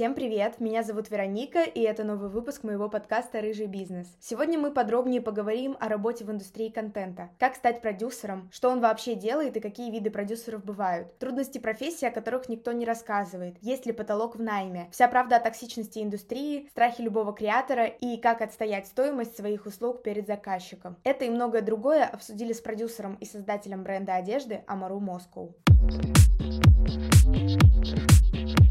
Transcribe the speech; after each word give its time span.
Всем 0.00 0.14
привет, 0.14 0.60
меня 0.60 0.82
зовут 0.82 1.10
Вероника, 1.10 1.60
и 1.62 1.82
это 1.82 2.04
новый 2.04 2.30
выпуск 2.30 2.62
моего 2.64 2.88
подкаста 2.88 3.42
«Рыжий 3.42 3.66
бизнес». 3.66 4.06
Сегодня 4.18 4.58
мы 4.58 4.70
подробнее 4.70 5.20
поговорим 5.20 5.76
о 5.78 5.88
работе 5.90 6.24
в 6.24 6.30
индустрии 6.30 6.70
контента, 6.70 7.28
как 7.38 7.54
стать 7.54 7.82
продюсером, 7.82 8.48
что 8.50 8.70
он 8.70 8.80
вообще 8.80 9.14
делает 9.14 9.58
и 9.58 9.60
какие 9.60 9.90
виды 9.90 10.10
продюсеров 10.10 10.64
бывают, 10.64 11.18
трудности 11.18 11.58
профессии, 11.58 12.06
о 12.06 12.10
которых 12.10 12.48
никто 12.48 12.72
не 12.72 12.86
рассказывает, 12.86 13.58
есть 13.60 13.84
ли 13.84 13.92
потолок 13.92 14.36
в 14.36 14.40
найме, 14.40 14.88
вся 14.90 15.06
правда 15.06 15.36
о 15.36 15.40
токсичности 15.40 15.98
индустрии, 15.98 16.66
страхи 16.70 17.02
любого 17.02 17.34
креатора 17.34 17.84
и 17.84 18.16
как 18.16 18.40
отстоять 18.40 18.86
стоимость 18.86 19.36
своих 19.36 19.66
услуг 19.66 20.02
перед 20.02 20.26
заказчиком. 20.26 20.96
Это 21.04 21.26
и 21.26 21.28
многое 21.28 21.60
другое 21.60 22.06
обсудили 22.06 22.54
с 22.54 22.62
продюсером 22.62 23.16
и 23.16 23.26
создателем 23.26 23.82
бренда 23.82 24.14
одежды 24.14 24.64
Амару 24.66 24.98
Москоу. 24.98 25.54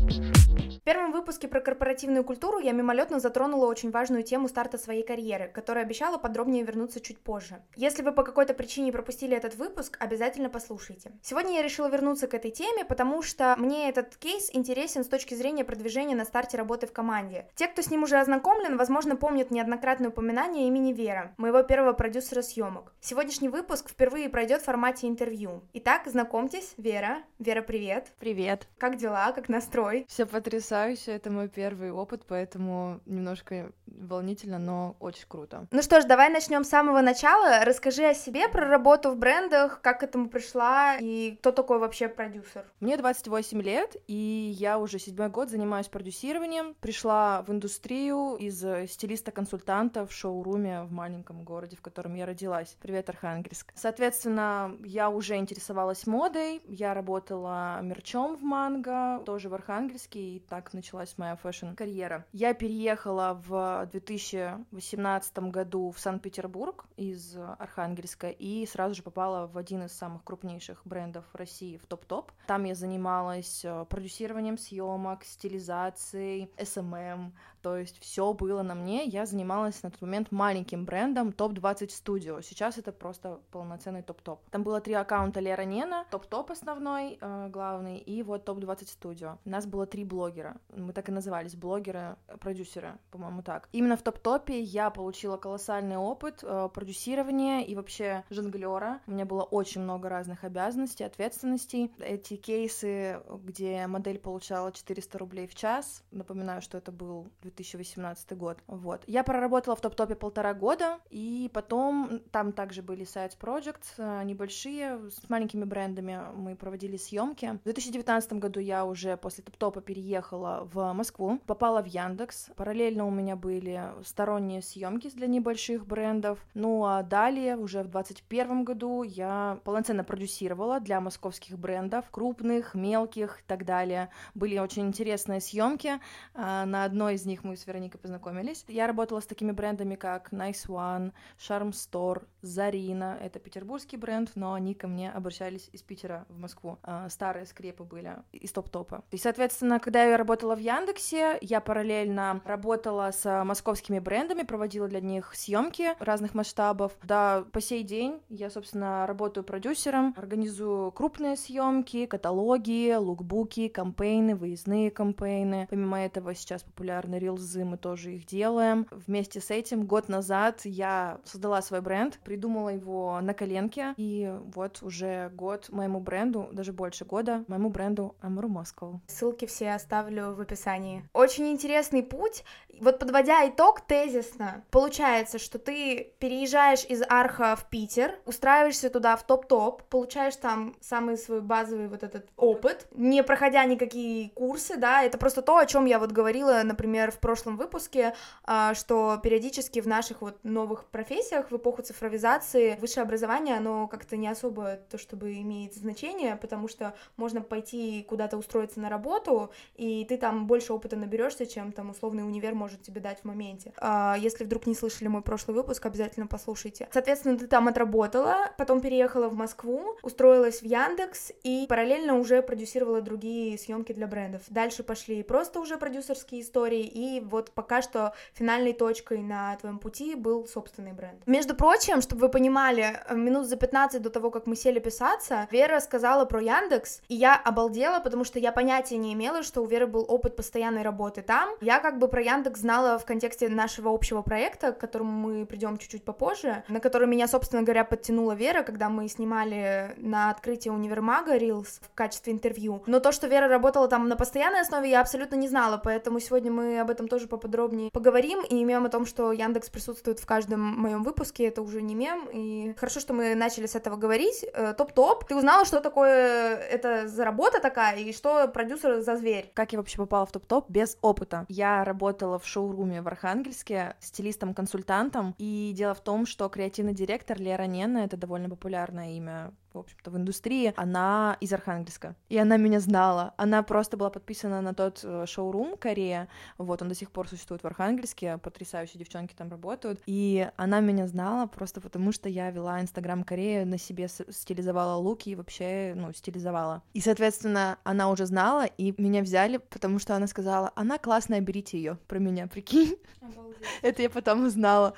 В 0.09 0.81
первом 0.81 1.11
выпуске 1.11 1.47
про 1.47 1.61
корпоративную 1.61 2.23
культуру 2.23 2.57
я 2.57 2.71
мимолетно 2.71 3.19
затронула 3.19 3.67
очень 3.67 3.91
важную 3.91 4.23
тему 4.23 4.47
старта 4.47 4.79
своей 4.79 5.03
карьеры, 5.03 5.47
которая 5.53 5.85
обещала 5.85 6.17
подробнее 6.17 6.63
вернуться 6.63 6.99
чуть 6.99 7.19
позже. 7.19 7.61
Если 7.75 8.01
вы 8.01 8.11
по 8.11 8.23
какой-то 8.23 8.55
причине 8.55 8.91
пропустили 8.91 9.37
этот 9.37 9.55
выпуск, 9.55 9.97
обязательно 9.99 10.49
послушайте. 10.49 11.11
Сегодня 11.21 11.57
я 11.57 11.61
решила 11.61 11.89
вернуться 11.89 12.27
к 12.27 12.33
этой 12.33 12.49
теме, 12.49 12.85
потому 12.85 13.21
что 13.21 13.55
мне 13.59 13.87
этот 13.89 14.15
кейс 14.15 14.49
интересен 14.51 15.03
с 15.03 15.07
точки 15.07 15.35
зрения 15.35 15.63
продвижения 15.63 16.15
на 16.15 16.25
старте 16.25 16.57
работы 16.57 16.87
в 16.87 16.91
команде. 16.91 17.47
Те, 17.53 17.67
кто 17.67 17.83
с 17.83 17.91
ним 17.91 18.03
уже 18.03 18.17
ознакомлен, 18.17 18.77
возможно, 18.77 19.15
помнят 19.15 19.51
неоднократное 19.51 20.09
упоминание 20.09 20.67
имени 20.67 20.91
Вера, 20.91 21.35
моего 21.37 21.61
первого 21.61 21.93
продюсера 21.93 22.41
съемок. 22.41 22.93
Сегодняшний 22.99 23.49
выпуск 23.49 23.89
впервые 23.89 24.29
пройдет 24.29 24.61
в 24.61 24.65
формате 24.65 25.07
интервью. 25.07 25.61
Итак, 25.73 26.07
знакомьтесь, 26.07 26.73
Вера. 26.77 27.19
Вера, 27.37 27.61
привет. 27.61 28.07
Привет. 28.19 28.67
Как 28.79 28.95
дела, 28.95 29.31
как 29.33 29.49
настрой? 29.49 29.98
Все 30.07 30.25
потрясающе, 30.25 31.11
это 31.11 31.29
мой 31.31 31.47
первый 31.47 31.91
опыт, 31.91 32.23
поэтому 32.27 33.01
немножко 33.05 33.71
волнительно, 33.85 34.59
но 34.59 34.95
очень 34.99 35.25
круто. 35.27 35.67
Ну 35.71 35.81
что 35.81 36.01
ж, 36.01 36.05
давай 36.05 36.29
начнем 36.29 36.63
с 36.63 36.69
самого 36.69 37.01
начала. 37.01 37.65
Расскажи 37.65 38.05
о 38.05 38.13
себе, 38.13 38.47
про 38.49 38.67
работу 38.67 39.11
в 39.11 39.17
брендах, 39.17 39.81
как 39.81 39.99
к 39.99 40.03
этому 40.03 40.29
пришла 40.29 40.97
и 40.97 41.35
кто 41.39 41.51
такой 41.51 41.79
вообще 41.79 42.07
продюсер. 42.07 42.65
Мне 42.79 42.97
28 42.97 43.61
лет, 43.61 43.95
и 44.07 44.55
я 44.57 44.79
уже 44.79 44.99
седьмой 44.99 45.29
год 45.29 45.49
занимаюсь 45.49 45.87
продюсированием. 45.87 46.75
Пришла 46.79 47.41
в 47.41 47.51
индустрию 47.51 48.35
из 48.37 48.59
стилиста-консультанта 48.91 50.05
в 50.05 50.13
шоуруме 50.13 50.83
в 50.83 50.91
маленьком 50.91 51.43
городе, 51.43 51.75
в 51.75 51.81
котором 51.81 52.15
я 52.15 52.25
родилась. 52.25 52.77
Привет, 52.81 53.09
Архангельск. 53.09 53.73
Соответственно, 53.75 54.77
я 54.83 55.09
уже 55.09 55.35
интересовалась 55.35 56.07
модой, 56.07 56.61
я 56.67 56.93
работала 56.93 57.79
мерчом 57.81 58.37
в 58.37 58.41
Манго, 58.41 59.21
тоже 59.25 59.49
в 59.49 59.53
Архангельске, 59.53 59.88
и 60.19 60.39
так 60.39 60.73
началась 60.73 61.17
моя 61.17 61.35
fashion-карьера. 61.35 62.25
Я 62.31 62.53
переехала 62.53 63.41
в 63.47 63.87
2018 63.91 65.39
году 65.39 65.91
в 65.91 65.99
Санкт-Петербург 65.99 66.85
из 66.97 67.35
Архангельска 67.57 68.29
и 68.29 68.65
сразу 68.65 68.95
же 68.95 69.03
попала 69.03 69.47
в 69.47 69.57
один 69.57 69.83
из 69.83 69.91
самых 69.91 70.23
крупнейших 70.23 70.81
брендов 70.85 71.25
России 71.33 71.77
в 71.77 71.85
топ-топ. 71.85 72.31
Там 72.47 72.63
я 72.65 72.75
занималась 72.75 73.63
э, 73.63 73.85
продюсированием 73.89 74.57
съемок, 74.57 75.23
стилизацией, 75.23 76.51
SMM, 76.57 77.31
то 77.61 77.77
есть 77.77 77.99
все 77.99 78.33
было 78.33 78.61
на 78.61 78.75
мне. 78.75 79.05
Я 79.05 79.25
занималась 79.25 79.81
на 79.83 79.91
тот 79.91 80.01
момент 80.01 80.31
маленьким 80.31 80.85
брендом 80.85 81.31
топ-20 81.31 81.89
студио. 81.89 82.41
Сейчас 82.41 82.77
это 82.77 82.91
просто 82.91 83.39
полноценный 83.51 84.01
топ-топ. 84.01 84.41
Там 84.49 84.63
было 84.63 84.81
три 84.81 84.93
аккаунта 84.93 85.39
Лера 85.39 85.63
Нена, 85.63 86.05
топ-топ 86.09 86.51
основной, 86.51 87.17
э, 87.19 87.49
главный, 87.49 87.97
и 87.97 88.23
вот 88.23 88.45
топ-20 88.45 88.87
студио. 88.87 89.37
У 89.45 89.49
нас 89.49 89.65
было 89.65 89.85
три 89.85 90.03
блогера. 90.03 90.57
Мы 90.75 90.93
так 90.93 91.09
и 91.09 91.11
назывались, 91.11 91.55
блогеры, 91.55 92.15
продюсеры, 92.39 92.97
по-моему, 93.11 93.41
так. 93.41 93.67
Именно 93.71 93.97
в 93.97 94.01
топ-топе 94.01 94.59
я 94.61 94.89
получила 94.89 95.37
колоссальный 95.37 95.97
опыт 95.97 96.39
э, 96.43 96.69
продюсирования 96.73 97.61
и 97.61 97.75
вообще 97.75 98.23
жонглера. 98.29 99.01
У 99.07 99.11
меня 99.11 99.25
было 99.25 99.43
очень 99.43 99.81
много 99.81 100.09
разных 100.09 100.43
обязанностей, 100.43 101.03
ответственностей. 101.03 101.91
Эти 101.99 102.35
кейсы, 102.35 103.21
где 103.43 103.87
модель 103.87 104.19
получала 104.19 104.71
400 104.71 105.17
рублей 105.17 105.47
в 105.47 105.55
час, 105.55 106.03
напоминаю, 106.11 106.61
что 106.61 106.77
это 106.77 106.91
был 106.91 107.27
2018 107.49 108.37
год. 108.37 108.59
Вот. 108.67 109.03
Я 109.07 109.23
проработала 109.23 109.75
в 109.75 109.81
топ-топе 109.81 110.15
полтора 110.15 110.53
года, 110.53 110.99
и 111.09 111.49
потом 111.53 112.21
там 112.31 112.53
также 112.53 112.81
были 112.81 113.05
Sites 113.05 113.37
Projects, 113.39 113.93
э, 113.97 114.23
небольшие, 114.23 115.09
с 115.09 115.29
маленькими 115.29 115.65
брендами 115.65 116.19
мы 116.35 116.55
проводили 116.55 116.97
съемки. 116.97 117.59
В 117.61 117.63
2019 117.63 118.33
году 118.33 118.59
я 118.59 118.85
уже 118.85 119.17
после 119.17 119.43
топ-топа 119.43 119.81
переехала 119.81 120.67
в 120.71 120.93
Москву, 120.93 121.39
попала 121.45 121.81
в 121.81 121.85
Яндекс. 121.85 122.49
Параллельно 122.55 123.05
у 123.05 123.11
меня 123.11 123.35
были 123.35 123.83
сторонние 124.03 124.61
съемки 124.61 125.09
для 125.09 125.27
небольших 125.27 125.85
брендов. 125.85 126.39
Ну 126.53 126.85
а 126.85 127.03
далее, 127.03 127.57
уже 127.57 127.79
в 127.79 127.89
2021 127.89 128.63
году, 128.63 129.03
я 129.03 129.59
полноценно 129.63 130.03
продюсировала 130.03 130.79
для 130.79 131.01
московских 131.01 131.57
брендов, 131.57 132.05
крупных, 132.11 132.73
мелких 132.73 133.39
и 133.39 133.43
так 133.47 133.65
далее. 133.65 134.09
Были 134.35 134.57
очень 134.57 134.87
интересные 134.87 135.41
съемки. 135.41 135.99
А, 136.33 136.65
на 136.65 136.83
одной 136.83 137.15
из 137.15 137.25
них 137.25 137.38
них 137.39 137.43
мы 137.43 137.55
с 137.55 137.65
Вероникой 137.65 137.99
познакомились. 137.99 138.65
Я 138.67 138.87
работала 138.87 139.19
с 139.19 139.25
такими 139.25 139.51
брендами, 139.51 139.95
как 139.95 140.31
Nice 140.31 140.67
One, 140.67 141.11
Charm 141.37 141.71
Store, 141.71 142.23
Зарина. 142.41 143.17
Это 143.21 143.39
петербургский 143.39 143.97
бренд, 143.97 144.31
но 144.35 144.53
они 144.53 144.73
ко 144.73 144.87
мне 144.87 145.11
обращались 145.11 145.69
из 145.71 145.81
Питера 145.81 146.25
в 146.29 146.37
Москву. 146.37 146.77
А, 146.83 147.09
старые 147.09 147.45
скрепы 147.45 147.83
были 147.83 148.17
из 148.31 148.51
топ-топа. 148.51 149.03
И, 149.11 149.17
соответственно, 149.17 149.79
когда 149.79 150.03
я 150.03 150.17
работала 150.17 150.55
в 150.55 150.59
Яндексе, 150.59 151.37
я 151.41 151.61
параллельно 151.61 152.41
работала 152.45 153.11
с 153.11 153.43
московскими 153.43 153.99
брендами, 153.99 154.43
проводила 154.43 154.87
для 154.87 155.01
них 155.01 155.33
съемки 155.35 155.95
разных 155.99 156.33
масштабов. 156.33 156.93
Да, 157.03 157.45
по 157.51 157.61
сей 157.61 157.83
день 157.83 158.21
я, 158.29 158.49
собственно, 158.49 159.05
работаю 159.07 159.43
продюсером, 159.43 160.13
организую 160.17 160.91
крупные 160.91 161.37
съемки, 161.37 162.05
каталоги, 162.05 162.93
лукбуки, 162.95 163.67
кампейны, 163.67 164.35
выездные 164.35 164.91
кампейны. 164.91 165.67
Помимо 165.69 165.99
этого 165.99 166.35
сейчас 166.35 166.63
популярны 166.63 167.19
рилзы, 167.29 167.63
мы 167.63 167.77
тоже 167.77 168.15
их 168.15 168.25
делаем. 168.25 168.87
Вместе 168.91 169.39
с 169.39 169.51
этим 169.51 169.85
год 169.85 170.09
назад 170.09 170.61
я 170.63 171.19
создала 171.23 171.61
свой 171.61 171.81
бренд, 171.81 172.19
придумала 172.23 172.69
его 172.69 173.19
на 173.21 173.33
коленке, 173.33 173.93
и 173.97 174.33
вот 174.55 174.81
уже 174.81 175.29
год 175.35 175.69
моему 175.69 175.99
бренду, 175.99 176.49
даже 176.51 176.73
больше 176.73 177.05
года, 177.05 177.43
моему 177.47 177.69
бренду 177.69 178.15
Амуру 178.21 178.49
Москва. 178.49 178.99
Ссылки 179.07 179.45
все 179.45 179.71
оставлю 179.71 180.33
в 180.33 180.41
описании. 180.41 181.03
Очень 181.13 181.51
интересный 181.51 182.03
путь. 182.03 182.43
Вот 182.79 182.97
подводя 182.97 183.47
итог 183.47 183.81
тезисно, 183.81 184.63
получается, 184.71 185.37
что 185.37 185.59
ты 185.59 186.13
переезжаешь 186.19 186.85
из 186.85 187.01
Арха 187.07 187.55
в 187.57 187.69
Питер, 187.69 188.15
устраиваешься 188.25 188.89
туда 188.89 189.17
в 189.17 189.23
топ-топ, 189.23 189.83
получаешь 189.83 190.35
там 190.37 190.75
самый 190.79 191.17
свой 191.17 191.41
базовый 191.41 191.89
вот 191.89 192.03
этот 192.03 192.27
опыт, 192.37 192.87
не 192.91 193.21
проходя 193.23 193.65
никакие 193.65 194.29
курсы, 194.29 194.77
да, 194.77 195.03
это 195.03 195.17
просто 195.17 195.41
то, 195.41 195.57
о 195.57 195.65
чем 195.65 195.85
я 195.85 195.99
вот 195.99 196.11
говорила, 196.11 196.61
например, 196.63 197.11
в 197.11 197.19
прошлом 197.19 197.57
выпуске, 197.57 198.15
а, 198.43 198.73
что 198.73 199.19
периодически 199.21 199.81
в 199.81 199.87
наших 199.87 200.21
вот 200.21 200.37
новых 200.43 200.85
профессиях 200.85 201.51
в 201.51 201.57
эпоху 201.57 201.81
цифровизации 201.81 202.77
высшее 202.79 203.03
образование, 203.03 203.57
оно 203.57 203.87
как-то 203.87 204.15
не 204.15 204.27
особо 204.27 204.77
то, 204.89 204.97
чтобы 204.97 205.33
имеет 205.33 205.73
значение, 205.73 206.37
потому 206.37 206.67
что 206.67 206.95
можно 207.17 207.41
пойти 207.41 208.05
куда-то 208.07 208.37
устроиться 208.37 208.79
на 208.79 208.89
работу, 208.89 209.51
и 209.75 210.05
ты 210.05 210.17
там 210.17 210.47
больше 210.47 210.71
опыта 210.71 210.95
наберешься, 210.95 211.45
чем 211.45 211.73
там 211.73 211.89
условный 211.89 212.23
универ 212.23 212.55
может 212.55 212.68
тебе 212.77 213.01
дать 213.01 213.21
в 213.21 213.25
моменте. 213.25 213.73
А, 213.77 214.15
если 214.19 214.43
вдруг 214.43 214.67
не 214.67 214.75
слышали 214.75 215.07
мой 215.07 215.21
прошлый 215.21 215.55
выпуск, 215.55 215.85
обязательно 215.85 216.27
послушайте. 216.27 216.87
Соответственно, 216.91 217.37
ты 217.37 217.47
там 217.47 217.67
отработала, 217.67 218.51
потом 218.57 218.81
переехала 218.81 219.29
в 219.29 219.35
Москву, 219.35 219.97
устроилась 220.01 220.61
в 220.61 220.65
Яндекс 220.65 221.31
и 221.43 221.65
параллельно 221.67 222.17
уже 222.17 222.41
продюсировала 222.41 223.01
другие 223.01 223.57
съемки 223.57 223.93
для 223.93 224.07
брендов. 224.07 224.43
Дальше 224.49 224.83
пошли 224.83 225.23
просто 225.23 225.59
уже 225.59 225.77
продюсерские 225.77 226.41
истории, 226.41 226.83
и 226.83 227.19
вот 227.19 227.51
пока 227.51 227.81
что 227.81 228.13
финальной 228.33 228.73
точкой 228.73 229.19
на 229.19 229.55
твоем 229.57 229.79
пути 229.79 230.15
был 230.15 230.47
собственный 230.47 230.93
бренд. 230.93 231.21
Между 231.25 231.55
прочим, 231.55 232.01
чтобы 232.01 232.21
вы 232.21 232.29
понимали, 232.29 232.99
минут 233.11 233.47
за 233.47 233.55
15 233.55 234.01
до 234.01 234.09
того, 234.09 234.31
как 234.31 234.47
мы 234.47 234.55
сели 234.55 234.79
писаться, 234.79 235.47
Вера 235.51 235.79
сказала 235.79 236.25
про 236.25 236.41
Яндекс, 236.41 237.01
и 237.07 237.15
я 237.15 237.35
обалдела, 237.35 237.99
потому 237.99 238.23
что 238.23 238.39
я 238.39 238.51
понятия 238.51 238.97
не 238.97 239.13
имела, 239.13 239.43
что 239.43 239.61
у 239.61 239.65
Веры 239.65 239.87
был 239.87 240.05
опыт 240.07 240.35
постоянной 240.35 240.81
работы 240.81 241.21
там. 241.21 241.49
Я 241.61 241.79
как 241.79 241.99
бы 241.99 242.07
про 242.07 242.21
Яндекс 242.21 242.58
знала 242.59 242.99
в 242.99 243.05
контексте 243.05 243.49
нашего 243.49 243.93
общего 243.93 244.21
проекта, 244.21 244.71
к 244.71 244.77
которому 244.77 245.11
мы 245.11 245.45
придем 245.45 245.77
чуть-чуть 245.77 246.03
попозже, 246.03 246.63
на 246.67 246.79
который 246.79 247.07
меня, 247.07 247.27
собственно 247.27 247.63
говоря, 247.63 247.83
подтянула 247.83 248.33
Вера, 248.33 248.63
когда 248.63 248.89
мы 248.89 249.07
снимали 249.07 249.93
на 249.97 250.29
открытии 250.29 250.69
универмага 250.69 251.37
Reels 251.37 251.81
в 251.81 251.93
качестве 251.93 252.33
интервью. 252.33 252.83
Но 252.85 252.99
то, 252.99 253.11
что 253.11 253.27
Вера 253.27 253.47
работала 253.47 253.87
там 253.87 254.07
на 254.07 254.15
постоянной 254.15 254.61
основе, 254.61 254.89
я 254.89 255.01
абсолютно 255.01 255.35
не 255.35 255.47
знала, 255.47 255.79
поэтому 255.83 256.19
сегодня 256.19 256.51
мы 256.51 256.79
об 256.79 256.89
этом 256.89 257.07
тоже 257.07 257.27
поподробнее 257.27 257.91
поговорим 257.91 258.41
и 258.41 258.63
мем 258.63 258.85
о 258.85 258.89
том, 258.89 259.05
что 259.05 259.31
Яндекс 259.31 259.69
присутствует 259.69 260.19
в 260.19 260.25
каждом 260.25 260.59
моем 260.61 261.03
выпуске, 261.03 261.45
это 261.45 261.61
уже 261.61 261.81
не 261.81 261.95
мем, 261.95 262.27
и 262.31 262.73
хорошо, 262.77 262.99
что 262.99 263.13
мы 263.13 263.35
начали 263.35 263.65
с 263.65 263.75
этого 263.75 263.95
говорить. 263.95 264.45
Э, 264.53 264.73
топ-топ, 264.73 265.25
ты 265.25 265.35
узнала, 265.35 265.65
что 265.65 265.81
такое 265.81 266.55
это 266.55 267.07
за 267.07 267.25
работа 267.25 267.59
такая, 267.59 267.97
и 267.97 268.13
что 268.13 268.47
продюсер 268.47 269.01
за 269.01 269.15
зверь? 269.15 269.51
Как 269.53 269.71
я 269.71 269.79
вообще 269.79 269.97
попала 269.97 270.25
в 270.25 270.31
топ-топ 270.31 270.69
без 270.69 270.97
опыта? 271.01 271.45
Я 271.49 271.83
работала 271.83 272.39
в 272.39 272.45
шоуруме 272.49 273.01
в 273.01 273.07
Архангельске 273.07 273.95
стилистом-консультантом, 273.99 275.35
и 275.37 275.73
дело 275.75 275.93
в 275.93 276.01
том, 276.01 276.25
что 276.25 276.49
креативный 276.49 276.93
директор 276.93 277.39
Лера 277.39 277.63
Нена, 277.63 277.99
это 277.99 278.17
довольно 278.17 278.49
популярное 278.49 279.11
имя 279.17 279.53
в 279.73 279.79
общем-то, 279.79 280.11
в 280.11 280.17
индустрии, 280.17 280.73
она 280.75 281.37
из 281.39 281.53
Архангельска. 281.53 282.15
И 282.29 282.37
она 282.37 282.57
меня 282.57 282.79
знала. 282.79 283.33
Она 283.37 283.63
просто 283.63 283.97
была 283.97 284.09
подписана 284.09 284.61
на 284.61 284.73
тот 284.73 285.01
э, 285.03 285.25
шоурум 285.27 285.77
Корея. 285.77 286.27
Вот, 286.57 286.81
он 286.81 286.89
до 286.89 286.95
сих 286.95 287.11
пор 287.11 287.27
существует 287.27 287.63
в 287.63 287.67
Архангельске. 287.67 288.37
Потрясающие 288.37 288.99
девчонки 288.99 289.33
там 289.33 289.49
работают. 289.49 290.01
И 290.05 290.49
она 290.57 290.79
меня 290.79 291.07
знала 291.07 291.47
просто 291.47 291.81
потому, 291.81 292.11
что 292.11 292.29
я 292.29 292.51
вела 292.51 292.81
Инстаграм 292.81 293.23
Корея, 293.23 293.65
на 293.65 293.77
себе 293.77 294.07
стилизовала 294.07 294.95
луки 294.95 295.29
и 295.29 295.35
вообще, 295.35 295.93
ну, 295.95 296.13
стилизовала. 296.13 296.81
И, 296.93 297.01
соответственно, 297.01 297.77
она 297.83 298.09
уже 298.09 298.25
знала, 298.25 298.65
и 298.65 298.93
меня 299.01 299.21
взяли, 299.21 299.57
потому 299.57 299.99
что 299.99 300.15
она 300.15 300.27
сказала, 300.27 300.71
она 300.75 300.97
классная, 300.97 301.41
берите 301.41 301.77
ее 301.77 301.97
про 302.07 302.19
меня, 302.19 302.47
прикинь. 302.47 302.97
Обалдеть. 303.21 303.59
Это 303.81 304.01
я 304.01 304.09
потом 304.09 304.45
узнала. 304.45 304.93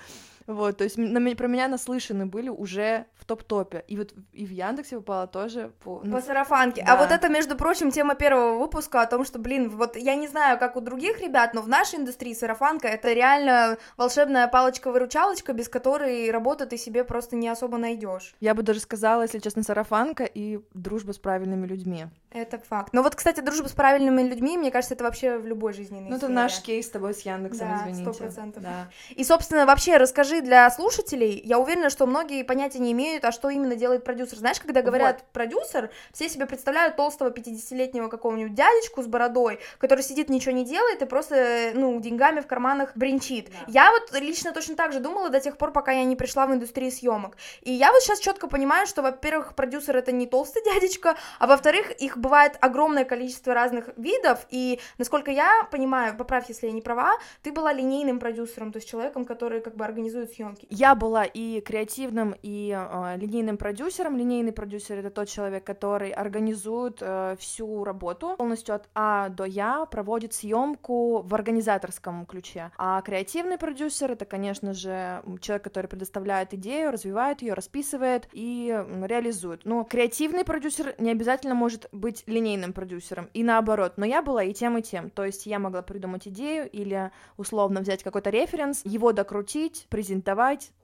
Вот, 0.48 0.78
то 0.78 0.84
есть 0.84 0.98
на, 0.98 1.36
про 1.36 1.48
меня 1.48 1.68
наслышаны 1.68 2.26
были 2.26 2.50
уже 2.50 3.06
в 3.16 3.26
топ-топе. 3.26 3.84
И 3.88 3.98
вот 3.98 4.14
и 4.34 4.46
в 4.46 4.52
Яндексе 4.52 4.98
попала 4.98 5.28
тоже 5.28 5.72
по... 5.84 6.02
Ну, 6.04 6.14
по 6.14 6.22
сарафанке. 6.22 6.82
А 6.82 6.86
да. 6.86 6.94
А 6.94 6.98
вот 6.98 7.12
это, 7.12 7.30
между 7.30 7.56
прочим, 7.56 7.92
тема 7.92 8.16
первого 8.16 8.60
выпуска 8.60 9.02
о 9.02 9.06
том, 9.06 9.26
что, 9.26 9.40
блин, 9.40 9.70
вот 9.70 9.96
я 9.96 10.16
не 10.16 10.28
знаю, 10.28 10.60
как 10.60 10.76
у 10.76 10.82
других 10.82 11.20
ребят, 11.22 11.54
но 11.54 11.62
в 11.62 11.68
нашей 11.68 12.00
индустрии 12.00 12.34
сарафанка— 12.34 12.88
это 12.90 13.14
реально 13.14 13.78
волшебная 13.98 14.48
палочка-выручалочка, 14.48 15.54
без 15.54 15.70
которой 15.70 16.32
работу 16.32 16.68
ты 16.68 16.78
себе 16.78 17.04
просто 17.04 17.36
не 17.36 17.48
особо 17.50 17.78
найдешь. 17.78 18.36
Я 18.40 18.54
бы 18.54 18.64
даже 18.64 18.80
сказала, 18.80 19.24
если 19.24 19.40
честно, 19.40 19.64
сарафанка 19.64 20.24
и 20.24 20.60
дружба 20.74 21.12
с 21.14 21.18
правильными 21.18 21.68
людьми. 21.68 22.06
Это 22.32 22.58
факт. 22.60 22.94
Но 22.94 23.04
вот, 23.04 23.16
кстати, 23.16 23.42
дружба 23.42 23.68
с 23.68 23.74
правильными 23.74 24.22
людьми, 24.22 24.58
мне 24.58 24.72
кажется, 24.72 24.96
это 24.96 25.04
вообще 25.04 25.38
в 25.38 25.46
любой 25.46 25.74
жизненной 25.74 26.10
Ну, 26.10 26.16
это 26.16 26.30
наш 26.30 26.62
кейс 26.62 26.88
с 26.88 26.90
тобой 26.90 27.14
с 27.14 27.22
Яндексом, 27.22 27.68
да, 27.68 27.90
извините. 27.90 28.14
сто 28.14 28.24
процентов. 28.24 28.64
Да. 28.64 28.90
И, 29.10 29.24
собственно, 29.24 29.66
вообще 29.66 29.98
расскажи 29.98 30.31
для 30.40 30.70
слушателей, 30.72 31.42
я 31.44 31.60
уверена, 31.60 31.90
что 31.90 32.06
многие 32.06 32.44
понятия 32.44 32.80
не 32.80 32.94
имеют, 32.94 33.26
а 33.26 33.34
что 33.34 33.50
именно 33.50 33.76
делает 33.76 34.06
продюсер. 34.06 34.38
Знаешь, 34.38 34.60
когда 34.60 34.82
говорят 34.82 35.18
вот. 35.18 35.26
продюсер, 35.34 35.92
все 36.14 36.30
себе 36.30 36.46
представляют 36.46 36.96
толстого 36.96 37.30
50-летнего 37.30 38.08
какого-нибудь 38.08 38.54
дядечку 38.54 39.02
с 39.02 39.08
бородой, 39.08 39.60
который 39.80 40.04
сидит, 40.04 40.30
ничего 40.30 40.54
не 40.54 40.64
делает 40.64 41.02
и 41.02 41.06
просто, 41.06 41.72
ну, 41.74 42.00
деньгами 42.00 42.40
в 42.40 42.48
карманах 42.48 42.96
бренчит. 42.96 43.50
Да. 43.50 43.58
Я 43.68 43.92
вот 43.92 44.18
лично 44.20 44.54
точно 44.54 44.76
так 44.76 44.94
же 44.94 45.00
думала 45.00 45.30
до 45.30 45.40
тех 45.40 45.58
пор, 45.58 45.72
пока 45.72 45.92
я 45.92 46.06
не 46.06 46.16
пришла 46.16 46.46
в 46.46 46.54
индустрию 46.54 46.92
съемок. 46.92 47.36
И 47.62 47.74
я 47.74 47.92
вот 47.92 48.02
сейчас 48.02 48.20
четко 48.20 48.48
понимаю, 48.48 48.88
что, 48.88 49.02
во-первых, 49.02 49.56
продюсер 49.56 49.98
это 49.98 50.12
не 50.12 50.28
толстый 50.28 50.64
дядечка, 50.64 51.18
а 51.40 51.48
во-вторых, 51.48 51.92
их 52.00 52.18
бывает 52.18 52.58
огромное 52.62 53.04
количество 53.06 53.54
разных 53.54 53.90
видов, 53.98 54.46
и, 54.52 54.80
насколько 55.00 55.32
я 55.32 55.68
понимаю, 55.72 56.16
поправь, 56.16 56.46
если 56.50 56.68
я 56.68 56.72
не 56.72 56.82
права, 56.82 57.18
ты 57.42 57.52
была 57.52 57.74
линейным 57.74 58.20
продюсером, 58.20 58.72
то 58.72 58.78
есть 58.78 58.88
человеком, 58.88 59.26
который 59.26 59.62
как 59.62 59.76
бы 59.76 59.86
организует 59.86 60.21
съемки. 60.28 60.68
Я 60.70 60.96
была 60.96 61.26
и 61.26 61.62
креативным, 61.62 62.36
и 62.42 62.76
э, 62.78 63.18
линейным 63.18 63.58
продюсером. 63.58 64.18
Линейный 64.18 64.52
продюсер— 64.52 64.98
это 65.00 65.10
тот 65.10 65.28
человек, 65.28 65.64
который 65.64 66.12
организует 66.12 66.98
э, 67.02 67.36
всю 67.40 67.84
работу 67.84 68.36
полностью 68.38 68.76
от 68.76 68.90
А 68.96 69.30
до 69.30 69.46
Я, 69.46 69.86
проводит 69.86 70.34
съемку 70.34 71.22
в 71.22 71.34
организаторском 71.34 72.26
ключе. 72.26 72.72
А 72.78 73.02
креативный 73.02 73.58
продюсер— 73.58 74.12
это, 74.14 74.26
конечно 74.26 74.74
же, 74.74 75.22
человек, 75.42 75.64
который 75.64 75.88
предоставляет 75.88 76.54
идею, 76.54 76.92
развивает 76.92 77.42
ее, 77.42 77.54
расписывает 77.54 78.28
и 78.34 78.84
реализует. 79.04 79.66
Но 79.66 79.84
креативный 79.84 80.46
продюсер 80.46 80.96
не 80.98 81.12
обязательно 81.12 81.56
может 81.56 81.88
быть 81.92 82.24
линейным 82.28 82.74
продюсером, 82.74 83.30
и 83.34 83.44
наоборот, 83.44 83.94
но 83.98 84.06
я 84.06 84.22
была 84.22 84.44
и 84.44 84.54
тем, 84.54 84.78
и 84.78 84.82
тем, 84.82 85.10
то 85.10 85.26
есть 85.26 85.46
я 85.46 85.60
могла 85.60 85.82
придумать 85.82 86.28
идею 86.28 86.70
или 86.70 87.12
условно 87.38 87.82
взять 87.82 88.04
какой-то 88.04 88.30
референс, 88.30 88.82
его 88.86 89.12
докрутить, 89.12 89.88
презентовать, 89.90 90.11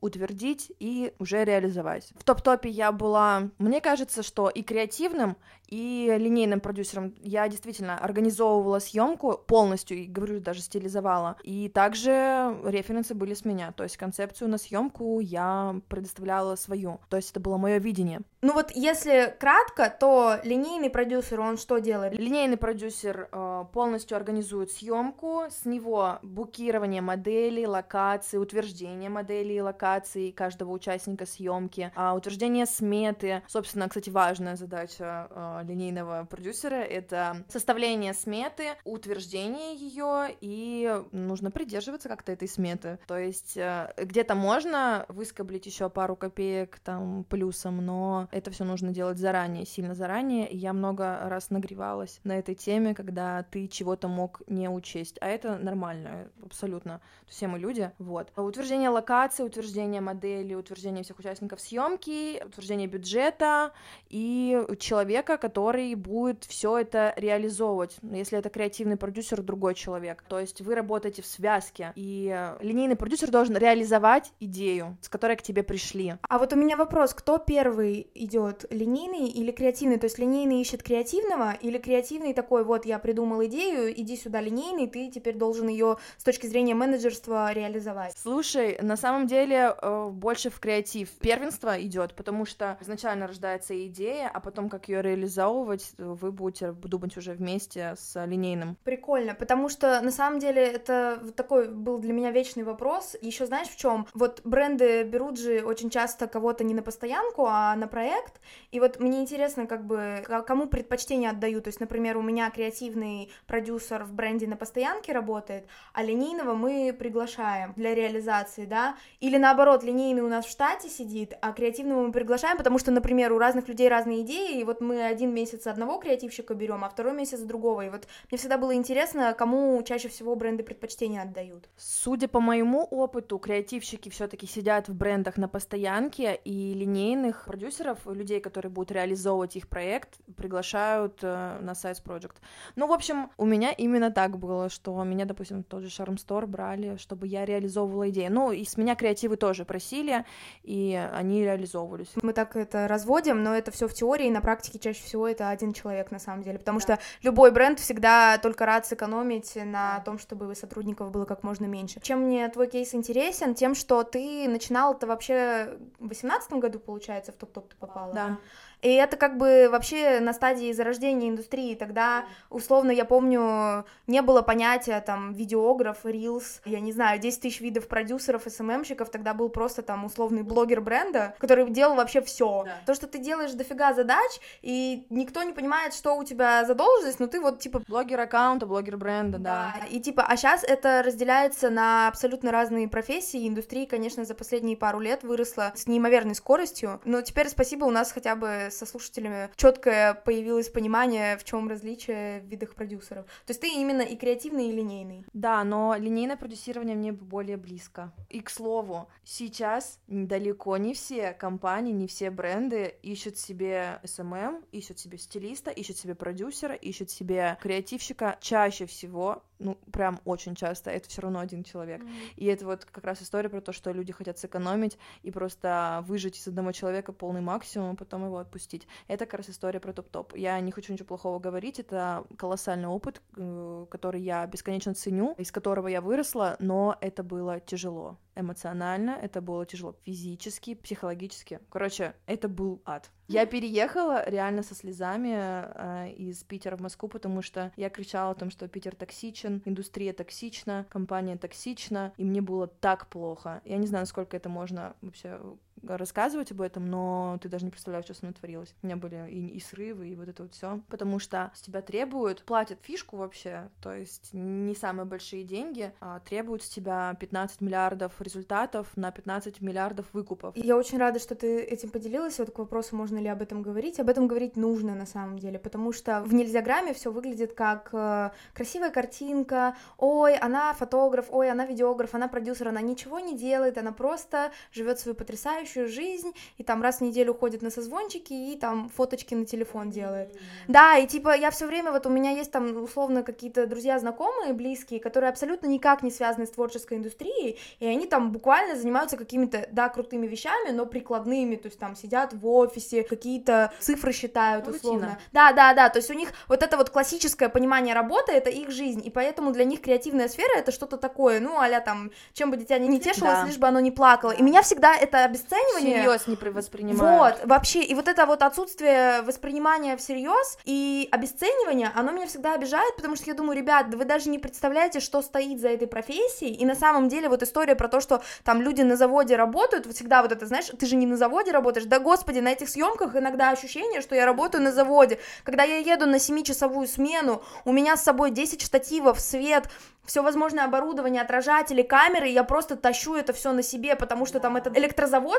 утвердить 0.01 0.71
и 0.79 1.13
уже 1.19 1.44
реализовать. 1.44 2.12
В 2.15 2.24
топ-топе 2.24 2.69
я 2.69 2.91
была, 2.91 3.50
мне 3.57 3.81
кажется, 3.81 4.24
что 4.24 4.50
и 4.50 4.62
креативным, 4.62 5.35
и 5.68 6.15
линейным 6.18 6.59
продюсером. 6.59 7.13
Я 7.21 7.47
действительно 7.47 7.97
организовывала 7.97 8.79
съемку 8.79 9.38
полностью, 9.38 9.97
и 9.97 10.06
говорю, 10.06 10.39
даже 10.39 10.62
стилизовала. 10.62 11.38
И 11.44 11.69
также 11.69 12.57
референсы 12.63 13.13
были 13.13 13.33
с 13.33 13.45
меня, 13.45 13.71
то 13.71 13.83
есть 13.83 13.97
концепцию 13.97 14.50
на 14.50 14.57
съемку 14.57 15.19
я 15.19 15.79
предоставляла 15.89 16.56
свою. 16.56 17.00
То 17.09 17.18
есть 17.18 17.31
это 17.31 17.39
было 17.39 17.57
мое 17.57 17.77
видение. 17.77 18.21
Ну 18.41 18.53
вот 18.53 18.71
если 18.71 19.35
кратко, 19.39 19.89
то 19.89 20.38
линейный 20.44 20.89
продюсер, 20.89 21.41
он 21.41 21.57
что 21.57 21.79
делает? 21.79 22.18
Линейный 22.18 22.57
продюсер 22.57 23.27
э, 23.31 23.65
полностью 23.74 24.15
организует 24.15 24.71
съемку, 24.71 25.45
с 25.50 25.65
него 25.65 26.19
букирование 26.21 27.01
моделей, 27.01 27.68
локаций, 27.68 28.41
утверждение 28.41 29.09
моделей 29.17 29.55
и 29.55 29.61
локаций 29.61 30.31
каждого 30.31 30.71
участника 30.71 31.25
съемки, 31.25 31.91
э, 31.95 32.11
утверждение 32.11 32.65
сметы. 32.65 33.41
Собственно, 33.47 33.87
кстати, 33.89 34.11
важная 34.11 34.55
задача 34.55 35.27
э, 35.29 35.61
линейного 35.67 36.27
продюсера— 36.29 36.75
это 36.99 37.43
составление 37.49 38.13
сметы, 38.13 38.75
утверждение 38.83 39.75
ее, 39.75 40.35
и 40.39 41.01
нужно 41.11 41.49
придерживаться 41.49 42.09
как-то 42.09 42.31
этой 42.31 42.47
сметы. 42.47 42.99
То 43.07 43.17
есть 43.17 43.57
э, 43.57 43.91
где-то 43.97 44.35
можно 44.35 45.05
выскоблить 45.09 45.65
еще 45.65 45.89
пару 45.89 46.15
копеек 46.15 46.79
там 46.79 47.23
плюсом, 47.23 47.83
но 47.83 48.27
это 48.31 48.51
все 48.51 48.65
нужно 48.65 48.91
делать 48.91 49.17
заранее, 49.17 49.65
сильно 49.65 49.95
заранее. 49.95 50.47
И 50.49 50.57
я 50.57 50.73
много 50.73 51.19
раз 51.23 51.49
нагревалась 51.49 52.19
на 52.23 52.37
этой 52.37 52.53
теме, 52.53 52.93
когда 52.93 53.43
ты 53.43 53.67
чего-то 53.67 54.07
мог 54.07 54.41
не 54.47 54.69
учесть, 54.69 55.17
а 55.21 55.27
это 55.27 55.57
нормально, 55.57 56.29
абсолютно. 56.45 57.01
Все 57.25 57.47
мы 57.47 57.57
люди, 57.57 57.91
вот. 57.97 58.31
Утверждение 58.35 58.89
локации, 58.89 59.06
утверждение 59.39 60.01
модели, 60.01 60.54
утверждение 60.54 61.04
всех 61.04 61.19
участников 61.19 61.62
съемки, 61.62 62.44
утверждение 62.44 62.88
бюджета 62.88 63.71
и 64.09 64.65
человека, 64.80 65.38
который 65.38 65.94
будет 65.95 66.44
все 66.44 66.77
это 66.77 67.13
реализовывать. 67.15 67.98
Если 68.04 68.38
это 68.38 68.50
креативный 68.50 68.98
продюсер, 68.98 69.42
другой 69.42 69.75
человек. 69.75 70.24
То 70.27 70.39
есть 70.39 70.62
вы 70.62 70.75
работаете 70.75 71.21
в 71.21 71.25
связке, 71.25 71.94
и 71.95 72.54
линейный 72.59 72.95
продюсер 72.95 73.31
должен 73.31 73.56
реализовать 73.56 74.31
идею, 74.39 74.98
с 75.01 75.10
которой 75.10 75.38
к 75.38 75.42
тебе 75.42 75.63
пришли. 75.63 76.15
А 76.27 76.38
вот 76.38 76.51
у 76.53 76.56
меня 76.56 76.75
вопрос, 76.75 77.13
кто 77.13 77.38
первый 77.38 78.10
идет, 78.13 78.65
линейный 78.69 79.30
или 79.30 79.51
креативный? 79.51 79.98
То 79.98 80.06
есть 80.06 80.19
линейный 80.19 80.62
ищет 80.62 80.83
креативного, 80.83 81.53
или 81.53 81.77
креативный 81.77 82.33
такой, 82.33 82.63
вот 82.63 82.86
я 82.86 83.00
придумал 83.00 83.44
идею, 83.45 83.94
иди 84.00 84.18
сюда 84.18 84.42
линейный, 84.42 84.88
ты 84.88 85.10
теперь 85.10 85.36
должен 85.36 85.68
ее 85.69 85.98
с 86.18 86.24
точки 86.24 86.48
зрения 86.48 86.75
менеджерства 86.75 87.53
реализовать? 87.53 88.13
Слушай, 88.17 88.77
на 88.81 88.97
самом 88.98 89.27
деле 89.27 89.75
э, 89.82 90.10
больше 90.10 90.50
в 90.50 90.60
креатив 90.60 91.10
первенство 91.20 91.82
идет, 91.82 92.16
потому 92.16 92.46
что 92.46 92.77
изначально 92.82 93.27
рождается 93.27 93.86
идея, 93.88 94.30
а 94.34 94.39
потом 94.39 94.70
как 94.70 94.89
ее 94.89 95.01
реализовывать, 95.01 95.94
вы 95.98 96.32
будете 96.32 96.72
думать 96.72 97.16
уже 97.18 97.34
вместе 97.34 97.94
с 97.98 98.25
линейным. 98.25 98.77
Прикольно, 98.84 99.36
потому 99.36 99.70
что 99.70 100.01
на 100.01 100.12
самом 100.12 100.39
деле 100.39 100.63
это 100.63 101.22
такой 101.36 101.70
был 101.70 102.00
для 102.00 102.13
меня 102.13 102.32
вечный 102.32 102.63
вопрос. 102.63 103.16
Еще 103.22 103.46
знаешь 103.46 103.68
в 103.68 103.77
чем? 103.77 104.08
Вот 104.13 104.42
бренды 104.44 105.04
берут 105.04 105.39
же 105.39 105.63
очень 105.63 105.89
часто 105.89 106.27
кого-то 106.27 106.63
не 106.63 106.74
на 106.74 106.82
постоянку, 106.82 107.46
а 107.48 107.75
на 107.75 107.88
проект. 107.88 108.42
И 108.72 108.80
вот 108.80 109.00
мне 109.00 109.22
интересно, 109.22 109.68
как 109.68 109.86
бы, 109.86 110.24
кому 110.46 110.68
предпочтение 110.68 111.30
отдаю. 111.30 111.62
То 111.62 111.70
есть, 111.70 111.80
например, 111.80 112.18
у 112.18 112.22
меня 112.22 112.50
креативный 112.50 113.32
продюсер 113.46 114.04
в 114.04 114.13
бренде 114.13 114.48
на 114.48 114.56
постоянке 114.56 115.13
работает, 115.13 115.68
а 115.94 116.04
линейного 116.04 116.54
мы 116.54 116.96
приглашаем 116.98 117.74
для 117.75 117.94
реализации, 117.94 118.66
да? 118.66 118.87
Или 119.20 119.38
наоборот, 119.38 119.84
линейный 119.84 120.22
у 120.22 120.29
нас 120.29 120.46
в 120.46 120.50
штате 120.50 120.89
сидит, 120.89 121.34
а 121.41 121.51
креативного 121.51 122.06
мы 122.06 122.12
приглашаем, 122.12 122.58
потому 122.58 122.79
что, 122.79 122.91
например, 122.91 123.34
у 123.34 123.38
разных 123.38 123.67
людей 123.67 123.89
разные 123.89 124.22
идеи, 124.22 124.60
и 124.60 124.63
вот 124.63 124.82
мы 124.82 125.03
один 125.03 125.34
месяц 125.34 125.67
одного 125.67 126.00
креативщика 126.00 126.53
берем, 126.53 126.84
а 126.84 126.89
второй 126.89 127.13
месяц 127.13 127.39
другого. 127.39 127.86
И 127.86 127.89
вот 127.89 128.08
мне 128.29 128.38
всегда 128.38 128.58
было 128.58 128.74
интересно, 128.75 129.34
кому 129.34 129.82
чаще 129.84 130.10
всего 130.10 130.36
бренды 130.36 130.63
предпочтения 130.63 131.22
отдают. 131.22 131.70
Судя 131.77 132.27
по 132.27 132.39
моему 132.39 132.84
опыту, 132.84 133.38
креативщики 133.39 134.10
все-таки 134.10 134.48
сидят 134.48 134.88
в 134.88 134.94
брендах 134.96 135.38
на 135.38 135.48
постоянке, 135.48 136.39
и 136.46 136.74
линейных 136.74 137.46
продюсеров, 137.46 138.06
людей, 138.06 138.39
которые 138.39 138.72
будут 138.72 138.91
реализовывать 138.91 139.56
их 139.56 139.67
проект, 139.67 140.20
приглашают 140.36 141.20
э, 141.24 141.60
на 141.62 141.72
Size 141.72 142.03
Project. 142.03 142.36
Ну, 142.75 142.88
в 142.88 142.91
общем, 142.91 143.32
у 143.38 143.46
меня 143.46 143.72
именно 143.72 144.12
так 144.12 144.38
было, 144.38 144.70
что 144.70 145.03
меня, 145.03 145.25
допустим, 145.25 145.63
тот 145.63 145.84
же 145.84 145.89
Charm 145.89 146.15
Store 146.15 146.46
брали, 146.46 146.98
чтобы 146.98 147.27
я 147.27 147.46
реализовывала 147.46 148.10
идеи. 148.10 148.27
Ну, 148.27 148.51
и 148.51 148.63
с 148.63 148.76
меня 148.77 148.96
креативы 148.96 149.38
тоже 149.38 149.65
просили, 149.65 150.25
и 150.63 150.96
они 151.13 151.43
реализовывались. 151.43 152.10
Мы 152.22 152.34
так 152.34 152.55
это 152.55 152.88
разводим, 152.88 153.43
но 153.43 153.55
это 153.55 153.72
все 153.72 153.88
в 153.88 153.93
теории, 153.93 154.29
на 154.29 154.41
практике 154.41 154.79
чаще 154.79 155.03
всего 155.03 155.27
это 155.27 155.50
один 155.50 155.74
человек 155.74 156.12
на 156.12 156.19
самом 156.19 156.43
деле, 156.43 156.60
потому 156.60 156.79
да. 156.79 156.84
что 156.84 157.00
любой 157.22 157.51
бренд 157.51 157.79
всегда 157.79 158.38
только 158.38 158.65
рад 158.65 158.86
сэкономить 158.86 159.55
на 159.55 160.00
том, 160.01 160.19
чтобы 160.19 160.53
сотрудников 160.55 161.12
было 161.12 161.25
как 161.25 161.43
можно 161.43 161.65
меньше. 161.65 162.00
Чем 162.01 162.22
мне 162.22 162.48
твой 162.50 162.67
кейс 162.67 162.93
интересен? 162.93 163.55
Тем, 163.55 163.75
что 163.75 164.03
ты 164.03 164.48
начинал 164.48 164.93
это 164.93 165.07
вообще 165.07 165.77
в 166.00 166.07
восемнадцатом 166.07 166.60
году, 166.60 166.79
получается, 166.79 167.31
в 167.31 167.36
топ-топ 167.36 167.69
ты 167.69 167.75
попала. 167.75 168.13
Да. 168.13 168.38
И 168.81 168.89
это 168.89 169.17
как 169.17 169.38
бы 169.38 169.69
вообще 169.72 170.19
на 170.19 170.34
стадии 170.34 170.72
зарождения 170.72 171.29
индустрии. 171.29 171.75
Тогда, 171.75 172.25
условно, 172.50 172.91
я 172.91 173.05
помню, 173.05 173.86
не 174.05 174.22
было 174.22 174.41
понятия 174.41 175.01
там 175.01 175.34
видеограф, 175.34 176.00
рилс, 176.03 176.62
я 176.65 176.79
не 176.79 176.91
знаю, 176.91 177.19
10 177.19 177.41
тысяч 177.41 177.62
видов 177.62 177.88
продюсеров, 177.88 178.43
СММщиков, 178.46 179.10
тогда 179.10 179.34
был 179.34 179.50
просто 179.50 179.81
там 179.81 180.05
условный 180.05 180.43
блогер 180.43 180.81
бренда, 180.81 181.36
который 181.39 181.69
делал 181.69 181.96
вообще 181.96 182.22
все. 182.22 182.63
Да. 182.65 182.75
То, 182.86 182.93
что 182.93 183.07
ты 183.07 183.17
делаешь 183.17 183.51
дофига 183.53 183.93
задач, 183.93 184.31
и 184.62 185.05
никто 185.10 185.43
не 185.43 185.53
понимает, 185.53 185.93
что 185.93 186.15
у 186.15 186.24
тебя 186.24 186.65
за 186.65 186.75
должность, 186.75 187.19
но 187.19 187.27
ты 187.27 187.39
вот 187.41 187.60
типа... 187.60 187.81
Блогер 187.88 188.19
аккаунта, 188.19 188.65
блогер 188.65 188.98
бренда, 188.98 189.38
да. 189.39 189.75
да. 189.79 189.88
И 189.88 190.00
типа, 190.00 190.24
а 190.27 190.38
сейчас 190.38 190.63
это 190.63 191.01
разделяется 191.03 191.69
на 191.69 192.07
абсолютно 192.07 192.51
разные 192.51 192.88
профессии. 192.88 193.48
Индустрия, 193.48 193.88
конечно, 193.88 194.25
за 194.25 194.36
последние 194.36 194.77
пару 194.77 195.00
лет 195.00 195.24
выросла 195.24 195.72
с 195.75 195.88
неимоверной 195.88 196.36
скоростью. 196.36 197.01
Но 197.05 197.22
теперь 197.22 197.50
спасибо, 197.50 197.86
у 197.86 197.91
нас 197.91 198.12
хотя 198.12 198.36
бы 198.36 198.66
со 198.69 198.86
слушателями 198.86 199.50
четкое 199.55 200.13
появилось 200.13 200.69
понимание, 200.69 201.38
в 201.38 201.43
чем 201.43 201.67
различие 201.69 202.41
в 202.41 202.45
видах 202.45 202.75
продюсеров. 202.75 203.25
То 203.45 203.51
есть 203.51 203.62
ты 203.62 203.69
именно 203.69 204.01
и 204.01 204.15
креативный, 204.15 204.69
и 204.69 204.71
линейный. 204.71 205.25
Да, 205.33 205.63
но 205.63 205.95
линейное 205.95 206.38
продюсирование 206.38 206.95
мне 206.95 207.12
более 207.12 207.57
близко. 207.57 208.13
И 208.29 208.41
к 208.41 208.50
слову, 208.50 209.07
сейчас 209.24 210.00
далеко 210.07 210.77
не 210.77 210.93
все 210.93 211.33
компании, 211.33 211.93
не 211.93 212.07
все 212.07 212.29
бренды 212.29 212.95
ищут 213.01 213.38
себе 213.38 214.00
SMM, 214.03 214.63
ищут 214.71 215.00
себе 215.00 215.17
стилиста, 215.17 215.71
ищут 215.71 215.97
себе 215.97 216.15
продюсера, 216.15 216.75
ищут 216.75 217.09
себе 217.09 217.57
креативщика. 217.62 218.38
Чаще 218.41 218.86
всего 218.86 219.43
ну, 219.59 219.77
прям 219.91 220.19
очень 220.25 220.55
часто, 220.55 220.91
это 220.91 221.09
все 221.09 221.21
равно 221.21 221.39
один 221.39 221.63
человек. 221.63 222.01
Mm-hmm. 222.01 222.33
И 222.35 222.45
это 222.45 222.65
вот 222.65 222.85
как 222.85 223.03
раз 223.03 223.21
история 223.21 223.49
про 223.49 223.61
то, 223.61 223.71
что 223.71 223.91
люди 223.91 224.13
хотят 224.13 224.37
сэкономить 224.37 224.97
и 225.23 225.31
просто 225.31 226.03
выжить 226.07 226.37
из 226.37 226.47
одного 226.47 226.71
человека 226.71 227.11
полный 227.11 227.41
максимум, 227.41 227.91
а 227.91 227.95
потом 227.95 228.25
его 228.25 228.37
отпустить. 228.37 228.87
Это 229.07 229.25
как 229.25 229.39
раз 229.39 229.49
история 229.49 229.79
про 229.79 229.93
топ-топ. 229.93 230.35
Я 230.35 230.59
не 230.59 230.71
хочу 230.71 230.93
ничего 230.93 231.07
плохого 231.07 231.39
говорить, 231.39 231.79
это 231.79 232.25
колоссальный 232.37 232.87
опыт, 232.87 233.21
э, 233.35 233.85
который 233.89 234.21
я 234.21 234.45
бесконечно 234.47 234.93
ценю, 234.93 235.33
из 235.37 235.51
которого 235.51 235.87
я 235.87 236.01
выросла, 236.01 236.55
но 236.59 236.97
это 237.01 237.23
было 237.23 237.59
тяжело 237.59 238.17
эмоционально, 238.39 239.12
это 239.22 239.41
было 239.41 239.65
тяжело 239.65 239.96
физически, 240.03 240.75
психологически. 240.75 241.60
Короче, 241.70 242.13
это 242.25 242.48
был 242.48 242.82
ад. 242.86 243.10
Я 243.27 243.46
переехала 243.46 244.27
реально 244.29 244.63
со 244.63 244.74
слезами 244.74 245.34
э, 245.36 246.13
из 246.13 246.44
Питера 246.44 246.77
в 246.77 246.82
Москву, 246.82 247.10
потому 247.10 247.41
что 247.41 247.74
я 247.75 247.89
кричала 247.89 248.32
о 248.32 248.36
том, 248.36 248.50
что 248.50 248.67
Питер 248.70 248.96
токсичен, 248.96 249.62
индустрия 249.65 250.13
токсична, 250.13 250.86
компания 250.89 251.36
токсична, 251.36 252.13
и 252.17 252.24
мне 252.24 252.41
было 252.41 252.67
так 252.67 253.08
плохо. 253.08 253.62
Я 253.65 253.77
не 253.77 253.88
знаю, 253.88 254.03
насколько 254.03 254.38
это 254.38 254.48
можно 254.48 254.96
вообще 255.01 255.39
рассказывать 255.84 256.51
об 256.51 256.62
этом, 256.62 256.86
но 256.89 257.38
ты 257.41 257.50
даже 257.50 257.65
не 257.65 257.72
представляешь, 257.72 258.05
что 258.05 258.13
со 258.13 258.25
мной 258.25 258.34
творилось. 258.34 258.74
У 258.81 258.86
меня 258.86 258.98
были 258.98 259.29
и, 259.29 259.48
и 259.50 259.60
срывы, 259.60 260.10
и 260.10 260.15
вот 260.15 260.27
это 260.27 260.43
вот 260.43 260.53
все, 260.53 260.81
потому 260.89 261.19
что 261.19 261.51
с 261.55 261.62
тебя 261.62 261.81
требуют, 261.81 262.43
платят 262.43 262.79
фишку 262.81 263.17
вообще, 263.17 263.69
то 263.81 263.93
есть 263.93 264.29
не 264.34 264.75
самые 264.75 265.05
большие 265.05 265.43
деньги, 265.43 265.91
а 266.00 266.19
требуют 266.19 266.63
с 266.63 266.69
тебя 266.69 267.15
15 267.19 267.62
миллиардов 267.62 268.19
результатов 268.22 268.88
на 268.96 269.12
15 269.12 269.62
миллиардов 269.62 270.05
выкупов. 270.13 270.55
Я 270.57 270.77
очень 270.77 270.98
рада, 270.98 271.19
что 271.19 271.36
ты 271.36 271.62
этим 271.62 271.89
поделилась. 271.89 272.39
Вот 272.39 272.51
к 272.51 272.60
вопросу, 272.60 272.96
можно 272.96 273.17
ли 273.17 273.27
об 273.27 273.41
этом 273.41 273.62
говорить. 273.62 274.00
Об 274.00 274.10
этом 274.10 274.27
говорить 274.27 274.55
нужно 274.55 274.96
на 274.96 275.05
самом 275.05 275.39
деле, 275.39 275.60
потому 275.60 275.91
что 275.91 276.22
в 276.22 276.34
нельзяграмме 276.34 276.93
все 276.93 277.12
выглядит 277.12 277.53
как 277.53 277.89
э, 277.93 278.31
красивая 278.53 278.89
картинка, 278.89 279.75
ой, 279.98 280.36
она 280.36 280.74
фотограф, 280.74 281.27
ой, 281.29 281.50
она 281.50 281.65
видеограф, 281.65 282.15
она 282.15 282.27
продюсер, 282.27 282.67
она 282.67 282.81
ничего 282.81 283.19
не 283.19 283.38
делает, 283.38 283.77
она 283.77 283.91
просто 283.91 284.51
живет 284.72 285.00
свою 285.00 285.15
потрясающую 285.15 285.66
настоящую 285.67 285.88
жизнь, 285.88 286.33
и 286.57 286.63
там 286.63 286.81
раз 286.81 286.97
в 286.97 287.01
неделю 287.01 287.33
ходит 287.33 287.62
на 287.62 287.69
созвончики 287.69 288.33
и 288.33 288.57
там 288.57 288.89
фоточки 288.89 289.36
на 289.36 289.45
телефон 289.45 289.89
делает. 289.89 290.29
Mm-hmm. 290.29 290.39
Да, 290.67 290.97
и 290.97 291.07
типа 291.07 291.36
я 291.36 291.51
все 291.51 291.65
время, 291.65 291.91
вот 291.91 292.05
у 292.05 292.09
меня 292.09 292.31
есть 292.31 292.51
там 292.51 292.83
условно 292.83 293.24
какие-то 293.24 293.67
друзья, 293.67 294.00
знакомые, 294.00 294.53
близкие, 294.53 295.00
которые 295.00 295.29
абсолютно 295.29 295.67
никак 295.67 296.03
не 296.03 296.12
связаны 296.12 296.45
с 296.45 296.51
творческой 296.51 296.97
индустрией, 296.97 297.59
и 297.79 297.86
они 297.86 298.05
там 298.05 298.31
буквально 298.31 298.75
занимаются 298.75 299.17
какими-то, 299.17 299.67
да, 299.71 299.89
крутыми 299.89 300.27
вещами, 300.27 300.71
но 300.71 300.86
прикладными, 300.86 301.55
то 301.55 301.67
есть 301.67 301.79
там 301.79 301.95
сидят 301.95 302.33
в 302.33 302.47
офисе, 302.47 303.03
какие-то 303.03 303.71
цифры 303.79 304.13
считают 304.13 304.67
условно. 304.67 305.00
Рутина. 305.00 305.19
Да, 305.31 305.51
да, 305.51 305.74
да, 305.74 305.89
то 305.89 305.97
есть 305.97 306.12
у 306.12 306.13
них 306.13 306.29
вот 306.47 306.63
это 306.63 306.77
вот 306.77 306.89
классическое 306.89 307.50
понимание 307.50 307.93
работы, 307.93 308.31
это 308.31 308.50
их 308.50 308.71
жизнь, 308.71 309.01
и 309.05 309.09
поэтому 309.09 309.51
для 309.51 309.65
них 309.65 309.81
креативная 309.81 310.27
сфера 310.27 310.57
это 310.57 310.71
что-то 310.71 310.97
такое, 310.97 311.39
ну, 311.39 311.59
а 311.59 311.67
там, 311.81 312.12
чем 312.33 312.51
бы 312.51 312.57
дитя 312.57 312.77
не 312.77 313.00
тешилось, 313.00 313.39
да. 313.39 313.45
лишь 313.45 313.57
бы 313.57 313.67
оно 313.67 313.79
не 313.79 313.91
плакало. 313.91 314.31
И 314.31 314.41
меня 314.41 314.62
всегда 314.62 314.95
это 314.95 315.25
обесценивает 315.25 315.56
обесценивание... 315.57 316.03
Всерьез 316.03 316.27
не 316.27 316.51
воспринимают. 316.51 317.39
Вот, 317.39 317.47
вообще, 317.49 317.81
и 317.81 317.93
вот 317.93 318.07
это 318.07 318.25
вот 318.25 318.41
отсутствие 318.41 319.21
воспринимания 319.21 319.97
всерьез 319.97 320.57
и 320.65 321.07
обесценивание, 321.11 321.91
оно 321.95 322.11
меня 322.11 322.27
всегда 322.27 322.53
обижает, 322.53 322.95
потому 322.95 323.15
что 323.15 323.25
я 323.25 323.33
думаю, 323.33 323.57
ребят, 323.57 323.89
да 323.89 323.97
вы 323.97 324.05
даже 324.05 324.29
не 324.29 324.39
представляете, 324.39 324.99
что 324.99 325.21
стоит 325.21 325.59
за 325.59 325.69
этой 325.69 325.87
профессией, 325.87 326.53
и 326.53 326.65
на 326.65 326.75
самом 326.75 327.09
деле 327.09 327.29
вот 327.29 327.43
история 327.43 327.75
про 327.75 327.87
то, 327.87 327.99
что 327.99 328.21
там 328.43 328.61
люди 328.61 328.81
на 328.81 328.95
заводе 328.95 329.35
работают, 329.35 329.85
вот 329.85 329.95
всегда 329.95 330.21
вот 330.21 330.31
это, 330.31 330.45
знаешь, 330.45 330.67
ты 330.77 330.85
же 330.85 330.95
не 330.95 331.05
на 331.05 331.17
заводе 331.17 331.51
работаешь, 331.51 331.85
да 331.87 331.99
господи, 331.99 332.39
на 332.39 332.49
этих 332.49 332.69
съемках 332.69 333.15
иногда 333.15 333.49
ощущение, 333.49 334.01
что 334.01 334.15
я 334.15 334.25
работаю 334.25 334.63
на 334.63 334.71
заводе, 334.71 335.19
когда 335.43 335.63
я 335.63 335.77
еду 335.77 336.05
на 336.05 336.15
7-часовую 336.15 336.87
смену, 336.87 337.41
у 337.65 337.71
меня 337.71 337.97
с 337.97 338.03
собой 338.03 338.31
10 338.31 338.61
штативов, 338.61 339.19
свет, 339.19 339.69
все 340.05 340.23
возможное 340.23 340.63
оборудование, 340.63 341.21
отражатели, 341.21 341.81
камеры, 341.81 342.29
я 342.29 342.43
просто 342.43 342.77
тащу 342.77 343.15
это 343.15 343.33
все 343.33 343.51
на 343.51 343.61
себе, 343.61 343.95
потому 343.95 344.25
что 344.25 344.39
там 344.39 344.55
это 344.55 344.69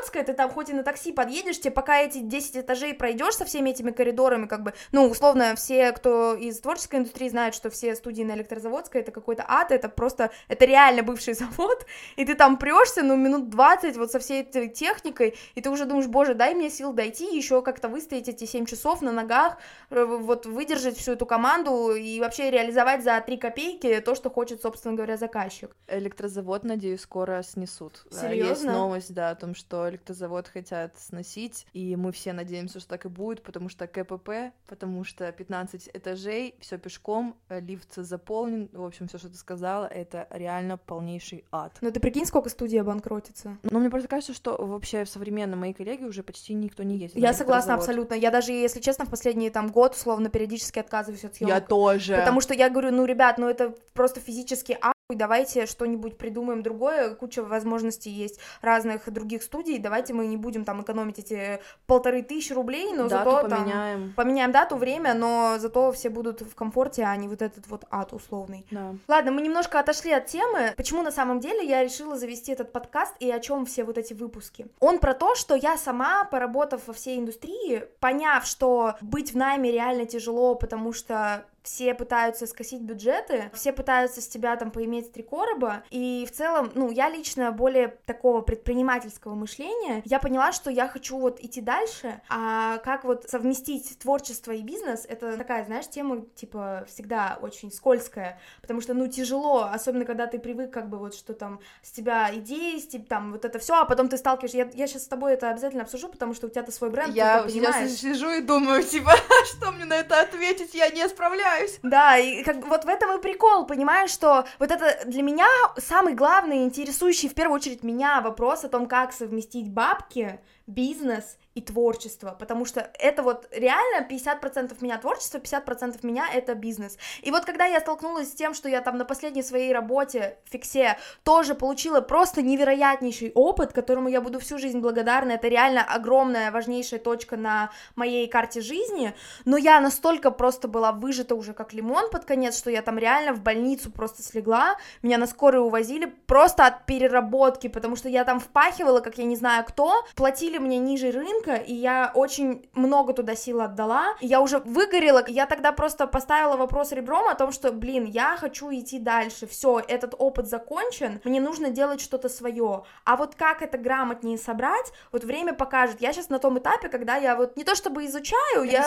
электрозаводское, 0.09 0.23
ты 0.23 0.33
там 0.33 0.49
хоть 0.49 0.69
и 0.69 0.73
на 0.73 0.83
такси 0.83 1.11
подъедешь, 1.11 1.59
тебе 1.59 1.71
пока 1.71 1.99
эти 1.99 2.19
10 2.19 2.57
этажей 2.57 2.93
пройдешь 2.93 3.35
со 3.35 3.45
всеми 3.45 3.71
этими 3.71 3.91
коридорами, 3.91 4.47
как 4.47 4.63
бы, 4.63 4.73
ну, 4.91 5.07
условно, 5.07 5.55
все, 5.55 5.91
кто 5.91 6.35
из 6.35 6.59
творческой 6.59 6.99
индустрии 6.99 7.29
знают, 7.29 7.55
что 7.55 7.69
все 7.69 7.95
студии 7.95 8.23
на 8.23 8.33
электрозаводской, 8.33 9.01
это 9.01 9.11
какой-то 9.11 9.45
ад, 9.47 9.71
это 9.71 9.89
просто, 9.89 10.31
это 10.47 10.65
реально 10.65 11.03
бывший 11.03 11.33
завод, 11.35 11.85
и 12.15 12.25
ты 12.25 12.35
там 12.35 12.57
прешься, 12.57 13.03
ну, 13.03 13.15
минут 13.15 13.49
20 13.49 13.97
вот 13.97 14.11
со 14.11 14.19
всей 14.19 14.41
этой 14.41 14.69
техникой, 14.69 15.35
и 15.55 15.61
ты 15.61 15.69
уже 15.69 15.85
думаешь, 15.85 16.07
боже, 16.07 16.33
дай 16.33 16.53
мне 16.53 16.69
сил 16.69 16.93
дойти, 16.93 17.35
еще 17.35 17.61
как-то 17.61 17.87
выстоять 17.87 18.29
эти 18.29 18.45
7 18.45 18.65
часов 18.65 19.01
на 19.01 19.11
ногах, 19.11 19.57
э, 19.89 20.03
вот 20.03 20.45
выдержать 20.45 20.97
всю 20.97 21.13
эту 21.13 21.25
команду 21.25 21.95
и 21.95 22.19
вообще 22.19 22.49
реализовать 22.51 23.03
за 23.03 23.19
3 23.21 23.37
копейки 23.37 23.99
то, 23.99 24.15
что 24.15 24.29
хочет 24.29 24.61
собственно 24.61 24.95
говоря, 24.95 25.17
заказчик. 25.17 25.75
Электрозавод, 25.87 26.63
надеюсь, 26.63 27.01
скоро 27.01 27.41
снесут. 27.43 28.05
Серьезно? 28.11 28.49
Есть 28.49 28.63
новость, 28.65 29.13
да, 29.13 29.29
о 29.31 29.35
том, 29.35 29.55
что 29.55 29.85
электрозавод 29.99 30.47
хотят 30.47 30.97
сносить, 30.97 31.67
и 31.73 31.95
мы 31.95 32.11
все 32.11 32.33
надеемся, 32.33 32.79
что 32.79 32.89
так 32.89 33.05
и 33.05 33.09
будет, 33.09 33.43
потому 33.43 33.69
что 33.69 33.87
КПП, 33.87 34.53
потому 34.67 35.03
что 35.03 35.31
15 35.31 35.89
этажей, 35.93 36.55
все 36.59 36.77
пешком, 36.77 37.35
лифт 37.49 37.95
заполнен, 37.95 38.69
в 38.71 38.83
общем, 38.83 39.07
все, 39.07 39.17
что 39.17 39.29
ты 39.29 39.35
сказала, 39.35 39.85
это 39.85 40.27
реально 40.31 40.77
полнейший 40.77 41.45
ад. 41.51 41.77
Но 41.81 41.91
ты 41.91 41.99
прикинь, 41.99 42.25
сколько 42.25 42.49
студий 42.49 42.81
обанкротится? 42.81 43.57
Ну, 43.63 43.79
мне 43.79 43.89
просто 43.89 44.07
кажется, 44.07 44.33
что 44.33 44.55
вообще 44.57 45.03
в 45.03 45.09
современном 45.09 45.59
мои 45.59 45.73
коллеги 45.73 46.03
уже 46.03 46.23
почти 46.23 46.53
никто 46.53 46.83
не 46.83 46.97
ездит. 46.97 47.21
Я 47.21 47.33
согласна 47.33 47.75
абсолютно. 47.75 48.13
Я 48.13 48.31
даже, 48.31 48.51
если 48.51 48.79
честно, 48.79 49.05
в 49.05 49.09
последний 49.09 49.49
там 49.49 49.69
год, 49.69 49.95
условно, 49.95 50.29
периодически 50.29 50.79
отказываюсь 50.79 51.25
от 51.25 51.35
съемок. 51.35 51.55
Я 51.55 51.61
тоже. 51.61 52.15
Потому 52.15 52.41
что 52.41 52.53
я 52.53 52.69
говорю, 52.69 52.91
ну, 52.91 53.05
ребят, 53.05 53.37
ну 53.37 53.47
это 53.47 53.75
просто 53.93 54.19
физически 54.19 54.77
а 54.81 54.93
давайте 55.15 55.65
что-нибудь 55.65 56.17
придумаем 56.19 56.61
другое, 56.61 57.15
куча 57.15 57.43
возможностей 57.43 58.11
есть 58.11 58.39
разных 58.61 59.11
других 59.11 59.41
студий, 59.41 59.79
давайте 59.79 60.13
мы 60.13 60.27
не 60.27 60.37
будем 60.37 60.65
там 60.65 60.83
экономить 60.83 61.17
эти 61.17 61.59
полторы 61.87 62.21
тысячи 62.21 62.53
рублей, 62.53 62.93
но 62.93 63.09
дату 63.09 63.31
зато 63.31 63.49
поменяем. 63.49 63.99
Там, 64.01 64.13
поменяем 64.13 64.51
дату, 64.51 64.75
время, 64.75 65.15
но 65.15 65.55
зато 65.57 65.91
все 65.93 66.09
будут 66.09 66.41
в 66.41 66.53
комфорте, 66.53 67.03
а 67.03 67.15
не 67.15 67.27
вот 67.27 67.41
этот 67.41 67.67
вот 67.67 67.85
ад 67.89 68.13
условный. 68.13 68.67
Да. 68.69 68.93
Ладно, 69.07 69.31
мы 69.31 69.41
немножко 69.41 69.79
отошли 69.79 70.11
от 70.11 70.27
темы. 70.27 70.73
Почему 70.77 71.01
на 71.01 71.11
самом 71.11 71.39
деле 71.39 71.67
я 71.67 71.83
решила 71.83 72.15
завести 72.15 72.51
этот 72.51 72.71
подкаст 72.71 73.15
и 73.19 73.31
о 73.31 73.39
чем 73.39 73.65
все 73.65 73.83
вот 73.83 73.97
эти 73.97 74.13
выпуски? 74.13 74.67
Он 74.79 74.99
про 74.99 75.15
то, 75.15 75.33
что 75.33 75.55
я 75.55 75.75
сама, 75.77 76.25
поработав 76.25 76.81
во 76.85 76.93
всей 76.93 77.19
индустрии, 77.19 77.83
поняв, 77.99 78.45
что 78.45 78.93
быть 79.01 79.33
в 79.33 79.37
найме 79.37 79.71
реально 79.71 80.05
тяжело, 80.05 80.53
потому 80.53 80.93
что 80.93 81.45
все 81.63 81.93
пытаются 81.93 82.47
скосить 82.47 82.81
бюджеты, 82.81 83.51
все 83.53 83.73
пытаются 83.73 84.21
с 84.21 84.27
тебя 84.27 84.55
там 84.55 84.71
поиметь 84.71 85.11
три 85.11 85.23
короба, 85.23 85.83
и 85.89 86.25
в 86.29 86.35
целом, 86.35 86.71
ну, 86.75 86.91
я 86.91 87.09
лично 87.09 87.51
более 87.51 87.99
такого 88.05 88.41
предпринимательского 88.41 89.35
мышления, 89.35 90.01
я 90.05 90.19
поняла, 90.19 90.51
что 90.51 90.69
я 90.69 90.87
хочу 90.87 91.17
вот 91.17 91.39
идти 91.39 91.61
дальше, 91.61 92.21
а 92.29 92.77
как 92.79 93.03
вот 93.03 93.29
совместить 93.29 93.99
творчество 93.99 94.51
и 94.51 94.61
бизнес, 94.61 95.05
это 95.07 95.37
такая, 95.37 95.65
знаешь, 95.65 95.87
тема, 95.87 96.25
типа, 96.35 96.85
всегда 96.87 97.37
очень 97.41 97.71
скользкая, 97.71 98.39
потому 98.61 98.81
что, 98.81 98.93
ну, 98.93 99.07
тяжело, 99.07 99.69
особенно 99.71 100.05
когда 100.05 100.27
ты 100.27 100.39
привык, 100.39 100.71
как 100.71 100.89
бы, 100.89 100.97
вот, 100.97 101.13
что 101.13 101.33
там 101.33 101.59
с 101.81 101.91
тебя 101.91 102.33
идеи, 102.35 102.79
с 102.79 102.87
тебя, 102.87 103.05
там, 103.05 103.31
вот 103.31 103.45
это 103.45 103.59
все, 103.59 103.75
а 103.75 103.85
потом 103.85 104.09
ты 104.09 104.17
сталкиваешься, 104.17 104.57
я, 104.57 104.69
я 104.73 104.87
сейчас 104.87 105.03
с 105.03 105.07
тобой 105.07 105.33
это 105.33 105.49
обязательно 105.49 105.83
обсужу, 105.83 106.09
потому 106.09 106.33
что 106.33 106.47
у 106.47 106.49
тебя-то 106.49 106.71
свой 106.71 106.89
бренд, 106.89 107.15
я 107.15 107.43
сейчас 107.47 107.99
сижу 107.99 108.29
и 108.31 108.41
думаю, 108.41 108.83
типа, 108.83 109.13
что 109.45 109.71
мне 109.71 109.85
на 109.85 109.95
это 109.95 110.21
ответить, 110.21 110.73
я 110.73 110.89
не 110.89 111.07
справляюсь, 111.09 111.48
справляюсь. 111.49 111.79
Да, 111.83 112.17
и 112.17 112.43
как 112.43 112.65
вот 112.67 112.85
в 112.85 112.87
этом 112.87 113.17
и 113.17 113.21
прикол, 113.21 113.65
понимаешь, 113.65 114.11
что 114.11 114.45
вот 114.59 114.71
это 114.71 115.05
для 115.05 115.21
меня 115.21 115.47
самый 115.77 116.13
главный, 116.13 116.63
интересующий 116.63 117.29
в 117.29 117.33
первую 117.33 117.55
очередь 117.55 117.83
меня 117.83 118.21
вопрос 118.21 118.63
о 118.63 118.69
том, 118.69 118.87
как 118.87 119.13
совместить 119.13 119.69
бабки 119.69 120.39
бизнес 120.69 121.37
и 121.55 121.61
творчество, 121.61 122.35
потому 122.39 122.63
что 122.63 122.91
это 122.99 123.23
вот 123.23 123.47
реально 123.51 124.07
50% 124.07 124.77
меня 124.81 124.97
творчество, 124.97 125.39
50% 125.39 125.97
меня 126.03 126.27
это 126.31 126.53
бизнес. 126.53 126.97
И 127.21 127.31
вот 127.31 127.43
когда 127.43 127.65
я 127.65 127.79
столкнулась 127.79 128.29
с 128.29 128.35
тем, 128.35 128.53
что 128.53 128.69
я 128.69 128.81
там 128.81 128.97
на 128.97 129.03
последней 129.03 129.41
своей 129.41 129.73
работе, 129.73 130.37
фиксе, 130.45 130.97
тоже 131.23 131.55
получила 131.55 132.01
просто 132.01 132.43
невероятнейший 132.43 133.31
опыт, 133.33 133.73
которому 133.73 134.09
я 134.09 134.21
буду 134.21 134.39
всю 134.39 134.59
жизнь 134.59 134.79
благодарна, 134.79 135.33
это 135.33 135.47
реально 135.47 135.83
огромная, 135.83 136.51
важнейшая 136.51 136.99
точка 136.99 137.35
на 137.35 137.71
моей 137.95 138.27
карте 138.27 138.61
жизни, 138.61 139.15
но 139.45 139.57
я 139.57 139.81
настолько 139.81 140.29
просто 140.29 140.67
была 140.67 140.91
выжата 140.91 141.33
уже 141.33 141.53
как 141.53 141.73
лимон 141.73 142.11
под 142.11 142.25
конец, 142.25 142.57
что 142.57 142.69
я 142.69 142.83
там 142.83 142.99
реально 142.99 143.33
в 143.33 143.41
больницу 143.41 143.91
просто 143.91 144.21
слегла, 144.21 144.77
меня 145.01 145.17
на 145.17 145.25
скорую 145.25 145.63
увозили 145.63 146.05
просто 146.27 146.67
от 146.67 146.85
переработки, 146.85 147.67
потому 147.67 147.95
что 147.95 148.07
я 148.07 148.23
там 148.23 148.39
впахивала, 148.39 148.99
как 148.99 149.17
я 149.17 149.23
не 149.23 149.35
знаю 149.35 149.65
кто, 149.65 150.05
платили 150.15 150.58
мне 150.59 150.77
ниже 150.77 151.11
рынка, 151.11 151.55
и 151.55 151.73
я 151.73 152.11
очень 152.13 152.69
много 152.73 153.13
туда 153.13 153.35
сил 153.35 153.61
отдала, 153.61 154.15
и 154.19 154.27
я 154.27 154.41
уже 154.41 154.59
выгорела, 154.59 155.23
я 155.27 155.45
тогда 155.45 155.71
просто 155.71 156.07
поставила 156.07 156.57
вопрос 156.57 156.91
ребром 156.91 157.27
о 157.27 157.35
том, 157.35 157.51
что, 157.51 157.71
блин, 157.71 158.05
я 158.05 158.37
хочу 158.37 158.71
идти 158.71 158.99
дальше, 158.99 159.47
все, 159.47 159.81
этот 159.87 160.15
опыт 160.17 160.47
закончен, 160.47 161.21
мне 161.23 161.41
нужно 161.41 161.69
делать 161.69 162.01
что-то 162.01 162.29
свое, 162.29 162.83
а 163.05 163.15
вот 163.15 163.35
как 163.35 163.61
это 163.61 163.77
грамотнее 163.77 164.37
собрать, 164.37 164.91
вот 165.11 165.23
время 165.23 165.53
покажет, 165.53 166.01
я 166.01 166.13
сейчас 166.13 166.29
на 166.29 166.39
том 166.39 166.59
этапе, 166.59 166.89
когда 166.89 167.15
я 167.15 167.35
вот 167.35 167.57
не 167.57 167.63
то 167.63 167.75
чтобы 167.75 168.05
изучаю, 168.05 168.63
я... 168.63 168.81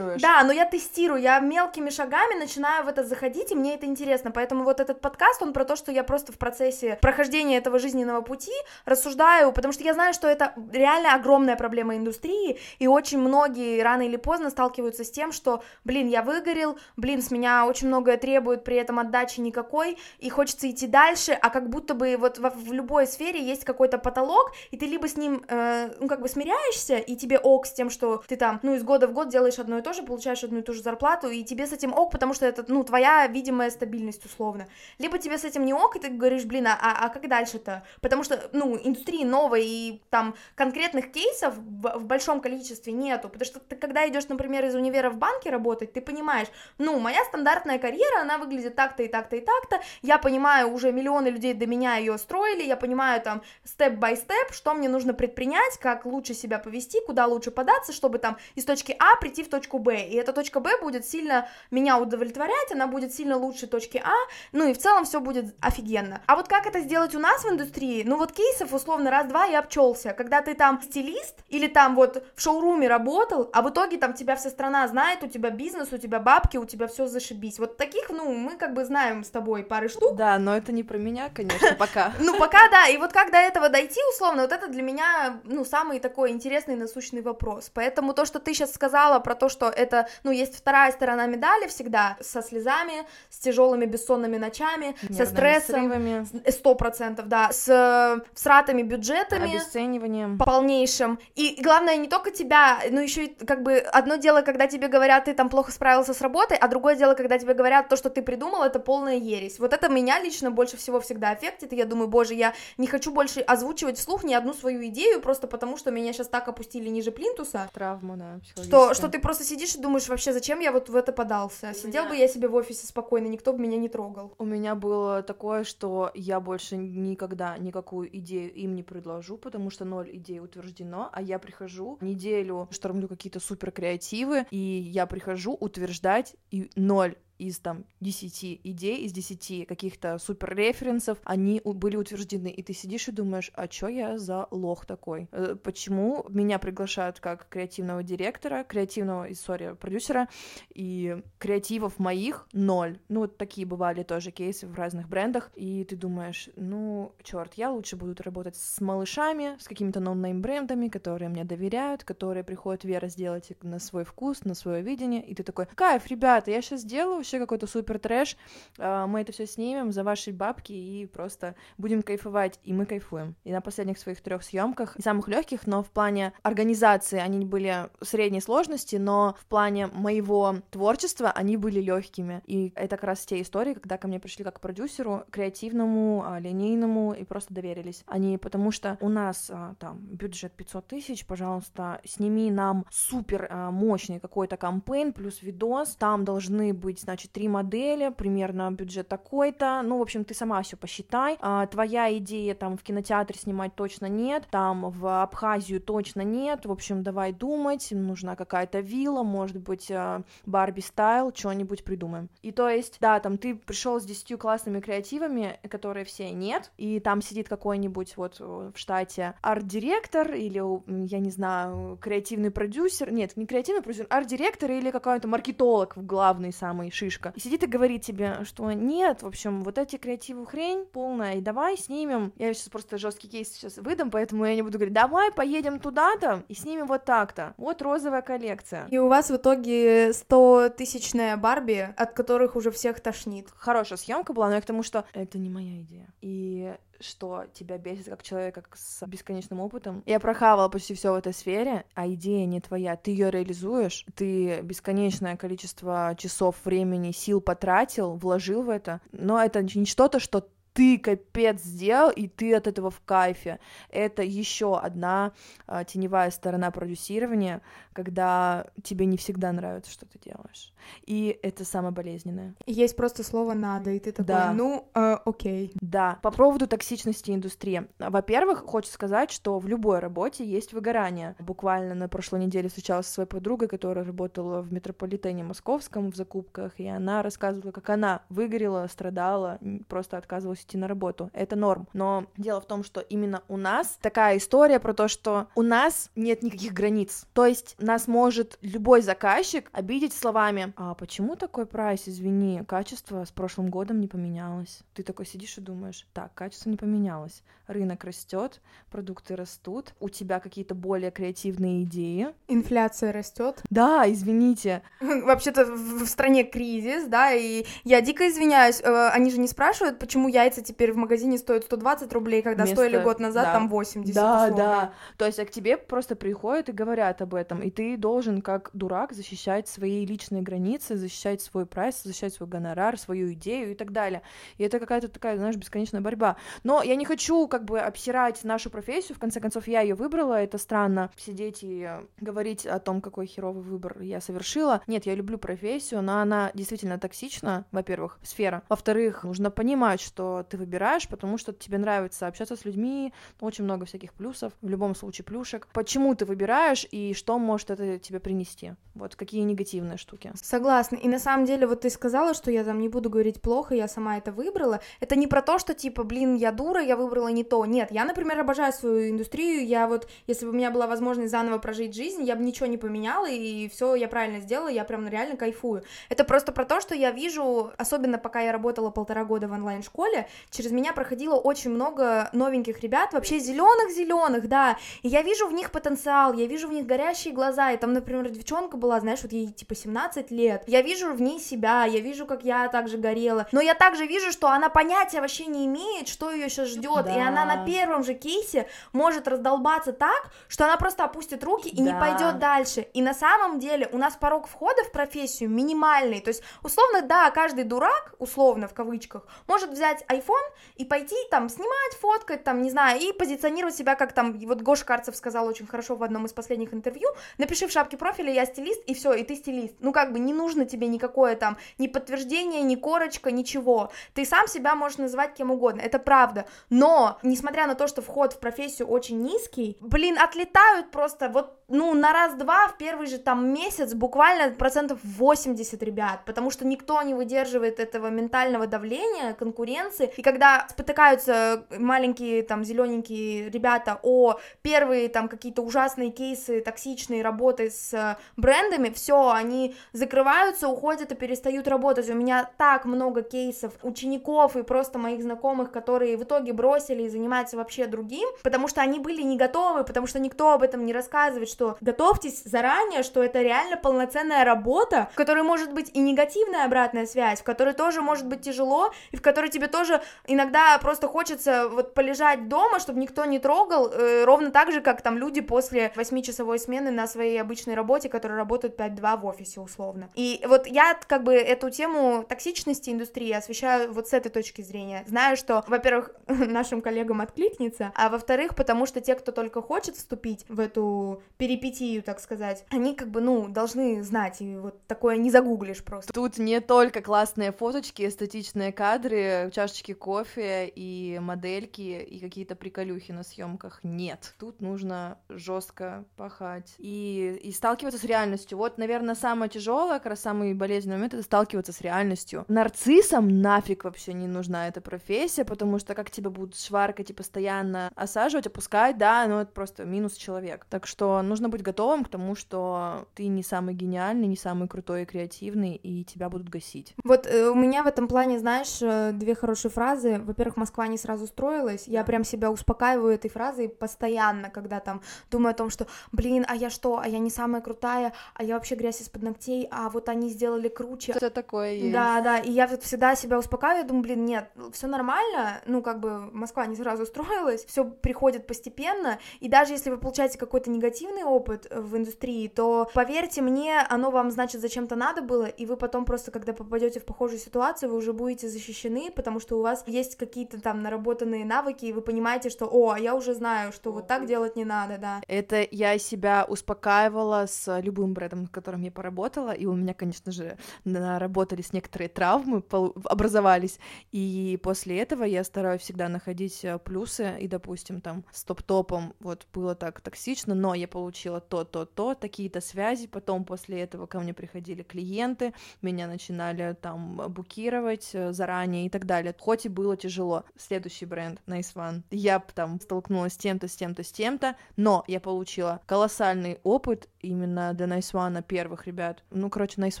Да, 0.20 0.42
но 0.44 0.52
я 0.52 0.64
тестирую, 0.64 1.20
я 1.20 1.38
мелкими 1.40 1.90
шагами 1.90 2.38
начинаю 2.38 2.84
в 2.84 2.88
это 2.88 3.04
заходить, 3.04 3.52
и 3.52 3.54
мне 3.54 3.74
это 3.74 3.86
интересно, 3.86 4.30
поэтому 4.30 4.64
вот 4.64 4.80
этот 4.80 5.00
подкаст, 5.00 5.42
он 5.42 5.52
про 5.52 5.64
то, 5.64 5.76
что 5.76 5.92
я 5.92 6.04
просто 6.04 6.32
в 6.32 6.38
процессе 6.38 6.98
прохождения 7.00 7.58
этого 7.58 7.78
жизненного 7.78 8.20
пути 8.20 8.52
рассуждаю, 8.84 9.52
потому 9.52 9.72
что 9.72 9.84
я 9.84 9.94
знаю, 9.94 10.14
что 10.14 10.28
это 10.28 10.54
реально 10.72 11.14
огромная 11.32 11.56
проблема 11.56 11.96
индустрии, 11.96 12.58
и 12.78 12.86
очень 12.86 13.18
многие 13.18 13.80
рано 13.80 14.02
или 14.02 14.16
поздно 14.16 14.50
сталкиваются 14.50 15.02
с 15.02 15.10
тем, 15.10 15.32
что, 15.32 15.62
блин, 15.82 16.08
я 16.08 16.22
выгорел, 16.22 16.76
блин, 16.96 17.22
с 17.22 17.30
меня 17.30 17.64
очень 17.66 17.88
многое 17.88 18.18
требует, 18.18 18.64
при 18.64 18.76
этом 18.76 18.98
отдачи 18.98 19.40
никакой, 19.40 19.96
и 20.18 20.28
хочется 20.28 20.70
идти 20.70 20.86
дальше, 20.86 21.32
а 21.32 21.48
как 21.48 21.70
будто 21.70 21.94
бы 21.94 22.16
вот 22.18 22.38
в, 22.38 22.50
в 22.50 22.72
любой 22.72 23.06
сфере 23.06 23.42
есть 23.42 23.64
какой-то 23.64 23.96
потолок, 23.96 24.52
и 24.70 24.76
ты 24.76 24.84
либо 24.86 25.08
с 25.08 25.16
ним, 25.16 25.42
э, 25.48 25.90
ну, 26.00 26.06
как 26.06 26.20
бы 26.20 26.28
смиряешься, 26.28 26.96
и 26.98 27.16
тебе 27.16 27.38
ок 27.38 27.66
с 27.66 27.72
тем, 27.72 27.88
что 27.88 28.22
ты 28.28 28.36
там, 28.36 28.60
ну, 28.62 28.74
из 28.74 28.82
года 28.82 29.08
в 29.08 29.12
год 29.12 29.30
делаешь 29.30 29.58
одно 29.58 29.78
и 29.78 29.82
то 29.82 29.94
же, 29.94 30.02
получаешь 30.02 30.44
одну 30.44 30.58
и 30.58 30.62
ту 30.62 30.74
же 30.74 30.82
зарплату, 30.82 31.30
и 31.30 31.44
тебе 31.44 31.66
с 31.66 31.72
этим 31.72 31.94
ок, 31.94 32.10
потому 32.10 32.34
что 32.34 32.44
это, 32.44 32.62
ну, 32.68 32.84
твоя 32.84 33.26
видимая 33.26 33.70
стабильность, 33.70 34.26
условно. 34.26 34.68
Либо 34.98 35.16
тебе 35.18 35.38
с 35.38 35.44
этим 35.44 35.64
не 35.64 35.72
ок, 35.72 35.96
и 35.96 35.98
ты 35.98 36.08
говоришь, 36.08 36.44
блин, 36.44 36.66
а, 36.66 36.78
а, 36.80 37.06
а 37.06 37.08
как 37.08 37.26
дальше-то? 37.26 37.84
Потому 38.02 38.22
что, 38.22 38.50
ну, 38.52 38.76
индустрии 38.76 39.24
новой, 39.24 39.64
и 39.64 40.02
там 40.10 40.34
конкретных 40.54 41.10
кейсов 41.10 41.21
в, 41.50 41.98
в 41.98 42.04
большом 42.04 42.40
количестве 42.40 42.92
нету, 42.92 43.28
потому 43.28 43.44
что 43.44 43.60
ты, 43.60 43.76
когда 43.76 44.08
идешь, 44.08 44.28
например, 44.28 44.64
из 44.64 44.74
универа 44.74 45.10
в 45.10 45.16
банке 45.16 45.50
работать, 45.50 45.92
ты 45.92 46.00
понимаешь, 46.00 46.48
ну, 46.78 46.98
моя 46.98 47.24
стандартная 47.24 47.78
карьера, 47.78 48.20
она 48.20 48.38
выглядит 48.38 48.74
так-то 48.74 49.02
и 49.02 49.08
так-то 49.08 49.36
и 49.36 49.40
так-то, 49.40 49.80
я 50.02 50.18
понимаю, 50.18 50.72
уже 50.72 50.92
миллионы 50.92 51.28
людей 51.28 51.54
до 51.54 51.66
меня 51.66 51.96
ее 51.96 52.18
строили, 52.18 52.62
я 52.62 52.76
понимаю 52.76 53.20
там 53.20 53.42
степ-бай-степ, 53.64 54.52
что 54.52 54.74
мне 54.74 54.88
нужно 54.88 55.14
предпринять, 55.14 55.78
как 55.78 56.06
лучше 56.06 56.34
себя 56.34 56.58
повести, 56.58 57.00
куда 57.06 57.26
лучше 57.26 57.50
податься, 57.50 57.92
чтобы 57.92 58.18
там 58.18 58.36
из 58.54 58.64
точки 58.64 58.96
А 58.98 59.16
прийти 59.16 59.42
в 59.42 59.48
точку 59.48 59.78
Б, 59.78 60.06
и 60.06 60.16
эта 60.16 60.32
точка 60.32 60.60
Б 60.60 60.80
будет 60.80 61.06
сильно 61.06 61.48
меня 61.70 61.98
удовлетворять, 61.98 62.72
она 62.72 62.86
будет 62.86 63.12
сильно 63.12 63.36
лучше 63.36 63.66
точки 63.66 64.02
А, 64.04 64.14
ну 64.52 64.68
и 64.68 64.74
в 64.74 64.78
целом 64.78 65.04
все 65.04 65.20
будет 65.20 65.54
офигенно. 65.60 66.22
А 66.26 66.36
вот 66.36 66.48
как 66.48 66.66
это 66.66 66.80
сделать 66.80 67.14
у 67.14 67.18
нас 67.18 67.44
в 67.44 67.48
индустрии? 67.48 68.02
Ну 68.04 68.16
вот 68.16 68.32
кейсов 68.32 68.72
условно 68.72 69.10
раз-два 69.10 69.46
и 69.46 69.54
обчелся, 69.54 70.12
когда 70.12 70.42
ты 70.42 70.54
там 70.54 70.80
стилист 71.12 71.36
или 71.48 71.66
там 71.66 71.94
вот 71.94 72.22
в 72.34 72.40
шоуруме 72.40 72.88
работал, 72.88 73.50
а 73.52 73.62
в 73.62 73.70
итоге 73.70 73.98
там 73.98 74.14
тебя 74.14 74.36
вся 74.36 74.50
страна 74.50 74.86
знает, 74.88 75.22
у 75.22 75.28
тебя 75.28 75.50
бизнес, 75.50 75.92
у 75.92 75.98
тебя 75.98 76.18
бабки, 76.18 76.56
у 76.56 76.64
тебя 76.64 76.86
все 76.86 77.06
зашибись. 77.06 77.58
Вот 77.58 77.76
таких, 77.76 78.08
ну, 78.10 78.32
мы 78.32 78.56
как 78.56 78.72
бы 78.72 78.84
знаем 78.84 79.24
с 79.24 79.28
тобой 79.28 79.62
пары 79.62 79.88
штук. 79.88 80.16
Да, 80.16 80.38
но 80.38 80.56
это 80.56 80.72
не 80.72 80.82
про 80.82 80.98
меня, 80.98 81.30
конечно, 81.34 81.74
пока. 81.78 82.12
Ну, 82.20 82.38
пока 82.38 82.68
да, 82.70 82.86
и 82.88 82.96
вот 82.98 83.12
как 83.12 83.30
до 83.30 83.38
этого 83.38 83.68
дойти, 83.68 84.00
условно, 84.14 84.42
вот 84.42 84.52
это 84.52 84.68
для 84.68 84.82
меня, 84.82 85.40
ну, 85.44 85.64
самый 85.64 85.98
такой 85.98 86.30
интересный 86.30 86.76
насущный 86.76 87.20
вопрос. 87.20 87.70
Поэтому 87.74 88.14
то, 88.14 88.24
что 88.24 88.38
ты 88.38 88.54
сейчас 88.54 88.72
сказала 88.72 89.18
про 89.18 89.34
то, 89.34 89.48
что 89.48 89.68
это, 89.68 90.08
ну, 90.22 90.30
есть 90.30 90.56
вторая 90.56 90.92
сторона 90.92 91.26
медали 91.26 91.66
всегда, 91.66 92.16
со 92.20 92.42
слезами, 92.42 93.06
с 93.28 93.38
тяжелыми 93.38 93.84
бессонными 93.86 94.38
ночами, 94.38 94.96
со 95.10 95.26
стрессом, 95.26 96.26
сто 96.48 96.74
процентов, 96.74 97.28
да, 97.28 97.50
с 97.52 98.22
всратыми 98.34 98.82
бюджетами, 98.82 99.56
обесцениванием 99.56 100.38
полнейшим. 100.38 100.91
И 101.34 101.60
главное 101.62 101.96
не 101.96 102.08
только 102.08 102.30
тебя, 102.30 102.80
но 102.90 103.00
еще 103.00 103.26
и 103.26 103.44
как 103.44 103.62
бы 103.62 103.78
одно 103.78 104.16
дело, 104.16 104.42
когда 104.42 104.66
тебе 104.66 104.88
говорят, 104.88 105.24
ты 105.24 105.34
там 105.34 105.48
плохо 105.48 105.72
справился 105.72 106.14
с 106.14 106.20
работой, 106.20 106.56
а 106.56 106.68
другое 106.68 106.96
дело, 106.96 107.14
когда 107.14 107.38
тебе 107.38 107.54
говорят, 107.54 107.88
то, 107.88 107.96
что 107.96 108.10
ты 108.10 108.22
придумал, 108.22 108.62
это 108.62 108.78
полная 108.78 109.16
ересь. 109.16 109.58
Вот 109.58 109.72
это 109.72 109.88
меня 109.88 110.20
лично 110.20 110.50
больше 110.50 110.76
всего 110.76 111.00
всегда 111.00 111.30
аффектит, 111.30 111.72
и 111.72 111.76
я 111.76 111.84
думаю, 111.84 112.08
боже, 112.08 112.34
я 112.34 112.54
не 112.78 112.86
хочу 112.86 113.12
больше 113.12 113.40
озвучивать 113.40 113.98
вслух 113.98 114.24
ни 114.24 114.34
одну 114.34 114.52
свою 114.52 114.86
идею, 114.86 115.20
просто 115.20 115.46
потому 115.46 115.76
что 115.76 115.90
меня 115.90 116.12
сейчас 116.12 116.28
так 116.28 116.48
опустили 116.48 116.88
ниже 116.88 117.10
плинтуса. 117.10 117.70
Травму, 117.72 118.16
да, 118.16 118.40
что, 118.62 118.94
что 118.94 119.08
ты 119.08 119.18
просто 119.18 119.44
сидишь 119.44 119.74
и 119.74 119.78
думаешь, 119.78 120.08
вообще, 120.08 120.32
зачем 120.32 120.60
я 120.60 120.72
вот 120.72 120.88
в 120.88 120.96
это 120.96 121.12
подался? 121.12 121.72
Сидел 121.74 122.04
меня... 122.04 122.10
бы 122.10 122.16
я 122.16 122.28
себе 122.28 122.48
в 122.48 122.54
офисе 122.54 122.86
спокойно, 122.86 123.26
никто 123.26 123.52
бы 123.52 123.60
меня 123.60 123.76
не 123.76 123.88
трогал. 123.88 124.34
У 124.38 124.44
меня 124.44 124.74
было 124.74 125.22
такое, 125.22 125.64
что 125.64 126.10
я 126.14 126.40
больше 126.40 126.76
никогда 126.76 127.56
никакую 127.58 128.14
идею 128.18 128.52
им 128.52 128.74
не 128.74 128.82
предложу, 128.82 129.36
потому 129.36 129.70
что 129.70 129.84
ноль 129.84 130.10
идей 130.12 130.40
утверждено, 130.82 131.08
а 131.12 131.22
я 131.22 131.38
прихожу 131.38 131.98
неделю, 132.00 132.68
штормлю 132.70 133.08
какие-то 133.08 133.40
супер 133.40 133.70
креативы, 133.70 134.46
и 134.50 134.58
я 134.58 135.06
прихожу 135.06 135.56
утверждать 135.58 136.36
и 136.50 136.70
ноль 136.76 137.16
из 137.42 137.58
там 137.58 137.84
10 138.00 138.60
идей, 138.64 139.04
из 139.04 139.12
10 139.12 139.66
каких-то 139.66 140.18
супер 140.18 140.54
референсов, 140.54 141.18
они 141.24 141.60
были 141.64 141.96
утверждены, 141.96 142.48
и 142.48 142.62
ты 142.62 142.72
сидишь 142.72 143.08
и 143.08 143.12
думаешь, 143.12 143.50
а 143.54 143.66
чё 143.68 143.88
я 143.88 144.18
за 144.18 144.46
лох 144.50 144.86
такой? 144.86 145.28
Э, 145.32 145.56
почему 145.62 146.24
меня 146.28 146.58
приглашают 146.58 147.20
как 147.20 147.48
креативного 147.48 148.02
директора, 148.02 148.64
креативного, 148.64 149.34
sorry, 149.34 149.74
продюсера, 149.74 150.28
и 150.74 151.22
креативов 151.38 151.98
моих 151.98 152.46
ноль. 152.52 152.98
Ну, 153.08 153.20
вот 153.20 153.36
такие 153.36 153.66
бывали 153.66 154.02
тоже 154.02 154.30
кейсы 154.30 154.66
в 154.66 154.74
разных 154.74 155.08
брендах, 155.08 155.50
и 155.54 155.84
ты 155.84 155.96
думаешь, 155.96 156.48
ну, 156.56 157.12
черт, 157.22 157.54
я 157.54 157.70
лучше 157.70 157.96
буду 157.96 158.14
работать 158.22 158.56
с 158.56 158.80
малышами, 158.80 159.56
с 159.58 159.66
какими-то 159.66 160.00
no-name 160.00 160.40
брендами, 160.42 160.88
которые 160.88 161.28
мне 161.28 161.44
доверяют, 161.44 162.04
которые 162.04 162.44
приходят 162.44 162.84
Вера 162.84 163.08
сделать 163.08 163.52
на 163.62 163.78
свой 163.78 164.04
вкус, 164.04 164.44
на 164.44 164.54
свое 164.54 164.82
видение, 164.82 165.24
и 165.24 165.34
ты 165.34 165.42
такой, 165.42 165.66
кайф, 165.74 166.06
ребята, 166.06 166.50
я 166.50 166.62
сейчас 166.62 166.82
сделаю 166.82 167.24
вообще 167.32 167.38
какой-то 167.38 167.66
супер 167.66 167.98
трэш, 167.98 168.36
а, 168.78 169.06
мы 169.06 169.22
это 169.22 169.32
все 169.32 169.46
снимем 169.46 169.92
за 169.92 170.04
ваши 170.04 170.32
бабки 170.32 170.72
и 170.72 171.06
просто 171.06 171.54
будем 171.78 172.02
кайфовать, 172.02 172.60
и 172.62 172.72
мы 172.72 172.84
кайфуем. 172.84 173.34
И 173.44 173.52
на 173.52 173.60
последних 173.60 173.98
своих 173.98 174.20
трех 174.20 174.42
съемках, 174.42 174.96
самых 175.02 175.28
легких, 175.28 175.66
но 175.66 175.82
в 175.82 175.90
плане 175.90 176.32
организации 176.42 177.18
они 177.18 177.44
были 177.44 177.88
средней 178.02 178.40
сложности, 178.40 178.96
но 178.96 179.34
в 179.40 179.46
плане 179.46 179.86
моего 179.86 180.56
творчества 180.70 181.30
они 181.30 181.56
были 181.56 181.80
легкими. 181.80 182.42
И 182.46 182.72
это 182.74 182.96
как 182.96 183.04
раз 183.04 183.24
те 183.24 183.40
истории, 183.40 183.74
когда 183.74 183.96
ко 183.96 184.08
мне 184.08 184.20
пришли 184.20 184.44
как 184.44 184.56
к 184.56 184.60
продюсеру, 184.60 185.24
креативному, 185.30 186.24
а, 186.26 186.38
линейному, 186.38 187.14
и 187.14 187.24
просто 187.24 187.54
доверились. 187.54 188.04
Они 188.06 188.36
потому 188.36 188.70
что 188.72 188.98
у 189.00 189.08
нас 189.08 189.50
а, 189.50 189.74
там 189.78 189.98
бюджет 190.00 190.52
500 190.52 190.86
тысяч, 190.86 191.24
пожалуйста, 191.24 192.00
сними 192.04 192.50
нам 192.50 192.84
супер 192.90 193.48
мощный 193.70 194.20
какой-то 194.20 194.56
кампейн 194.56 195.12
плюс 195.12 195.42
видос, 195.42 195.96
там 195.96 196.24
должны 196.24 196.74
быть, 196.82 197.00
значит, 197.00 197.21
значит, 197.22 197.32
три 197.32 197.48
модели, 197.48 198.10
примерно 198.10 198.70
бюджет 198.72 199.08
такой-то, 199.08 199.82
ну, 199.82 199.98
в 199.98 200.02
общем, 200.02 200.24
ты 200.24 200.34
сама 200.34 200.60
все 200.62 200.76
посчитай, 200.76 201.36
а, 201.40 201.66
твоя 201.66 202.16
идея 202.18 202.54
там 202.54 202.76
в 202.76 202.82
кинотеатре 202.82 203.38
снимать 203.38 203.74
точно 203.74 204.06
нет, 204.06 204.48
там 204.50 204.90
в 204.90 205.22
Абхазию 205.22 205.80
точно 205.80 206.22
нет, 206.22 206.66
в 206.66 206.72
общем, 206.72 207.02
давай 207.02 207.32
думать, 207.32 207.88
нужна 207.92 208.34
какая-то 208.34 208.80
вилла, 208.80 209.22
может 209.22 209.58
быть, 209.58 209.90
а, 209.90 210.22
Барби 210.46 210.80
стайл, 210.80 211.32
что-нибудь 211.34 211.84
придумаем. 211.84 212.28
И 212.42 212.50
то 212.50 212.68
есть, 212.68 212.98
да, 213.00 213.20
там 213.20 213.38
ты 213.38 213.54
пришел 213.54 214.00
с 214.00 214.04
десятью 214.04 214.38
классными 214.38 214.80
креативами, 214.80 215.60
которые 215.68 216.04
все 216.04 216.30
нет, 216.30 216.72
и 216.76 216.98
там 216.98 217.22
сидит 217.22 217.48
какой-нибудь 217.48 218.16
вот 218.16 218.40
в 218.40 218.72
штате 218.74 219.34
арт-директор 219.42 220.32
или, 220.32 220.60
я 221.08 221.18
не 221.18 221.30
знаю, 221.30 221.98
креативный 222.00 222.50
продюсер, 222.50 223.12
нет, 223.12 223.36
не 223.36 223.46
креативный 223.46 223.82
продюсер, 223.82 224.06
арт-директор 224.10 224.70
или 224.70 224.90
какой-то 224.90 225.28
маркетолог 225.28 225.94
главный 225.96 226.52
самый 226.52 226.90
шиш 226.90 227.11
шишка. 227.12 227.32
И 227.36 227.40
сидит 227.40 227.62
и 227.62 227.66
говорит 227.66 228.02
тебе, 228.02 228.44
что 228.44 228.70
нет, 228.72 229.22
в 229.22 229.26
общем, 229.26 229.62
вот 229.62 229.78
эти 229.78 229.96
креативы 229.96 230.46
хрень 230.46 230.86
полная, 230.86 231.34
и 231.34 231.40
давай 231.40 231.76
снимем. 231.76 232.32
Я 232.36 232.54
сейчас 232.54 232.68
просто 232.68 232.98
жесткий 232.98 233.28
кейс 233.28 233.52
сейчас 233.52 233.76
выдам, 233.76 234.10
поэтому 234.10 234.44
я 234.44 234.54
не 234.54 234.62
буду 234.62 234.78
говорить, 234.78 234.94
давай 234.94 235.30
поедем 235.32 235.78
туда-то 235.78 236.44
и 236.48 236.54
снимем 236.54 236.86
вот 236.86 237.04
так-то. 237.04 237.54
Вот 237.56 237.82
розовая 237.82 238.22
коллекция. 238.22 238.86
И 238.90 238.98
у 238.98 239.08
вас 239.08 239.30
в 239.30 239.36
итоге 239.36 240.12
100 240.12 240.70
тысячная 240.76 241.36
Барби, 241.36 241.92
от 241.96 242.12
которых 242.12 242.56
уже 242.56 242.70
всех 242.70 243.00
тошнит. 243.00 243.48
Хорошая 243.56 243.98
съемка 243.98 244.32
была, 244.32 244.48
но 244.48 244.56
я 244.56 244.60
к 244.60 244.66
тому, 244.66 244.82
что 244.82 245.04
это 245.12 245.38
не 245.38 245.50
моя 245.50 245.82
идея. 245.82 246.08
И 246.20 246.74
что 247.02 247.44
тебя 247.52 247.78
бесит 247.78 248.06
как 248.06 248.22
человека 248.22 248.62
как 248.62 248.76
с 248.76 249.06
бесконечным 249.06 249.60
опытом. 249.60 250.02
Я 250.06 250.20
прохавала 250.20 250.68
почти 250.68 250.94
все 250.94 251.12
в 251.12 251.16
этой 251.16 251.32
сфере, 251.32 251.84
а 251.94 252.08
идея 252.08 252.46
не 252.46 252.60
твоя. 252.60 252.96
Ты 252.96 253.10
ее 253.10 253.30
реализуешь, 253.30 254.06
ты 254.14 254.60
бесконечное 254.62 255.36
количество 255.36 256.14
часов 256.18 256.56
времени, 256.64 257.12
сил 257.12 257.40
потратил, 257.40 258.14
вложил 258.14 258.62
в 258.62 258.70
это, 258.70 259.00
но 259.12 259.42
это 259.42 259.62
не 259.62 259.86
что-то, 259.86 260.20
что 260.20 260.48
ты 260.72 260.98
капец 260.98 261.62
сделал, 261.62 262.10
и 262.10 262.28
ты 262.28 262.54
от 262.54 262.66
этого 262.66 262.90
в 262.90 263.00
кайфе. 263.00 263.58
Это 263.90 264.22
еще 264.22 264.78
одна 264.78 265.32
а, 265.66 265.84
теневая 265.84 266.30
сторона 266.30 266.70
продюсирования, 266.70 267.60
когда 267.92 268.66
тебе 268.82 269.06
не 269.06 269.16
всегда 269.16 269.52
нравится, 269.52 269.90
что 269.90 270.06
ты 270.06 270.18
делаешь. 270.18 270.72
И 271.06 271.38
это 271.42 271.64
самое 271.64 271.92
болезненное. 271.92 272.54
Есть 272.66 272.96
просто 272.96 273.22
слово 273.22 273.54
«надо», 273.54 273.90
и 273.90 273.98
ты 273.98 274.12
такой, 274.12 274.26
да. 274.26 274.52
ну, 274.52 274.88
э, 274.94 275.18
окей. 275.24 275.72
Да. 275.80 276.18
По 276.22 276.30
поводу 276.30 276.66
токсичности 276.66 277.30
индустрии. 277.30 277.86
Во-первых, 277.98 278.64
хочу 278.66 278.88
сказать, 278.88 279.30
что 279.30 279.58
в 279.58 279.66
любой 279.66 279.98
работе 279.98 280.44
есть 280.44 280.72
выгорание. 280.72 281.36
Буквально 281.38 281.94
на 281.94 282.08
прошлой 282.08 282.40
неделе 282.40 282.68
встречалась 282.68 283.06
со 283.06 283.14
своей 283.14 283.28
подругой, 283.28 283.68
которая 283.68 284.04
работала 284.04 284.62
в 284.62 284.72
метрополитене 284.72 285.44
московском 285.44 286.10
в 286.10 286.16
закупках, 286.16 286.78
и 286.78 286.86
она 286.86 287.22
рассказывала, 287.22 287.72
как 287.72 287.90
она 287.90 288.22
выгорела, 288.28 288.86
страдала, 288.90 289.58
просто 289.88 290.16
отказывалась 290.16 290.62
идти 290.62 290.76
на 290.76 290.88
работу. 290.88 291.30
Это 291.32 291.56
норм. 291.56 291.88
Но 291.92 292.26
дело 292.36 292.60
в 292.60 292.66
том, 292.66 292.84
что 292.84 293.00
именно 293.00 293.42
у 293.48 293.56
нас 293.56 293.98
такая 294.00 294.38
история 294.38 294.80
про 294.80 294.94
то, 294.94 295.08
что 295.08 295.48
у 295.54 295.62
нас 295.62 296.10
нет 296.16 296.42
никаких 296.42 296.72
границ. 296.72 297.26
То 297.32 297.46
есть 297.46 297.76
нас 297.82 298.08
может 298.08 298.58
любой 298.62 299.02
заказчик 299.02 299.68
обидеть 299.72 300.12
словами 300.12 300.72
«А 300.76 300.94
почему 300.94 301.36
такой 301.36 301.66
прайс, 301.66 302.08
извини, 302.08 302.62
качество 302.66 303.24
с 303.24 303.30
прошлым 303.30 303.68
годом 303.68 304.00
не 304.00 304.08
поменялось?» 304.08 304.80
Ты 304.94 305.02
такой 305.02 305.26
сидишь 305.26 305.58
и 305.58 305.60
думаешь 305.60 306.06
«Так, 306.12 306.34
качество 306.34 306.70
не 306.70 306.76
поменялось, 306.76 307.42
рынок 307.66 308.04
растет, 308.04 308.60
продукты 308.90 309.36
растут, 309.36 309.94
у 310.00 310.08
тебя 310.08 310.40
какие-то 310.40 310.74
более 310.74 311.10
креативные 311.10 311.84
идеи». 311.84 312.28
Инфляция 312.48 313.12
растет. 313.12 313.62
Да, 313.70 314.04
извините. 314.10 314.82
Вообще-то 315.00 315.64
в 315.64 316.06
стране 316.06 316.44
кризис, 316.44 317.06
да, 317.06 317.32
и 317.32 317.64
я 317.84 318.00
дико 318.00 318.28
извиняюсь, 318.28 318.80
э, 318.80 319.08
они 319.08 319.30
же 319.30 319.38
не 319.38 319.48
спрашивают, 319.48 319.98
почему 319.98 320.28
яйца 320.28 320.62
теперь 320.62 320.92
в 320.92 320.96
магазине 320.96 321.38
стоят 321.38 321.64
120 321.64 322.12
рублей, 322.12 322.42
когда 322.42 322.64
Вместо... 322.64 322.76
стоили 322.76 323.02
год 323.02 323.20
назад 323.20 323.46
да. 323.46 323.52
там 323.52 323.68
80. 323.68 324.14
Да, 324.14 324.44
условно. 324.44 324.56
да. 324.56 324.92
То 325.16 325.26
есть 325.26 325.38
а 325.38 325.44
к 325.44 325.50
тебе 325.50 325.76
просто 325.76 326.16
приходят 326.16 326.68
и 326.68 326.72
говорят 326.72 327.20
об 327.22 327.34
этом, 327.34 327.60
и 327.60 327.70
ты 327.74 327.96
должен, 327.96 328.42
как 328.42 328.70
дурак, 328.72 329.12
защищать 329.12 329.68
свои 329.68 330.04
личные 330.06 330.42
границы, 330.42 330.96
защищать 330.96 331.40
свой 331.40 331.66
прайс, 331.66 332.02
защищать 332.02 332.34
свой 332.34 332.48
гонорар, 332.48 332.98
свою 332.98 333.32
идею 333.32 333.72
и 333.72 333.74
так 333.74 333.92
далее. 333.92 334.22
И 334.58 334.64
это 334.64 334.78
какая-то 334.78 335.08
такая, 335.08 335.36
знаешь, 335.36 335.56
бесконечная 335.56 336.00
борьба. 336.00 336.36
Но 336.64 336.82
я 336.82 336.94
не 336.96 337.04
хочу 337.04 337.48
как 337.48 337.64
бы 337.64 337.80
обсирать 337.80 338.44
нашу 338.44 338.70
профессию, 338.70 339.16
в 339.16 339.18
конце 339.18 339.40
концов, 339.40 339.66
я 339.68 339.80
ее 339.80 339.94
выбрала, 339.94 340.34
это 340.34 340.58
странно 340.58 341.10
сидеть 341.16 341.60
и 341.62 341.88
говорить 342.20 342.66
о 342.66 342.78
том, 342.78 343.00
какой 343.00 343.26
херовый 343.26 343.62
выбор 343.62 344.00
я 344.00 344.20
совершила. 344.20 344.82
Нет, 344.86 345.06
я 345.06 345.14
люблю 345.14 345.38
профессию, 345.38 346.02
но 346.02 346.18
она 346.18 346.50
действительно 346.54 346.98
токсична, 346.98 347.64
во-первых, 347.72 348.18
сфера. 348.22 348.62
Во-вторых, 348.68 349.24
нужно 349.24 349.50
понимать, 349.50 350.00
что 350.00 350.44
ты 350.48 350.56
выбираешь, 350.56 351.08
потому 351.08 351.38
что 351.38 351.52
тебе 351.52 351.78
нравится 351.78 352.26
общаться 352.26 352.56
с 352.56 352.64
людьми, 352.64 353.12
очень 353.40 353.64
много 353.64 353.86
всяких 353.86 354.12
плюсов, 354.12 354.52
в 354.60 354.68
любом 354.68 354.94
случае 354.94 355.24
плюшек. 355.24 355.68
Почему 355.72 356.14
ты 356.14 356.24
выбираешь 356.24 356.86
и 356.90 357.14
что 357.14 357.38
может 357.68 357.80
это 357.80 357.98
тебе 357.98 358.20
принести? 358.20 358.74
Вот 358.94 359.16
какие 359.16 359.42
негативные 359.42 359.96
штуки. 359.96 360.32
Согласна. 360.34 360.96
И 360.96 361.08
на 361.08 361.18
самом 361.18 361.46
деле, 361.46 361.66
вот 361.66 361.80
ты 361.80 361.90
сказала, 361.90 362.34
что 362.34 362.50
я 362.50 362.64
там 362.64 362.80
не 362.80 362.88
буду 362.88 363.08
говорить 363.08 363.40
плохо, 363.40 363.74
я 363.74 363.88
сама 363.88 364.18
это 364.18 364.32
выбрала. 364.32 364.80
Это 365.00 365.16
не 365.16 365.26
про 365.26 365.40
то, 365.40 365.58
что 365.58 365.74
типа, 365.74 366.04
блин, 366.04 366.34
я 366.34 366.52
дура, 366.52 366.82
я 366.82 366.96
выбрала 366.96 367.28
не 367.28 367.44
то. 367.44 367.64
Нет, 367.64 367.90
я, 367.90 368.04
например, 368.04 368.40
обожаю 368.40 368.72
свою 368.72 369.10
индустрию. 369.10 369.66
Я 369.66 369.86
вот, 369.86 370.08
если 370.26 370.44
бы 370.44 370.50
у 370.50 370.54
меня 370.54 370.70
была 370.70 370.86
возможность 370.86 371.30
заново 371.30 371.58
прожить 371.58 371.94
жизнь, 371.94 372.22
я 372.22 372.36
бы 372.36 372.42
ничего 372.42 372.66
не 372.66 372.76
поменяла, 372.76 373.28
и 373.30 373.68
все 373.68 373.94
я 373.94 374.08
правильно 374.08 374.40
сделала, 374.40 374.68
я 374.68 374.84
прям 374.84 375.08
реально 375.08 375.36
кайфую. 375.36 375.82
Это 376.08 376.24
просто 376.24 376.52
про 376.52 376.64
то, 376.64 376.80
что 376.80 376.94
я 376.94 377.10
вижу, 377.10 377.72
особенно 377.78 378.18
пока 378.18 378.40
я 378.40 378.52
работала 378.52 378.90
полтора 378.90 379.24
года 379.24 379.48
в 379.48 379.52
онлайн-школе, 379.52 380.28
через 380.50 380.70
меня 380.72 380.92
проходило 380.92 381.36
очень 381.36 381.70
много 381.70 382.28
новеньких 382.32 382.80
ребят, 382.80 383.12
вообще 383.12 383.38
зеленых-зеленых, 383.38 384.48
да, 384.48 384.76
и 385.02 385.08
я 385.08 385.22
вижу 385.22 385.48
в 385.48 385.52
них 385.52 385.70
потенциал, 385.70 386.34
я 386.34 386.46
вижу 386.46 386.68
в 386.68 386.72
них 386.72 386.86
горящие 386.86 387.32
глаза, 387.32 387.51
и 387.52 387.76
там, 387.76 387.92
например, 387.92 388.28
девчонка 388.30 388.76
была, 388.76 389.00
знаешь, 389.00 389.22
вот 389.22 389.32
ей 389.32 389.48
типа 389.48 389.74
17 389.74 390.30
лет, 390.30 390.64
я 390.66 390.82
вижу 390.82 391.12
в 391.12 391.20
ней 391.20 391.38
себя, 391.40 391.84
я 391.84 392.00
вижу, 392.00 392.26
как 392.26 392.44
я 392.44 392.68
также 392.68 392.96
горела, 392.96 393.46
но 393.52 393.60
я 393.60 393.74
также 393.74 394.06
вижу, 394.06 394.32
что 394.32 394.48
она 394.48 394.68
понятия 394.68 395.20
вообще 395.20 395.46
не 395.46 395.66
имеет, 395.66 396.08
что 396.08 396.30
ее 396.30 396.48
сейчас 396.48 396.68
ждет, 396.68 397.04
да. 397.04 397.16
и 397.16 397.20
она 397.20 397.44
на 397.44 397.64
первом 397.64 398.04
же 398.04 398.14
кейсе 398.14 398.68
может 398.92 399.28
раздолбаться 399.28 399.92
так, 399.92 400.30
что 400.48 400.64
она 400.64 400.76
просто 400.76 401.04
опустит 401.04 401.44
руки 401.44 401.68
и 401.68 401.76
да. 401.76 401.82
не 401.82 401.92
пойдет 401.92 402.38
дальше, 402.38 402.86
и 402.94 403.02
на 403.02 403.14
самом 403.14 403.58
деле 403.58 403.88
у 403.92 403.98
нас 403.98 404.16
порог 404.16 404.46
входа 404.46 404.82
в 404.84 404.92
профессию 404.92 405.50
минимальный, 405.50 406.20
то 406.20 406.28
есть, 406.28 406.42
условно, 406.62 407.02
да, 407.02 407.30
каждый 407.30 407.64
дурак, 407.64 408.14
условно, 408.18 408.68
в 408.68 408.74
кавычках, 408.74 409.26
может 409.46 409.70
взять 409.70 410.04
iPhone 410.08 410.48
и 410.76 410.84
пойти 410.84 411.16
там 411.30 411.48
снимать, 411.48 411.94
фоткать, 412.00 412.44
там, 412.44 412.62
не 412.62 412.70
знаю, 412.70 413.00
и 413.00 413.12
позиционировать 413.12 413.76
себя 413.76 413.94
как 413.94 414.12
там, 414.12 414.38
вот 414.38 414.62
Гоша 414.62 414.84
Карцев 414.84 415.16
сказал 415.16 415.46
очень 415.46 415.66
хорошо 415.66 415.96
в 415.96 416.02
одном 416.02 416.26
из 416.26 416.32
последних 416.32 416.74
интервью, 416.74 417.08
напиши 417.42 417.66
в 417.66 417.72
шапке 417.72 417.96
профиля 417.96 418.32
«я 418.32 418.46
стилист», 418.46 418.82
и 418.86 418.94
все, 418.94 419.12
и 419.12 419.24
ты 419.24 419.34
стилист. 419.34 419.74
Ну, 419.80 419.92
как 419.92 420.12
бы 420.12 420.20
не 420.20 420.32
нужно 420.32 420.64
тебе 420.64 420.86
никакое 420.86 421.34
там 421.34 421.56
ни 421.78 421.88
подтверждение, 421.88 422.62
ни 422.62 422.76
корочка, 422.76 423.30
ничего. 423.32 423.90
Ты 424.14 424.24
сам 424.24 424.46
себя 424.46 424.74
можешь 424.74 424.98
называть 424.98 425.34
кем 425.34 425.50
угодно, 425.50 425.80
это 425.80 425.98
правда. 425.98 426.46
Но, 426.70 427.18
несмотря 427.22 427.66
на 427.66 427.74
то, 427.74 427.88
что 427.88 428.00
вход 428.00 428.34
в 428.34 428.38
профессию 428.38 428.88
очень 428.88 429.20
низкий, 429.22 429.76
блин, 429.80 430.18
отлетают 430.18 430.90
просто 430.90 431.28
вот, 431.28 431.58
ну, 431.68 431.94
на 431.94 432.12
раз-два 432.12 432.68
в 432.68 432.78
первый 432.78 433.06
же 433.06 433.18
там 433.18 433.52
месяц 433.52 433.94
буквально 433.94 434.54
процентов 434.54 435.00
80 435.02 435.82
ребят, 435.82 436.24
потому 436.24 436.50
что 436.50 436.64
никто 436.64 437.02
не 437.02 437.14
выдерживает 437.14 437.80
этого 437.80 438.08
ментального 438.08 438.66
давления, 438.66 439.34
конкуренции, 439.34 440.12
и 440.16 440.22
когда 440.22 440.66
спотыкаются 440.70 441.66
маленькие 441.76 442.42
там 442.44 442.64
зелененькие 442.64 443.50
ребята 443.50 443.98
о 444.02 444.38
первые 444.62 445.08
там 445.08 445.28
какие-то 445.28 445.62
ужасные 445.62 446.10
кейсы 446.10 446.60
токсичные 446.60 447.22
работы 447.32 447.70
с 447.70 448.18
брендами, 448.36 448.90
все, 448.90 449.30
они 449.30 449.74
закрываются, 449.92 450.68
уходят 450.68 451.12
и 451.12 451.14
перестают 451.14 451.66
работать. 451.66 452.10
У 452.10 452.14
меня 452.14 452.50
так 452.58 452.84
много 452.84 453.22
кейсов 453.22 453.72
учеников 453.82 454.56
и 454.56 454.62
просто 454.62 454.98
моих 454.98 455.22
знакомых, 455.22 455.72
которые 455.72 456.16
в 456.16 456.24
итоге 456.24 456.52
бросили 456.52 457.04
и 457.04 457.08
занимаются 457.08 457.56
вообще 457.56 457.86
другим, 457.86 458.28
потому 458.42 458.68
что 458.68 458.82
они 458.82 458.98
были 458.98 459.22
не 459.22 459.36
готовы, 459.36 459.84
потому 459.84 460.06
что 460.06 460.18
никто 460.18 460.52
об 460.52 460.62
этом 460.62 460.84
не 460.84 460.92
рассказывает, 460.92 461.48
что 461.48 461.76
готовьтесь 461.80 462.42
заранее, 462.44 463.02
что 463.02 463.22
это 463.22 463.40
реально 463.40 463.76
полноценная 463.76 464.44
работа, 464.44 465.08
в 465.12 465.16
которой 465.16 465.42
может 465.42 465.72
быть 465.72 465.90
и 465.94 466.00
негативная 466.00 466.66
обратная 466.66 467.06
связь, 467.06 467.40
в 467.40 467.44
которой 467.44 467.72
тоже 467.72 468.02
может 468.02 468.26
быть 468.26 468.42
тяжело, 468.42 468.92
и 469.10 469.16
в 469.16 469.22
которой 469.22 469.48
тебе 469.48 469.68
тоже 469.68 470.02
иногда 470.26 470.76
просто 470.78 471.08
хочется 471.08 471.68
вот 471.68 471.94
полежать 471.94 472.48
дома, 472.48 472.78
чтобы 472.78 473.00
никто 473.00 473.24
не 473.24 473.38
трогал, 473.38 473.88
э, 473.88 474.24
ровно 474.24 474.50
так 474.50 474.70
же, 474.72 474.80
как 474.82 475.00
там 475.00 475.16
люди 475.16 475.40
после 475.40 475.92
8-часовой 475.96 476.58
смены 476.58 476.90
на 476.90 477.06
своей 477.06 477.21
обычной 477.40 477.74
работе, 477.74 478.08
которые 478.08 478.38
работают 478.38 478.78
5-2 478.78 479.20
в 479.20 479.26
офисе 479.26 479.60
условно. 479.60 480.10
И 480.14 480.44
вот 480.46 480.66
я 480.66 480.98
как 481.06 481.24
бы 481.24 481.34
эту 481.34 481.70
тему 481.70 482.24
токсичности 482.28 482.90
индустрии 482.90 483.32
освещаю 483.32 483.92
вот 483.92 484.08
с 484.08 484.12
этой 484.12 484.30
точки 484.30 484.62
зрения. 484.62 485.04
Знаю, 485.06 485.36
что, 485.36 485.64
во-первых, 485.66 486.10
нашим 486.26 486.80
коллегам 486.80 487.20
откликнется, 487.20 487.92
а 487.94 488.08
во-вторых, 488.08 488.54
потому 488.54 488.86
что 488.86 489.00
те, 489.00 489.14
кто 489.14 489.32
только 489.32 489.62
хочет 489.62 489.96
вступить 489.96 490.44
в 490.48 490.60
эту 490.60 491.22
перипетию, 491.36 492.02
так 492.02 492.20
сказать, 492.20 492.64
они 492.70 492.94
как 492.94 493.08
бы, 493.08 493.20
ну, 493.20 493.48
должны 493.48 494.02
знать, 494.02 494.40
и 494.40 494.56
вот 494.56 494.86
такое 494.86 495.16
не 495.16 495.30
загуглишь 495.30 495.84
просто. 495.84 496.12
Тут 496.12 496.38
не 496.38 496.60
только 496.60 497.00
классные 497.00 497.52
фоточки, 497.52 498.06
эстетичные 498.06 498.72
кадры, 498.72 499.50
чашечки 499.52 499.92
кофе 499.92 500.66
и 500.66 501.18
модельки 501.20 502.02
и 502.02 502.18
какие-то 502.20 502.56
приколюхи 502.56 503.12
на 503.12 503.22
съемках. 503.22 503.80
Нет. 503.82 504.34
Тут 504.38 504.60
нужно 504.60 505.18
жестко 505.28 506.04
пахать. 506.16 506.74
И 506.78 507.11
и, 507.12 507.52
сталкиваться 507.52 507.98
с 507.98 508.04
реальностью. 508.04 508.58
Вот, 508.58 508.78
наверное, 508.78 509.14
самое 509.14 509.50
тяжелое, 509.50 509.98
как 509.98 510.06
раз 510.06 510.20
самый 510.20 510.54
болезненный 510.54 510.96
момент, 510.96 511.14
это 511.14 511.22
сталкиваться 511.22 511.72
с 511.72 511.80
реальностью. 511.80 512.44
Нарциссам 512.48 513.40
нафиг 513.40 513.84
вообще 513.84 514.12
не 514.12 514.26
нужна 514.26 514.68
эта 514.68 514.80
профессия, 514.80 515.44
потому 515.44 515.78
что 515.78 515.94
как 515.94 516.10
тебя 516.10 516.30
будут 516.30 516.56
шваркать 516.56 517.10
и 517.10 517.12
постоянно 517.12 517.90
осаживать, 517.94 518.46
опускать, 518.46 518.98
да, 518.98 519.26
ну 519.26 519.40
это 519.40 519.52
просто 519.52 519.84
минус 519.84 520.14
человек. 520.14 520.66
Так 520.68 520.86
что 520.86 521.22
нужно 521.22 521.48
быть 521.48 521.62
готовым 521.62 522.04
к 522.04 522.08
тому, 522.08 522.34
что 522.34 523.06
ты 523.14 523.26
не 523.26 523.42
самый 523.42 523.74
гениальный, 523.74 524.26
не 524.26 524.36
самый 524.36 524.68
крутой 524.68 525.02
и 525.02 525.06
креативный, 525.06 525.76
и 525.76 526.04
тебя 526.04 526.28
будут 526.28 526.48
гасить. 526.48 526.94
Вот 527.04 527.26
э, 527.26 527.48
у 527.48 527.54
меня 527.54 527.82
в 527.82 527.86
этом 527.86 528.08
плане, 528.08 528.38
знаешь, 528.38 528.78
э, 528.80 529.12
две 529.12 529.34
хорошие 529.34 529.70
фразы. 529.70 530.18
Во-первых, 530.18 530.56
Москва 530.56 530.86
не 530.86 530.98
сразу 530.98 531.26
строилась. 531.26 531.86
Я 531.86 532.04
прям 532.04 532.24
себя 532.24 532.50
успокаиваю 532.50 533.14
этой 533.14 533.30
фразой 533.30 533.68
постоянно, 533.68 534.50
когда 534.50 534.80
там 534.80 535.02
думаю 535.30 535.52
о 535.52 535.56
том, 535.56 535.70
что, 535.70 535.86
блин, 536.12 536.44
а 536.48 536.54
я 536.54 536.70
что, 536.70 536.91
а 536.98 537.08
я 537.08 537.18
не 537.18 537.30
самая 537.30 537.62
крутая, 537.62 538.12
а 538.34 538.42
я 538.42 538.54
вообще 538.54 538.74
грязь 538.74 539.00
из-под 539.00 539.22
ногтей, 539.22 539.68
а 539.70 539.88
вот 539.88 540.08
они 540.08 540.28
сделали 540.28 540.68
круче. 540.68 541.12
Это 541.12 541.30
такое 541.30 541.72
есть. 541.72 541.92
Да, 541.92 542.20
да, 542.20 542.38
и 542.38 542.50
я 542.50 542.66
вот 542.66 542.82
всегда 542.82 543.14
себя 543.14 543.38
успокаиваю, 543.38 543.86
думаю, 543.86 544.02
блин, 544.02 544.24
нет, 544.24 544.50
все 544.72 544.86
нормально, 544.86 545.60
ну, 545.66 545.82
как 545.82 546.00
бы 546.00 546.30
Москва 546.32 546.66
не 546.66 546.76
сразу 546.76 547.06
строилась, 547.06 547.64
все 547.64 547.84
приходит 547.84 548.46
постепенно, 548.46 549.18
и 549.40 549.48
даже 549.48 549.72
если 549.72 549.90
вы 549.90 549.98
получаете 549.98 550.38
какой-то 550.38 550.70
негативный 550.70 551.24
опыт 551.24 551.66
в 551.70 551.96
индустрии, 551.96 552.48
то, 552.48 552.90
поверьте 552.94 553.42
мне, 553.42 553.80
оно 553.88 554.10
вам, 554.10 554.30
значит, 554.30 554.60
зачем-то 554.60 554.96
надо 554.96 555.22
было, 555.22 555.46
и 555.46 555.66
вы 555.66 555.76
потом 555.76 556.04
просто, 556.04 556.30
когда 556.30 556.52
попадете 556.52 557.00
в 557.00 557.04
похожую 557.04 557.38
ситуацию, 557.38 557.90
вы 557.90 557.96
уже 557.96 558.12
будете 558.12 558.48
защищены, 558.48 559.10
потому 559.14 559.40
что 559.40 559.58
у 559.58 559.62
вас 559.62 559.84
есть 559.86 560.16
какие-то 560.16 560.60
там 560.60 560.82
наработанные 560.82 561.44
навыки, 561.44 561.86
и 561.86 561.92
вы 561.92 562.02
понимаете, 562.02 562.50
что, 562.50 562.66
о, 562.66 562.90
а 562.90 562.98
я 562.98 563.14
уже 563.14 563.34
знаю, 563.34 563.72
что 563.72 563.92
вот 563.92 564.06
так 564.06 564.26
делать 564.26 564.56
не 564.56 564.64
надо, 564.64 564.98
да. 564.98 565.20
Это 565.28 565.66
я 565.70 565.98
себя 565.98 566.44
успокаивала 566.82 567.46
с 567.46 567.80
любым 567.80 568.12
брендом, 568.12 568.46
с 568.46 568.50
которым 568.50 568.82
я 568.82 568.90
поработала, 568.90 569.52
и 569.52 569.66
у 569.66 569.74
меня, 569.74 569.94
конечно 569.94 570.32
же, 570.32 570.56
наработались 570.84 571.72
некоторые 571.72 572.08
травмы, 572.08 572.62
образовались, 573.04 573.78
и 574.10 574.58
после 574.62 574.98
этого 574.98 575.22
я 575.22 575.44
стараюсь 575.44 575.82
всегда 575.82 576.08
находить 576.08 576.64
э, 576.64 576.78
плюсы, 576.78 577.36
и, 577.38 577.46
допустим, 577.46 578.00
там, 578.00 578.24
с 578.32 578.42
топ-топом 578.42 579.14
вот 579.20 579.46
было 579.54 579.76
так 579.76 580.00
токсично, 580.00 580.54
но 580.54 580.74
я 580.74 580.88
получила 580.88 581.40
то, 581.40 581.64
то, 581.64 581.84
то, 581.84 582.14
такие-то 582.14 582.60
связи, 582.60 583.06
потом 583.06 583.44
после 583.44 583.80
этого 583.82 584.06
ко 584.06 584.18
мне 584.18 584.34
приходили 584.34 584.82
клиенты, 584.82 585.54
меня 585.82 586.08
начинали 586.08 586.76
там 586.80 587.16
букировать 587.28 588.10
э, 588.12 588.32
заранее 588.32 588.86
и 588.86 588.90
так 588.90 589.06
далее, 589.06 589.34
хоть 589.38 589.66
и 589.66 589.68
было 589.68 589.96
тяжело. 589.96 590.44
Следующий 590.56 591.06
бренд, 591.06 591.40
Nice 591.46 591.74
One, 591.76 592.02
я 592.10 592.40
там 592.40 592.80
столкнулась 592.80 593.34
с 593.34 593.36
тем-то, 593.36 593.68
с 593.68 593.76
тем-то, 593.76 594.02
с 594.02 594.10
тем-то, 594.10 594.56
но 594.76 595.04
я 595.06 595.20
получила 595.20 595.80
колоссальный 595.86 596.58
опыт 596.72 597.08
именно 597.20 597.72
для 597.74 597.86
Nice 597.86 598.12
One 598.12 598.42
первых 598.42 598.86
ребят. 598.86 599.22
Ну, 599.30 599.50
короче, 599.50 599.80
Nice 599.80 600.00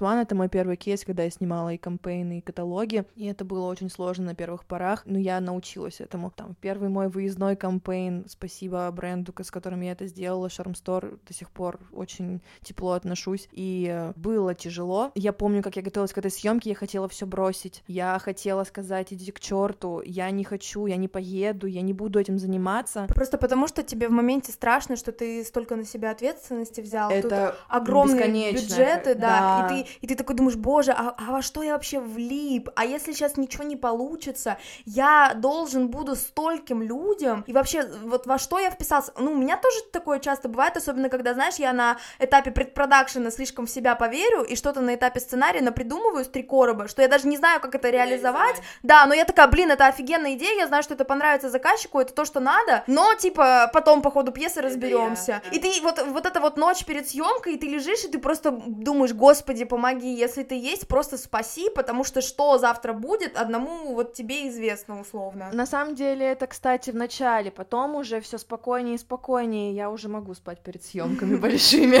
One— 0.00 0.22
это 0.22 0.34
мой 0.34 0.48
первый 0.48 0.76
кейс, 0.76 1.04
когда 1.04 1.22
я 1.24 1.30
снимала 1.30 1.72
и 1.72 1.78
кампейны, 1.78 2.38
и 2.38 2.40
каталоги, 2.40 3.04
и 3.14 3.26
это 3.26 3.44
было 3.44 3.66
очень 3.66 3.90
сложно 3.90 4.26
на 4.26 4.34
первых 4.34 4.64
порах, 4.64 5.02
но 5.06 5.18
я 5.18 5.40
научилась 5.40 6.00
этому. 6.00 6.30
Там, 6.30 6.56
первый 6.60 6.88
мой 6.88 7.08
выездной 7.08 7.56
кампейн, 7.56 8.24
спасибо 8.28 8.90
бренду, 8.90 9.32
с 9.38 9.50
которым 9.50 9.80
я 9.80 9.92
это 9.92 10.06
сделала, 10.06 10.48
Store, 10.48 11.18
до 11.26 11.34
сих 11.34 11.50
пор 11.50 11.80
очень 11.92 12.40
тепло 12.62 12.92
отношусь, 12.92 13.48
и 13.52 13.88
э, 13.90 14.12
было 14.16 14.54
тяжело. 14.54 15.10
Я 15.14 15.32
помню, 15.32 15.62
как 15.62 15.76
я 15.76 15.82
готовилась 15.82 16.12
к 16.12 16.18
этой 16.18 16.30
съемке, 16.30 16.70
я 16.70 16.76
хотела 16.76 17.08
все 17.08 17.26
бросить, 17.26 17.82
я 17.86 18.18
хотела 18.18 18.64
сказать, 18.64 19.12
идите 19.12 19.32
к 19.32 19.40
черту, 19.40 20.02
я 20.04 20.30
не 20.30 20.44
хочу, 20.44 20.86
я 20.86 20.96
не 20.96 21.08
поеду, 21.08 21.66
я 21.66 21.82
не 21.82 21.92
буду 21.92 22.18
этим 22.18 22.38
заниматься. 22.38 23.06
Просто 23.08 23.38
потому, 23.38 23.68
что 23.68 23.82
тебе 23.82 24.08
в 24.08 24.12
моменте 24.12 24.52
страшно, 24.52 24.96
что 24.96 25.12
ты 25.12 25.44
столько 25.44 25.76
на 25.76 25.84
себя 25.84 26.10
ответственности 26.10 26.61
взял, 26.80 27.10
это 27.10 27.52
Тут 27.52 27.64
огромные 27.68 28.52
бюджеты, 28.52 29.14
да, 29.14 29.66
да, 29.68 29.68
И, 29.70 29.84
ты, 29.84 29.90
и 30.00 30.06
ты 30.06 30.14
такой 30.14 30.36
думаешь, 30.36 30.56
боже, 30.56 30.92
а, 30.92 31.14
а 31.16 31.32
во 31.32 31.42
что 31.42 31.62
я 31.62 31.72
вообще 31.72 32.00
влип? 32.00 32.70
А 32.76 32.84
если 32.84 33.12
сейчас 33.12 33.36
ничего 33.36 33.64
не 33.64 33.76
получится, 33.76 34.58
я 34.84 35.32
должен 35.34 35.88
буду 35.88 36.16
стольким 36.16 36.82
людям, 36.82 37.44
и 37.46 37.52
вообще, 37.52 37.84
вот 38.04 38.26
во 38.26 38.38
что 38.38 38.58
я 38.58 38.70
вписался? 38.70 39.12
Ну, 39.18 39.32
у 39.32 39.36
меня 39.36 39.56
тоже 39.56 39.76
такое 39.92 40.18
часто 40.18 40.48
бывает, 40.48 40.76
особенно 40.76 41.08
когда, 41.08 41.34
знаешь, 41.34 41.56
я 41.56 41.72
на 41.72 41.98
этапе 42.18 42.50
предпродакшена 42.50 43.30
слишком 43.30 43.66
в 43.66 43.70
себя 43.70 43.94
поверю, 43.94 44.42
и 44.42 44.56
что-то 44.56 44.80
на 44.80 44.94
этапе 44.94 45.20
сценария 45.20 45.60
напридумываю 45.60 46.24
с 46.24 46.28
три 46.28 46.42
короба, 46.42 46.88
что 46.88 47.02
я 47.02 47.08
даже 47.08 47.28
не 47.28 47.36
знаю, 47.36 47.60
как 47.60 47.74
это 47.74 47.90
реализовать, 47.90 48.56
да, 48.82 49.06
но 49.06 49.14
я 49.14 49.24
такая, 49.24 49.48
блин, 49.48 49.70
это 49.70 49.86
офигенная 49.86 50.34
идея, 50.34 50.60
я 50.60 50.66
знаю, 50.66 50.82
что 50.82 50.94
это 50.94 51.04
понравится 51.04 51.48
заказчику, 51.48 52.00
это 52.00 52.12
то, 52.12 52.24
что 52.24 52.40
надо, 52.40 52.84
но, 52.86 53.14
типа, 53.14 53.70
потом 53.72 54.02
по 54.02 54.10
ходу 54.10 54.32
пьесы 54.32 54.60
разберемся. 54.60 55.42
И 55.50 55.58
ты 55.58 55.72
вот, 55.82 56.02
вот 56.06 56.26
эта 56.26 56.40
вот 56.40 56.51
ночь 56.56 56.84
перед 56.84 57.08
съемкой, 57.08 57.54
и 57.54 57.58
ты 57.58 57.68
лежишь, 57.68 58.04
и 58.04 58.08
ты 58.08 58.18
просто 58.18 58.50
думаешь, 58.50 59.12
господи, 59.12 59.64
помоги, 59.64 60.14
если 60.14 60.42
ты 60.42 60.54
есть, 60.54 60.88
просто 60.88 61.18
спаси, 61.18 61.68
потому 61.74 62.04
что 62.04 62.20
что 62.20 62.58
завтра 62.58 62.92
будет, 62.92 63.36
одному 63.36 63.94
вот 63.94 64.14
тебе 64.14 64.48
известно 64.48 65.00
условно. 65.00 65.50
На 65.52 65.66
самом 65.66 65.94
деле 65.94 66.26
это, 66.26 66.46
кстати, 66.46 66.90
в 66.90 66.96
начале, 66.96 67.50
потом 67.50 67.96
уже 67.96 68.20
все 68.20 68.38
спокойнее 68.38 68.96
и 68.96 68.98
спокойнее, 68.98 69.72
я 69.72 69.90
уже 69.90 70.08
могу 70.08 70.34
спать 70.34 70.60
перед 70.60 70.84
съемками 70.84 71.36
большими. 71.46 72.00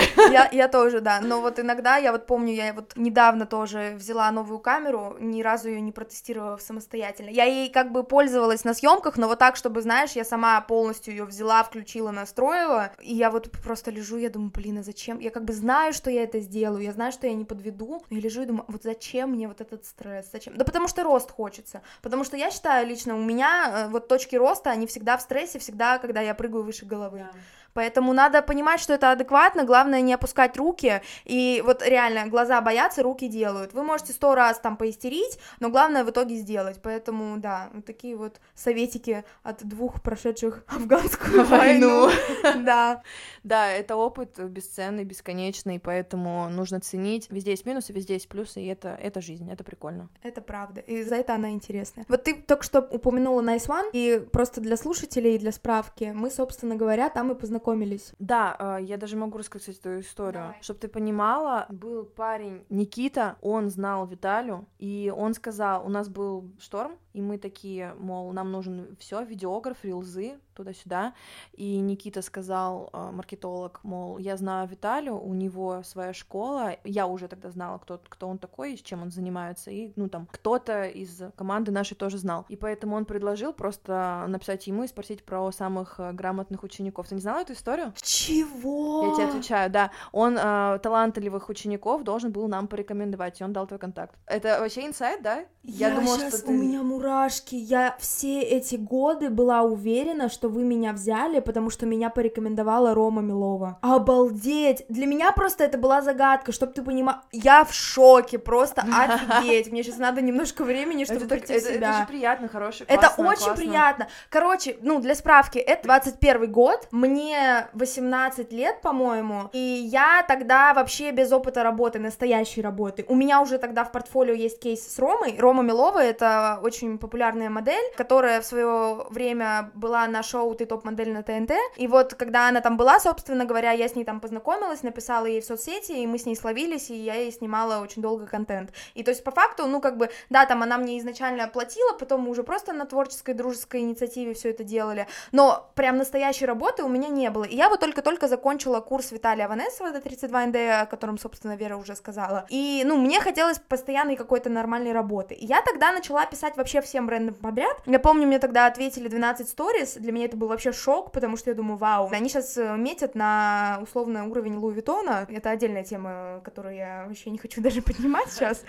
Я 0.52 0.68
тоже, 0.68 1.00
да, 1.00 1.20
но 1.20 1.40
вот 1.40 1.58
иногда, 1.58 1.96
я 1.96 2.12
вот 2.12 2.26
помню, 2.26 2.54
я 2.54 2.72
вот 2.72 2.92
недавно 2.96 3.46
тоже 3.46 3.94
взяла 3.96 4.30
новую 4.30 4.58
камеру, 4.58 5.16
ни 5.20 5.42
разу 5.42 5.68
ее 5.68 5.80
не 5.80 5.92
протестировала 5.92 6.56
самостоятельно. 6.56 7.30
Я 7.30 7.44
ей 7.44 7.70
как 7.70 7.92
бы 7.92 8.02
пользовалась 8.02 8.64
на 8.64 8.74
съемках, 8.74 9.16
но 9.16 9.28
вот 9.28 9.38
так, 9.38 9.56
чтобы, 9.56 9.82
знаешь, 9.82 10.12
я 10.12 10.24
сама 10.24 10.60
полностью 10.60 11.14
ее 11.14 11.24
взяла, 11.24 11.62
включила, 11.62 12.10
настроила, 12.10 12.92
и 13.00 13.14
я 13.14 13.30
вот 13.30 13.50
просто 13.50 13.90
лежу, 13.90 14.16
я 14.16 14.30
думаю, 14.30 14.41
блин, 14.50 14.78
а 14.78 14.82
зачем? 14.82 15.18
Я 15.18 15.30
как 15.30 15.44
бы 15.44 15.52
знаю, 15.52 15.92
что 15.92 16.10
я 16.10 16.22
это 16.22 16.40
сделаю, 16.40 16.82
я 16.82 16.92
знаю, 16.92 17.12
что 17.12 17.26
я 17.26 17.34
не 17.34 17.44
подведу, 17.44 18.02
но 18.10 18.16
я 18.16 18.22
лежу 18.22 18.42
и 18.42 18.46
думаю, 18.46 18.64
вот 18.68 18.82
зачем 18.82 19.30
мне 19.30 19.48
вот 19.48 19.60
этот 19.60 19.84
стресс, 19.84 20.30
зачем? 20.32 20.56
Да 20.56 20.64
потому 20.64 20.88
что 20.88 21.02
рост 21.02 21.30
хочется, 21.30 21.82
потому 22.02 22.24
что 22.24 22.36
я 22.36 22.50
считаю 22.50 22.86
лично, 22.86 23.14
у 23.16 23.22
меня 23.22 23.86
э, 23.86 23.88
вот 23.88 24.08
точки 24.08 24.36
роста, 24.36 24.70
они 24.70 24.86
всегда 24.86 25.16
в 25.16 25.22
стрессе, 25.22 25.58
всегда, 25.58 25.98
когда 25.98 26.20
я 26.20 26.34
прыгаю 26.34 26.64
выше 26.64 26.86
головы. 26.86 27.18
Yeah. 27.18 27.34
Поэтому 27.74 28.12
надо 28.12 28.42
понимать, 28.42 28.80
что 28.80 28.92
это 28.92 29.12
адекватно, 29.12 29.64
главное 29.64 30.00
не 30.00 30.12
опускать 30.12 30.56
руки, 30.56 31.00
и 31.24 31.62
вот 31.64 31.82
реально 31.82 32.26
глаза 32.26 32.60
боятся, 32.60 33.02
руки 33.02 33.28
делают. 33.28 33.72
Вы 33.72 33.82
можете 33.82 34.12
сто 34.12 34.34
раз 34.34 34.58
там 34.58 34.76
поистерить, 34.76 35.38
но 35.60 35.70
главное 35.70 36.04
в 36.04 36.10
итоге 36.10 36.36
сделать. 36.36 36.80
Поэтому, 36.82 37.38
да, 37.38 37.70
вот 37.72 37.84
такие 37.84 38.16
вот 38.16 38.40
советики 38.54 39.24
от 39.42 39.64
двух 39.64 40.02
прошедших 40.02 40.64
афганскую 40.68 41.44
войну. 41.44 42.10
Да. 42.62 43.02
Да, 43.42 43.70
это 43.70 43.96
опыт 43.96 44.38
бесценный, 44.38 45.04
бесконечный, 45.04 45.80
поэтому 45.80 46.48
нужно 46.48 46.80
ценить. 46.80 47.28
Везде 47.30 47.52
есть 47.52 47.66
минусы, 47.66 47.92
везде 47.92 48.14
есть 48.14 48.28
плюсы, 48.28 48.60
и 48.60 48.66
это, 48.66 48.98
это 49.00 49.20
жизнь, 49.20 49.50
это 49.50 49.64
прикольно. 49.64 50.08
Это 50.22 50.40
правда, 50.40 50.80
и 50.80 51.02
за 51.02 51.16
это 51.16 51.34
она 51.34 51.50
интересная. 51.50 52.04
Вот 52.08 52.24
ты 52.24 52.34
только 52.34 52.62
что 52.62 52.80
упомянула 52.80 53.40
Nice 53.42 53.66
One, 53.68 53.90
и 53.92 54.20
просто 54.32 54.60
для 54.60 54.76
слушателей, 54.76 55.38
для 55.38 55.52
справки, 55.52 56.12
мы, 56.14 56.30
собственно 56.30 56.76
говоря, 56.76 57.08
там 57.08 57.32
и 57.32 57.34
познакомились 57.34 57.61
познакомились? 57.62 58.12
Да, 58.18 58.56
а, 58.58 58.78
я 58.78 58.96
даже 58.96 59.16
могу 59.16 59.38
рассказать 59.38 59.78
эту 59.78 60.00
историю. 60.00 60.54
Чтобы 60.60 60.80
ты 60.80 60.88
понимала, 60.88 61.66
был 61.68 62.04
парень 62.04 62.64
Никита, 62.68 63.36
он 63.40 63.70
знал 63.70 64.06
Виталю, 64.06 64.66
и 64.78 65.12
он 65.14 65.34
сказал, 65.34 65.86
у 65.86 65.88
нас 65.88 66.08
был 66.08 66.50
шторм, 66.58 66.98
и 67.12 67.20
мы 67.20 67.38
такие, 67.38 67.94
мол, 67.98 68.32
нам 68.32 68.50
нужен 68.50 68.96
все, 68.98 69.22
видеограф, 69.22 69.84
рилзы, 69.84 70.38
туда-сюда. 70.54 71.14
И 71.52 71.78
Никита 71.78 72.22
сказал, 72.22 72.90
э, 72.92 73.10
маркетолог, 73.12 73.80
мол, 73.82 74.18
я 74.18 74.36
знаю 74.36 74.68
Виталию, 74.68 75.20
у 75.20 75.34
него 75.34 75.82
своя 75.82 76.12
школа. 76.12 76.76
Я 76.84 77.06
уже 77.06 77.28
тогда 77.28 77.50
знала, 77.50 77.78
кто, 77.78 78.00
кто 78.08 78.28
он 78.28 78.38
такой, 78.38 78.76
с 78.76 78.82
чем 78.82 79.02
он 79.02 79.10
занимается. 79.10 79.70
И, 79.70 79.92
ну, 79.96 80.08
там, 80.08 80.26
кто-то 80.30 80.84
из 80.84 81.22
команды 81.36 81.70
нашей 81.70 81.94
тоже 81.94 82.18
знал. 82.18 82.46
И 82.48 82.56
поэтому 82.56 82.96
он 82.96 83.04
предложил 83.04 83.52
просто 83.52 84.24
написать 84.28 84.66
ему 84.66 84.84
и 84.84 84.88
спросить 84.88 85.24
про 85.24 85.50
самых 85.52 85.98
э, 85.98 86.12
грамотных 86.12 86.62
учеников. 86.62 87.08
Ты 87.08 87.16
не 87.16 87.20
знала 87.20 87.40
эту 87.40 87.51
историю? 87.52 87.92
Чего? 88.02 89.08
Я 89.08 89.14
тебе 89.14 89.24
отвечаю, 89.26 89.70
да. 89.70 89.90
Он 90.12 90.38
э, 90.38 90.78
талантливых 90.82 91.48
учеников 91.48 92.02
должен 92.02 92.32
был 92.32 92.48
нам 92.48 92.68
порекомендовать, 92.68 93.40
и 93.40 93.44
он 93.44 93.52
дал 93.52 93.66
твой 93.66 93.78
контакт. 93.78 94.14
Это 94.26 94.60
вообще 94.60 94.86
инсайт, 94.86 95.22
да? 95.22 95.44
Я, 95.62 95.88
я 95.88 95.94
думала, 95.94 96.18
сейчас, 96.18 96.38
что 96.38 96.46
ты... 96.46 96.52
у 96.52 96.54
меня 96.54 96.82
мурашки. 96.82 97.54
Я 97.54 97.96
все 98.00 98.40
эти 98.40 98.74
годы 98.76 99.30
была 99.30 99.62
уверена, 99.62 100.28
что 100.28 100.48
вы 100.48 100.64
меня 100.64 100.92
взяли, 100.92 101.40
потому 101.40 101.70
что 101.70 101.86
меня 101.86 102.10
порекомендовала 102.10 102.94
Рома 102.94 103.22
Милова. 103.22 103.78
Обалдеть! 103.80 104.84
Для 104.88 105.06
меня 105.06 105.30
просто 105.32 105.64
это 105.64 105.78
была 105.78 106.02
загадка, 106.02 106.50
чтобы 106.52 106.72
ты 106.72 106.82
понимал. 106.82 107.16
Я 107.30 107.64
в 107.64 107.72
шоке, 107.72 108.38
просто 108.38 108.82
офигеть. 108.92 109.70
Мне 109.70 109.82
сейчас 109.82 109.98
надо 109.98 110.20
немножко 110.20 110.64
времени, 110.64 111.04
чтобы 111.04 111.26
это, 111.26 111.28
прийти 111.28 111.52
это, 111.52 111.66
в 111.66 111.74
себя. 111.74 111.90
Это 111.90 111.98
же 112.00 112.06
приятно, 112.06 112.48
хороший, 112.48 112.86
Это 112.88 113.12
очень 113.16 113.54
приятно. 113.54 114.08
Короче, 114.30 114.76
ну, 114.82 115.00
для 115.00 115.14
справки, 115.14 115.58
это 115.58 115.84
21 115.84 116.50
год. 116.50 116.88
Мне 116.90 117.41
мне 117.42 117.68
18 117.74 118.52
лет, 118.52 118.80
по-моему, 118.80 119.50
и 119.52 119.58
я 119.58 120.24
тогда 120.26 120.74
вообще 120.74 121.10
без 121.10 121.32
опыта 121.32 121.62
работы, 121.62 121.98
настоящей 121.98 122.62
работы. 122.62 123.04
У 123.08 123.14
меня 123.14 123.40
уже 123.40 123.58
тогда 123.58 123.84
в 123.84 123.92
портфолио 123.92 124.34
есть 124.34 124.60
кейс 124.60 124.86
с 124.86 124.98
Ромой. 124.98 125.36
Рома 125.38 125.62
Милова— 125.62 125.98
это 126.02 126.60
очень 126.62 126.98
популярная 126.98 127.50
модель, 127.50 127.84
которая 127.96 128.40
в 128.40 128.44
свое 128.44 129.06
время 129.10 129.70
была 129.74 130.06
на 130.06 130.22
шоу 130.22 130.54
«Ты 130.54 130.66
топ-модель» 130.66 131.12
на 131.12 131.22
ТНТ, 131.22 131.52
и 131.76 131.86
вот 131.86 132.14
когда 132.14 132.48
она 132.48 132.60
там 132.60 132.76
была, 132.76 133.00
собственно 133.00 133.44
говоря, 133.44 133.72
я 133.72 133.88
с 133.88 133.94
ней 133.94 134.04
там 134.04 134.20
познакомилась, 134.20 134.82
написала 134.82 135.26
ей 135.26 135.40
в 135.40 135.44
соцсети, 135.44 135.92
и 135.92 136.06
мы 136.06 136.18
с 136.18 136.26
ней 136.26 136.36
словились, 136.36 136.90
и 136.90 136.94
я 136.94 137.14
ей 137.14 137.32
снимала 137.32 137.82
очень 137.82 138.02
долго 138.02 138.26
контент. 138.26 138.72
И 138.94 139.02
то 139.02 139.10
есть 139.10 139.24
по 139.24 139.30
факту, 139.30 139.66
ну 139.66 139.80
как 139.80 139.96
бы, 139.96 140.10
да, 140.30 140.46
там 140.46 140.62
она 140.62 140.78
мне 140.78 140.98
изначально 140.98 141.48
платила, 141.48 141.92
потом 141.98 142.22
мы 142.22 142.30
уже 142.30 142.42
просто 142.42 142.72
на 142.72 142.86
творческой, 142.86 143.34
дружеской 143.34 143.80
инициативе 143.80 144.34
все 144.34 144.50
это 144.50 144.64
делали, 144.64 145.06
но 145.32 145.70
прям 145.74 145.96
настоящей 145.96 146.46
работы 146.46 146.82
у 146.84 146.88
меня 146.88 147.08
не 147.08 147.30
было. 147.32 147.44
И 147.44 147.56
я 147.56 147.68
вот 147.68 147.80
только-только 147.80 148.28
закончила 148.28 148.80
курс 148.80 149.10
Виталия 149.10 149.48
Ванесова, 149.48 149.90
до 149.90 150.00
32 150.00 150.46
НД, 150.46 150.56
о 150.56 150.86
котором, 150.86 151.18
собственно, 151.18 151.56
Вера 151.56 151.76
уже 151.76 151.96
сказала. 151.96 152.46
И, 152.48 152.82
ну, 152.86 152.96
мне 152.96 153.20
хотелось 153.20 153.58
постоянной 153.58 154.16
какой-то 154.16 154.50
нормальной 154.50 154.92
работы. 154.92 155.34
И 155.34 155.46
я 155.46 155.62
тогда 155.62 155.92
начала 155.92 156.24
писать 156.26 156.56
вообще 156.56 156.80
всем 156.80 157.06
брендам 157.06 157.34
подряд. 157.34 157.76
Я 157.86 157.98
помню, 157.98 158.26
мне 158.26 158.38
тогда 158.38 158.66
ответили 158.66 159.08
12 159.08 159.48
сториз, 159.48 159.94
для 159.94 160.12
меня 160.12 160.26
это 160.26 160.36
был 160.36 160.48
вообще 160.48 160.72
шок, 160.72 161.12
потому 161.12 161.36
что 161.36 161.50
я 161.50 161.56
думаю, 161.56 161.76
вау, 161.76 162.08
они 162.12 162.28
сейчас 162.28 162.56
э, 162.56 162.76
метят 162.76 163.14
на 163.14 163.78
условно 163.82 164.28
уровень 164.28 164.56
Луи 164.56 164.74
Виттона, 164.74 165.26
это 165.28 165.50
отдельная 165.50 165.84
тема, 165.84 166.40
которую 166.44 166.74
я 166.74 167.04
вообще 167.08 167.30
не 167.30 167.38
хочу 167.38 167.60
даже 167.62 167.82
поднимать 167.82 168.30
сейчас, 168.30 168.64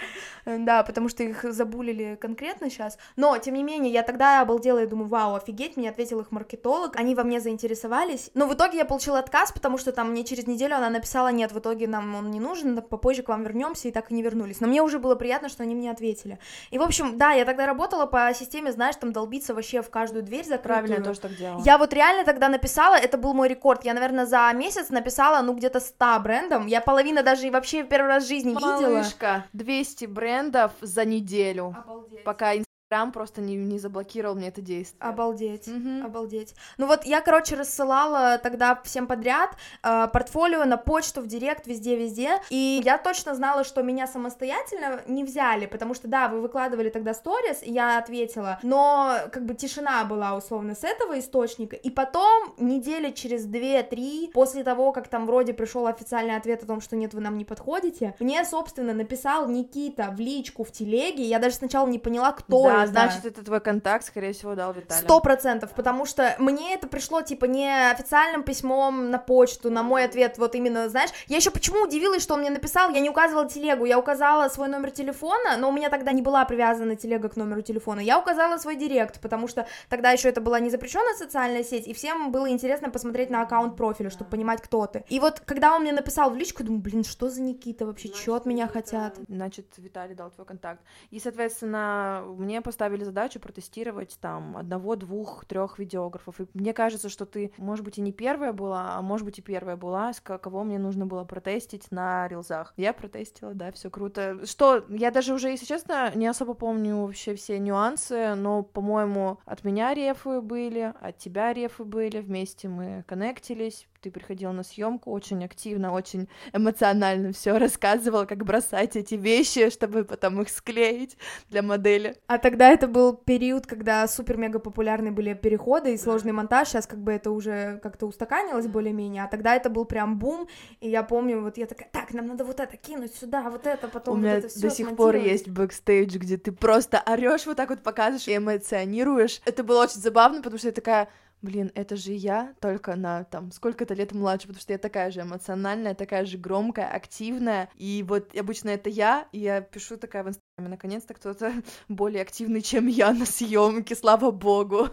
да, 0.45 0.83
потому 0.83 1.09
что 1.09 1.23
их 1.23 1.43
забулили 1.43 2.17
конкретно 2.19 2.69
сейчас, 2.69 2.97
но, 3.15 3.37
тем 3.37 3.55
не 3.55 3.63
менее, 3.63 3.91
я 3.91 4.03
тогда 4.03 4.41
обалдела 4.41 4.83
и 4.83 4.87
думаю, 4.87 5.07
вау, 5.07 5.35
офигеть, 5.35 5.77
мне 5.77 5.89
ответил 5.89 6.19
их 6.19 6.31
маркетолог, 6.31 6.95
они 6.95 7.15
во 7.15 7.23
мне 7.23 7.39
заинтересовались, 7.39 8.31
но 8.33 8.45
в 8.53 8.55
итоге 8.55 8.77
я 8.77 8.85
получила 8.85 9.17
отказ, 9.17 9.51
потому 9.51 9.79
что 9.79 9.91
там 9.91 10.11
мне 10.11 10.23
через 10.23 10.45
неделю 10.45 10.75
она 10.75 10.91
написала, 10.91 11.29
нет, 11.29 11.51
в 11.51 11.57
итоге 11.57 11.87
нам 11.87 12.13
он 12.13 12.29
не 12.29 12.39
нужен, 12.39 12.79
попозже 12.83 13.23
к 13.23 13.29
вам 13.29 13.43
вернемся, 13.43 13.87
и 13.87 13.91
так 13.91 14.11
и 14.11 14.13
не 14.13 14.21
вернулись, 14.21 14.59
но 14.59 14.67
мне 14.67 14.83
уже 14.83 14.99
было 14.99 15.15
приятно, 15.15 15.49
что 15.49 15.63
они 15.63 15.73
мне 15.73 15.89
ответили. 15.89 16.37
И, 16.69 16.77
в 16.77 16.83
общем, 16.83 17.17
да, 17.17 17.31
я 17.31 17.45
тогда 17.45 17.65
работала 17.65 18.05
по 18.05 18.31
системе, 18.35 18.71
знаешь, 18.71 18.95
там 18.95 19.11
долбиться 19.11 19.55
вообще 19.55 19.81
в 19.81 19.89
каждую 19.89 20.21
дверь 20.21 20.45
закрытую. 20.45 20.63
Правильно, 20.63 20.93
я 20.95 21.01
тоже 21.01 21.19
так 21.19 21.35
делала. 21.35 21.63
Я 21.63 21.77
вот 21.79 21.93
реально 21.93 22.25
тогда 22.25 22.47
написала, 22.47 22.95
это 22.95 23.17
был 23.17 23.33
мой 23.33 23.47
рекорд, 23.47 23.83
я, 23.85 23.93
наверное, 23.95 24.27
за 24.27 24.51
месяц 24.53 24.89
написала, 24.89 25.41
ну, 25.41 25.55
где-то 25.55 25.79
100 25.79 26.19
брендом, 26.19 26.67
я 26.67 26.79
половина 26.79 27.23
даже 27.23 27.49
вообще 27.49 27.83
первый 27.83 28.07
раз 28.07 28.25
в 28.25 28.27
жизни 28.27 28.51
видела. 28.51 28.93
Малышка, 28.93 29.45
200 29.53 30.05
брендов 30.05 30.71
за 30.81 31.05
неделю. 31.05 31.75
Обалдеть. 31.83 32.23
Пока 32.23 32.53
Инстаграм 32.93 33.11
просто 33.11 33.41
не, 33.41 33.55
не 33.55 33.79
заблокировал 33.79 34.35
мне 34.35 34.49
это 34.49 34.61
действие. 34.61 34.99
Обалдеть, 35.09 35.67
Мгм. 35.67 36.05
обалдеть. 36.05 36.53
Ну 36.77 36.85
вот 36.85 37.05
я, 37.05 37.21
короче, 37.21 37.55
рассылала 37.55 38.37
тогда 38.37 38.79
всем 38.83 39.07
подряд 39.07 39.49
э, 39.83 40.07
портфолио 40.13 40.63
на 40.65 40.77
почту, 40.77 41.21
в 41.21 41.27
директ, 41.27 41.65
везде-везде, 41.65 42.39
и 42.49 42.81
я 42.85 42.97
точно 42.97 43.33
знала, 43.35 43.63
что 43.63 43.81
меня 43.81 44.05
самостоятельно 44.07 45.01
не 45.07 45.23
взяли, 45.23 45.65
потому 45.65 45.93
что, 45.95 46.07
да, 46.07 46.27
вы 46.27 46.41
выкладывали 46.41 46.89
тогда 46.89 47.13
сторис, 47.13 47.63
и 47.63 47.71
я 47.71 47.97
ответила, 47.97 48.59
но 48.63 49.17
как 49.31 49.45
бы 49.45 49.55
тишина 49.55 50.03
была 50.05 50.35
условно 50.35 50.75
с 50.75 50.83
этого 50.83 51.17
источника, 51.17 51.75
и 51.75 51.89
потом 51.89 52.53
недели 52.57 53.09
через 53.11 53.47
2-3, 53.47 54.31
после 54.33 54.63
того, 54.63 54.91
как 54.91 55.07
там 55.07 55.25
вроде 55.25 55.53
пришел 55.53 55.87
официальный 55.87 56.35
ответ 56.35 56.63
о 56.63 56.67
том, 56.67 56.81
что 56.81 56.95
нет, 56.95 57.13
вы 57.13 57.21
нам 57.21 57.37
не 57.37 57.45
подходите, 57.45 58.15
мне, 58.19 58.45
собственно, 58.45 58.93
написал 58.93 59.47
Никита 59.47 60.13
в 60.15 60.19
личку 60.19 60.63
в 60.63 60.71
телеге, 60.71 61.23
я 61.23 61.39
даже 61.39 61.55
сначала 61.55 61.87
не 61.87 61.99
поняла, 61.99 62.31
кто 62.33 62.63
да, 62.63 62.82
это. 62.83 62.91
значит, 62.91 63.25
это 63.25 63.43
твой 63.43 63.59
контакт, 63.59 64.05
скорее 64.05 64.33
всего, 64.33 64.55
дал 64.55 64.73
Виталий. 64.73 65.01
Сто 65.01 65.19
процентов, 65.19 65.71
потому 65.71 66.05
что 66.05 66.35
мне 66.39 66.73
это 66.75 66.87
пришло, 66.87 67.21
типа, 67.21 67.45
не 67.45 67.91
официальным 67.91 68.43
письмом 68.43 69.09
на 69.09 69.17
почту, 69.17 69.69
на 69.69 69.83
мой 69.83 70.05
ответ, 70.05 70.37
вот 70.37 70.55
именно, 70.55 70.89
знаешь, 70.89 71.09
я 71.27 71.37
еще 71.37 71.51
почему 71.51 71.83
удивилась, 71.83 72.23
что 72.23 72.33
он 72.33 72.41
мне 72.41 72.49
написал, 72.49 72.91
я 72.91 72.99
не 72.99 73.09
указывала 73.09 73.47
телегу, 73.47 73.85
я 73.85 73.99
указала 73.99 74.49
свой 74.49 74.67
номер 74.67 74.91
телефона, 74.91 75.57
но 75.57 75.69
у 75.69 75.71
меня 75.71 75.89
тогда 75.89 76.11
не 76.11 76.21
была 76.21 76.45
привязана 76.45 76.95
телега 76.95 77.29
к 77.29 77.35
номеру 77.35 77.61
телефона, 77.61 77.99
я 77.99 78.19
указала 78.19 78.57
свой 78.57 78.75
директ, 78.75 79.21
потому 79.21 79.47
что 79.47 79.67
тогда 79.89 80.11
еще 80.11 80.29
это 80.29 80.41
была 80.41 80.59
не 80.59 80.69
запрещенная 80.69 81.15
социальная 81.15 81.63
сеть, 81.63 81.87
и 81.87 81.93
всем 81.93 82.31
было 82.31 82.49
интересно 82.49 82.89
посмотреть 82.89 83.29
на 83.29 83.41
аккаунт 83.41 83.75
профиля, 83.75 84.09
чтобы 84.09 84.29
понимать, 84.29 84.61
кто 84.61 84.85
ты. 84.87 85.03
И 85.09 85.19
вот, 85.19 85.39
когда 85.41 85.75
он 85.75 85.81
мне 85.81 85.91
написал 85.91 86.31
в 86.31 86.35
личку, 86.35 86.63
думаю, 86.63 86.81
блин, 86.81 87.03
что 87.03 87.29
за 87.29 87.41
Никита 87.41 87.85
вообще, 87.85 88.09
что 88.09 88.35
от 88.35 88.45
меня 88.45 88.67
хотят? 88.67 89.17
Значит, 89.27 89.67
Виталий 89.77 90.15
дал 90.15 90.31
твой 90.31 90.45
контакт. 90.45 90.81
И, 91.11 91.19
соответственно, 91.19 92.23
мне 92.27 92.61
поставили 92.73 93.03
задачу 93.03 93.39
протестировать 93.39 94.17
там 94.19 94.57
одного, 94.57 94.95
двух, 94.95 95.45
трех 95.45 95.77
видеографов. 95.77 96.41
И 96.41 96.47
мне 96.55 96.73
кажется, 96.73 97.07
что 97.07 97.27
ты, 97.27 97.53
может 97.57 97.85
быть, 97.85 97.99
и 97.99 98.01
не 98.01 98.11
первая 98.11 98.51
была, 98.51 98.95
а 98.95 99.01
может 99.03 99.25
быть, 99.25 99.37
и 99.37 99.43
первая 99.43 99.77
была, 99.77 100.11
с 100.11 100.19
ко- 100.19 100.39
кого 100.39 100.63
мне 100.63 100.79
нужно 100.79 101.05
было 101.05 101.23
протестить 101.23 101.91
на 101.91 102.27
рилзах. 102.27 102.73
Я 102.75 102.93
протестила, 102.93 103.53
да, 103.53 103.71
все 103.71 103.91
круто. 103.91 104.43
Что, 104.47 104.83
я 104.89 105.11
даже 105.11 105.35
уже, 105.35 105.49
если 105.49 105.65
честно, 105.65 106.11
не 106.15 106.25
особо 106.25 106.55
помню 106.55 107.05
вообще 107.05 107.35
все 107.35 107.59
нюансы, 107.59 108.33
но, 108.33 108.63
по-моему, 108.63 109.37
от 109.45 109.63
меня 109.63 109.93
рефы 109.93 110.41
были, 110.41 110.95
от 110.99 111.19
тебя 111.19 111.53
рефы 111.53 111.83
были, 111.83 112.21
вместе 112.21 112.69
мы 112.69 113.03
коннектились, 113.07 113.87
ты 114.03 114.11
приходил 114.11 114.51
на 114.51 114.63
съемку 114.63 115.11
очень 115.11 115.45
активно, 115.45 115.93
очень 115.93 116.27
эмоционально 116.51 117.31
все 117.31 117.57
рассказывал, 117.57 118.27
как 118.27 118.43
бросать 118.43 118.97
эти 118.97 119.15
вещи, 119.15 119.69
чтобы 119.69 120.03
потом 120.03 120.41
их 120.41 120.49
склеить 120.49 121.17
для 121.49 121.61
модели. 121.61 122.17
А 122.27 122.37
тогда 122.37 122.69
это 122.69 122.87
был 122.87 123.15
период, 123.15 123.65
когда 123.65 124.05
супер-мега 124.07 124.59
популярны 124.59 125.11
были 125.11 125.33
переходы 125.33 125.93
и 125.93 125.97
сложный 125.97 126.33
монтаж, 126.33 126.67
сейчас 126.67 126.85
как 126.85 126.99
бы 126.99 127.13
это 127.13 127.31
уже 127.31 127.79
как-то 127.81 128.05
устаканилось 128.05 128.67
более-менее, 128.67 129.23
а 129.23 129.27
тогда 129.27 129.55
это 129.55 129.69
был 129.69 129.85
прям 129.85 130.19
бум, 130.19 130.49
и 130.81 130.89
я 130.89 131.03
помню, 131.03 131.41
вот 131.41 131.57
я 131.57 131.65
такая, 131.65 131.87
так, 131.91 132.13
нам 132.13 132.27
надо 132.27 132.43
вот 132.43 132.59
это 132.59 132.75
кинуть 132.75 133.15
сюда, 133.15 133.49
вот 133.49 133.65
это, 133.65 133.87
потом 133.87 134.15
У 134.15 134.17
вот 134.17 134.23
меня 134.23 134.37
это 134.37 134.59
до 134.59 134.69
сих 134.69 134.95
пор 134.97 135.15
есть 135.15 135.47
бэкстейдж, 135.47 136.17
где 136.17 136.37
ты 136.37 136.51
просто 136.51 137.01
орешь 137.05 137.45
вот 137.45 137.55
так 137.55 137.69
вот 137.69 137.81
показываешь 137.81 138.27
и 138.27 138.35
эмоционируешь. 138.35 139.41
Это 139.45 139.63
было 139.63 139.83
очень 139.83 140.01
забавно, 140.01 140.39
потому 140.39 140.57
что 140.57 140.67
я 140.67 140.73
такая, 140.73 141.07
блин, 141.43 141.71
это 141.75 141.95
же 141.95 142.13
я, 142.13 142.55
только 142.59 142.95
на 142.95 143.25
там 143.25 143.51
сколько-то 143.51 143.93
лет 143.93 144.13
младше, 144.13 144.47
потому 144.47 144.61
что 144.61 144.73
я 144.73 144.79
такая 144.79 145.11
же 145.11 145.21
эмоциональная, 145.21 145.93
такая 145.93 146.25
же 146.25 146.37
громкая, 146.37 146.87
активная, 146.87 147.69
и 147.75 148.03
вот 148.07 148.35
обычно 148.35 148.69
это 148.69 148.89
я, 148.89 149.27
и 149.31 149.39
я 149.39 149.61
пишу 149.61 149.97
такая 149.97 150.23
в 150.23 150.29
инстаграме, 150.29 150.69
наконец-то 150.69 151.13
кто-то 151.13 151.53
более 151.89 152.23
активный, 152.23 152.61
чем 152.61 152.87
я 152.87 153.13
на 153.13 153.25
съемке, 153.25 153.95
слава 153.95 154.31
богу. 154.31 154.89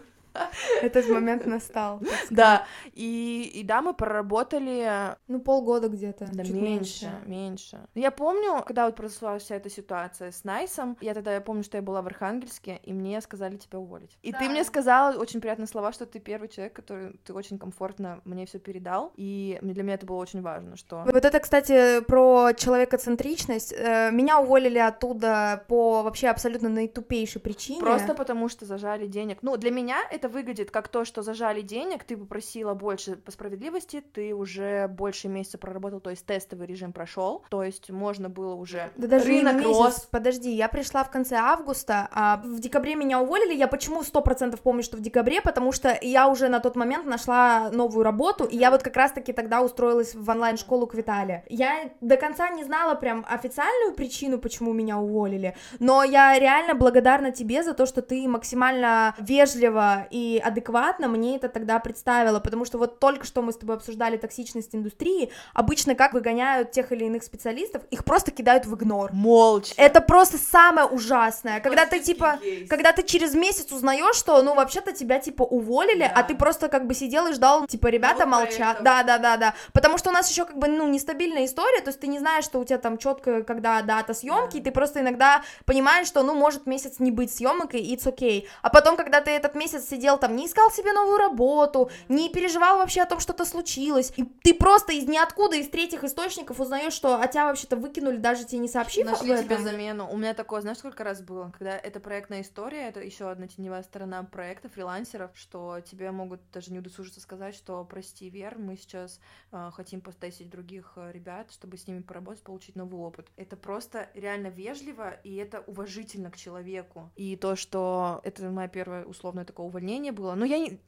Этот 0.82 1.08
момент 1.08 1.46
настал. 1.46 2.00
Да, 2.30 2.64
и, 2.92 3.50
и 3.54 3.62
да, 3.64 3.82
мы 3.82 3.94
проработали 3.94 5.16
Ну, 5.28 5.40
полгода 5.40 5.88
где-то, 5.88 6.26
Да 6.32 6.44
чуть 6.44 6.54
меньше, 6.54 7.10
меньше. 7.26 7.80
Я 7.94 8.10
помню, 8.10 8.62
когда 8.66 8.86
вот 8.86 8.96
произошла 8.96 9.38
вся 9.38 9.56
эта 9.56 9.68
ситуация 9.70 10.30
с 10.30 10.44
Найсом, 10.44 10.96
я 11.00 11.14
тогда 11.14 11.34
я 11.34 11.40
помню, 11.40 11.62
что 11.64 11.76
я 11.76 11.82
была 11.82 12.02
в 12.02 12.06
Архангельске, 12.06 12.80
и 12.82 12.92
мне 12.92 13.20
сказали 13.20 13.56
тебя 13.56 13.78
уволить. 13.78 14.16
И 14.22 14.32
ты 14.32 14.38
Да. 14.46 14.50
мне 14.50 14.64
сказала 14.64 15.16
очень 15.16 15.40
приятные 15.40 15.66
слова, 15.66 15.92
что 15.92 16.06
ты 16.06 16.18
первый 16.20 16.48
человек, 16.48 16.72
который 16.74 17.12
ты 17.24 17.32
очень 17.32 17.58
комфортно 17.58 18.20
мне 18.24 18.46
все 18.46 18.58
передал, 18.58 19.12
и 19.16 19.58
мне- 19.62 19.74
для 19.74 19.82
меня 19.82 19.94
это 19.94 20.06
было 20.06 20.16
очень 20.16 20.42
важно, 20.42 20.76
что 20.76 21.02
Вот 21.06 21.24
это, 21.24 21.40
кстати, 21.40 22.00
про 22.04 22.52
человекоцентричность. 22.54 23.72
Э, 23.72 24.10
Меня 24.10 24.40
уволили 24.40 24.78
оттуда 24.78 25.64
по 25.68 26.02
вообще 26.02 26.28
абсолютно 26.28 26.68
наитупейшей 26.68 27.40
причине. 27.40 27.80
Просто 27.80 28.14
потому 28.14 28.48
что 28.48 28.66
зажали 28.66 29.06
денег. 29.06 29.38
Ну, 29.42 29.56
для 29.56 29.70
меня 29.70 29.98
это 30.10 30.19
выглядит 30.28 30.70
как 30.70 30.88
то, 30.88 31.04
что 31.04 31.22
зажали 31.22 31.60
денег, 31.62 32.04
ты 32.04 32.16
попросила 32.16 32.74
больше 32.74 33.16
по 33.16 33.30
справедливости, 33.30 34.00
ты 34.00 34.34
уже 34.34 34.88
больше 34.88 35.28
месяца 35.28 35.58
проработал, 35.58 36.00
то 36.00 36.10
есть 36.10 36.26
тестовый 36.26 36.66
режим 36.66 36.92
прошел, 36.92 37.44
то 37.48 37.62
есть 37.62 37.90
можно 37.90 38.28
было 38.28 38.54
уже 38.54 38.90
Да 38.96 39.08
даже 39.08 39.26
рынок 39.26 39.56
месяц, 39.56 39.66
рос. 39.66 40.08
подожди, 40.10 40.50
я 40.50 40.68
пришла 40.68 41.04
в 41.04 41.10
конце 41.10 41.36
августа, 41.36 42.08
а 42.12 42.40
в 42.44 42.60
декабре 42.60 42.94
меня 42.94 43.20
уволили, 43.20 43.54
я 43.54 43.68
почему 43.68 44.02
сто 44.02 44.20
процентов 44.20 44.60
помню, 44.60 44.82
что 44.82 44.96
в 44.96 45.00
декабре, 45.00 45.40
потому 45.40 45.72
что 45.72 45.96
я 46.00 46.28
уже 46.28 46.48
на 46.48 46.60
тот 46.60 46.76
момент 46.76 47.06
нашла 47.06 47.70
новую 47.70 48.04
работу, 48.04 48.44
и 48.44 48.56
я 48.56 48.70
вот 48.70 48.82
как 48.82 48.96
раз-таки 48.96 49.32
тогда 49.32 49.62
устроилась 49.62 50.14
в 50.14 50.28
онлайн-школу 50.28 50.86
к 50.86 50.94
Витале. 50.94 51.44
Я 51.48 51.90
до 52.00 52.16
конца 52.16 52.48
не 52.50 52.64
знала 52.64 52.94
прям 52.94 53.24
официальную 53.28 53.94
причину, 53.94 54.38
почему 54.38 54.72
меня 54.72 54.98
уволили, 54.98 55.56
но 55.78 56.04
я 56.04 56.38
реально 56.38 56.74
благодарна 56.74 57.32
тебе 57.32 57.62
за 57.62 57.74
то, 57.74 57.86
что 57.86 58.02
ты 58.02 58.26
максимально 58.28 59.14
вежливо 59.18 60.06
и 60.10 60.40
адекватно 60.44 61.08
мне 61.08 61.36
это 61.36 61.48
тогда 61.48 61.78
представила, 61.78 62.40
потому 62.40 62.64
что 62.64 62.78
вот 62.78 62.98
только 62.98 63.24
что 63.26 63.42
мы 63.42 63.52
с 63.52 63.56
тобой 63.56 63.76
обсуждали 63.76 64.16
токсичность 64.16 64.74
индустрии, 64.74 65.30
обычно 65.54 65.94
как 65.94 66.12
выгоняют 66.12 66.72
тех 66.72 66.92
или 66.92 67.04
иных 67.04 67.22
специалистов, 67.22 67.82
их 67.90 68.04
просто 68.04 68.30
кидают 68.30 68.66
в 68.66 68.74
игнор. 68.74 69.10
Молча. 69.12 69.74
Это 69.76 70.00
просто 70.00 70.38
самое 70.38 70.86
ужасное, 70.86 71.60
когда 71.60 71.86
ты 71.86 72.00
типа, 72.00 72.38
кейс. 72.42 72.68
когда 72.68 72.92
ты 72.92 73.02
через 73.02 73.34
месяц 73.34 73.72
узнаешь, 73.72 74.16
что, 74.16 74.42
ну, 74.42 74.54
вообще-то 74.54 74.92
тебя 74.92 75.18
типа 75.18 75.42
уволили, 75.42 76.00
Да. 76.00 76.12
а 76.16 76.22
ты 76.22 76.34
просто 76.34 76.68
как 76.68 76.86
бы 76.86 76.94
сидел 76.94 77.26
и 77.28 77.32
ждал, 77.32 77.66
типа, 77.66 77.86
ребята 77.88 78.26
Новых 78.26 78.50
молчат, 78.50 78.82
да, 78.82 79.02
да, 79.02 79.18
да, 79.18 79.36
да, 79.36 79.54
потому 79.72 79.98
что 79.98 80.10
у 80.10 80.12
нас 80.12 80.30
еще 80.30 80.44
как 80.44 80.58
бы, 80.58 80.68
ну, 80.68 80.88
нестабильная 80.88 81.44
история, 81.44 81.80
то 81.80 81.88
есть 81.88 82.00
ты 82.00 82.06
не 82.06 82.18
знаешь, 82.18 82.44
что 82.44 82.58
у 82.58 82.64
тебя 82.64 82.78
там 82.78 82.98
четко, 82.98 83.42
когда 83.42 83.80
дата 83.82 84.14
съемки, 84.14 84.56
и 84.56 84.60
ты 84.60 84.70
просто 84.70 85.00
иногда 85.00 85.42
понимаешь, 85.64 86.06
что, 86.06 86.22
ну, 86.22 86.34
может 86.34 86.66
месяц 86.66 86.98
не 86.98 87.10
быть 87.10 87.32
съемок, 87.32 87.74
и 87.74 87.94
it's 87.94 88.04
okay, 88.04 88.46
а 88.62 88.70
потом, 88.70 88.96
когда 88.96 89.20
ты 89.20 89.30
этот 89.30 89.54
месяц 89.54 89.88
сидишь 89.88 89.99
сидел 90.00 90.18
там, 90.18 90.34
не 90.34 90.46
искал 90.46 90.70
себе 90.70 90.92
новую 90.92 91.18
работу, 91.18 91.90
не 92.08 92.30
переживал 92.30 92.78
вообще 92.78 93.02
о 93.02 93.06
том, 93.06 93.20
что-то 93.20 93.44
случилось, 93.44 94.12
и 94.16 94.24
ты 94.24 94.54
просто 94.54 94.92
из 94.92 95.06
ниоткуда, 95.06 95.56
из 95.56 95.68
третьих 95.68 96.04
источников 96.04 96.58
узнаешь, 96.58 96.94
что 96.94 97.20
а 97.20 97.26
тебя 97.28 97.46
вообще-то 97.46 97.76
выкинули, 97.76 98.16
даже 98.16 98.44
тебе 98.44 98.60
не 98.60 98.68
сообщив 98.68 99.04
Нашли 99.04 99.36
тебе 99.36 99.58
замену. 99.58 100.08
У 100.10 100.16
меня 100.16 100.32
такое, 100.32 100.62
знаешь, 100.62 100.78
сколько 100.78 101.04
раз 101.04 101.20
было, 101.20 101.52
когда 101.56 101.76
это 101.76 102.00
проектная 102.00 102.40
история, 102.40 102.88
это 102.88 103.00
еще 103.00 103.30
одна 103.30 103.46
теневая 103.46 103.82
сторона 103.82 104.22
проекта 104.22 104.70
фрилансеров, 104.70 105.30
что 105.34 105.80
тебе 105.80 106.10
могут 106.10 106.40
даже 106.52 106.72
не 106.72 106.78
удосужиться 106.78 107.20
сказать, 107.20 107.54
что 107.54 107.84
прости, 107.84 108.30
Вер, 108.30 108.56
мы 108.58 108.76
сейчас 108.76 109.20
э, 109.52 109.70
хотим 109.74 110.00
потестить 110.00 110.48
других 110.48 110.94
э, 110.96 111.12
ребят, 111.12 111.52
чтобы 111.52 111.76
с 111.76 111.86
ними 111.86 112.00
поработать, 112.00 112.42
получить 112.42 112.74
новый 112.74 113.00
опыт. 113.00 113.26
Это 113.36 113.56
просто 113.56 114.08
реально 114.14 114.46
вежливо, 114.46 115.10
и 115.24 115.34
это 115.36 115.60
уважительно 115.66 116.30
к 116.30 116.36
человеку. 116.36 117.10
И 117.16 117.36
то, 117.36 117.54
что 117.54 118.20
это 118.24 118.48
мое 118.48 118.68
первое 118.68 119.04
условное 119.04 119.44
такое 119.44 119.66
увольнение 119.66 119.89
было. 120.12 120.34
Но 120.34 120.44
я 120.44 120.58
не... 120.58 120.78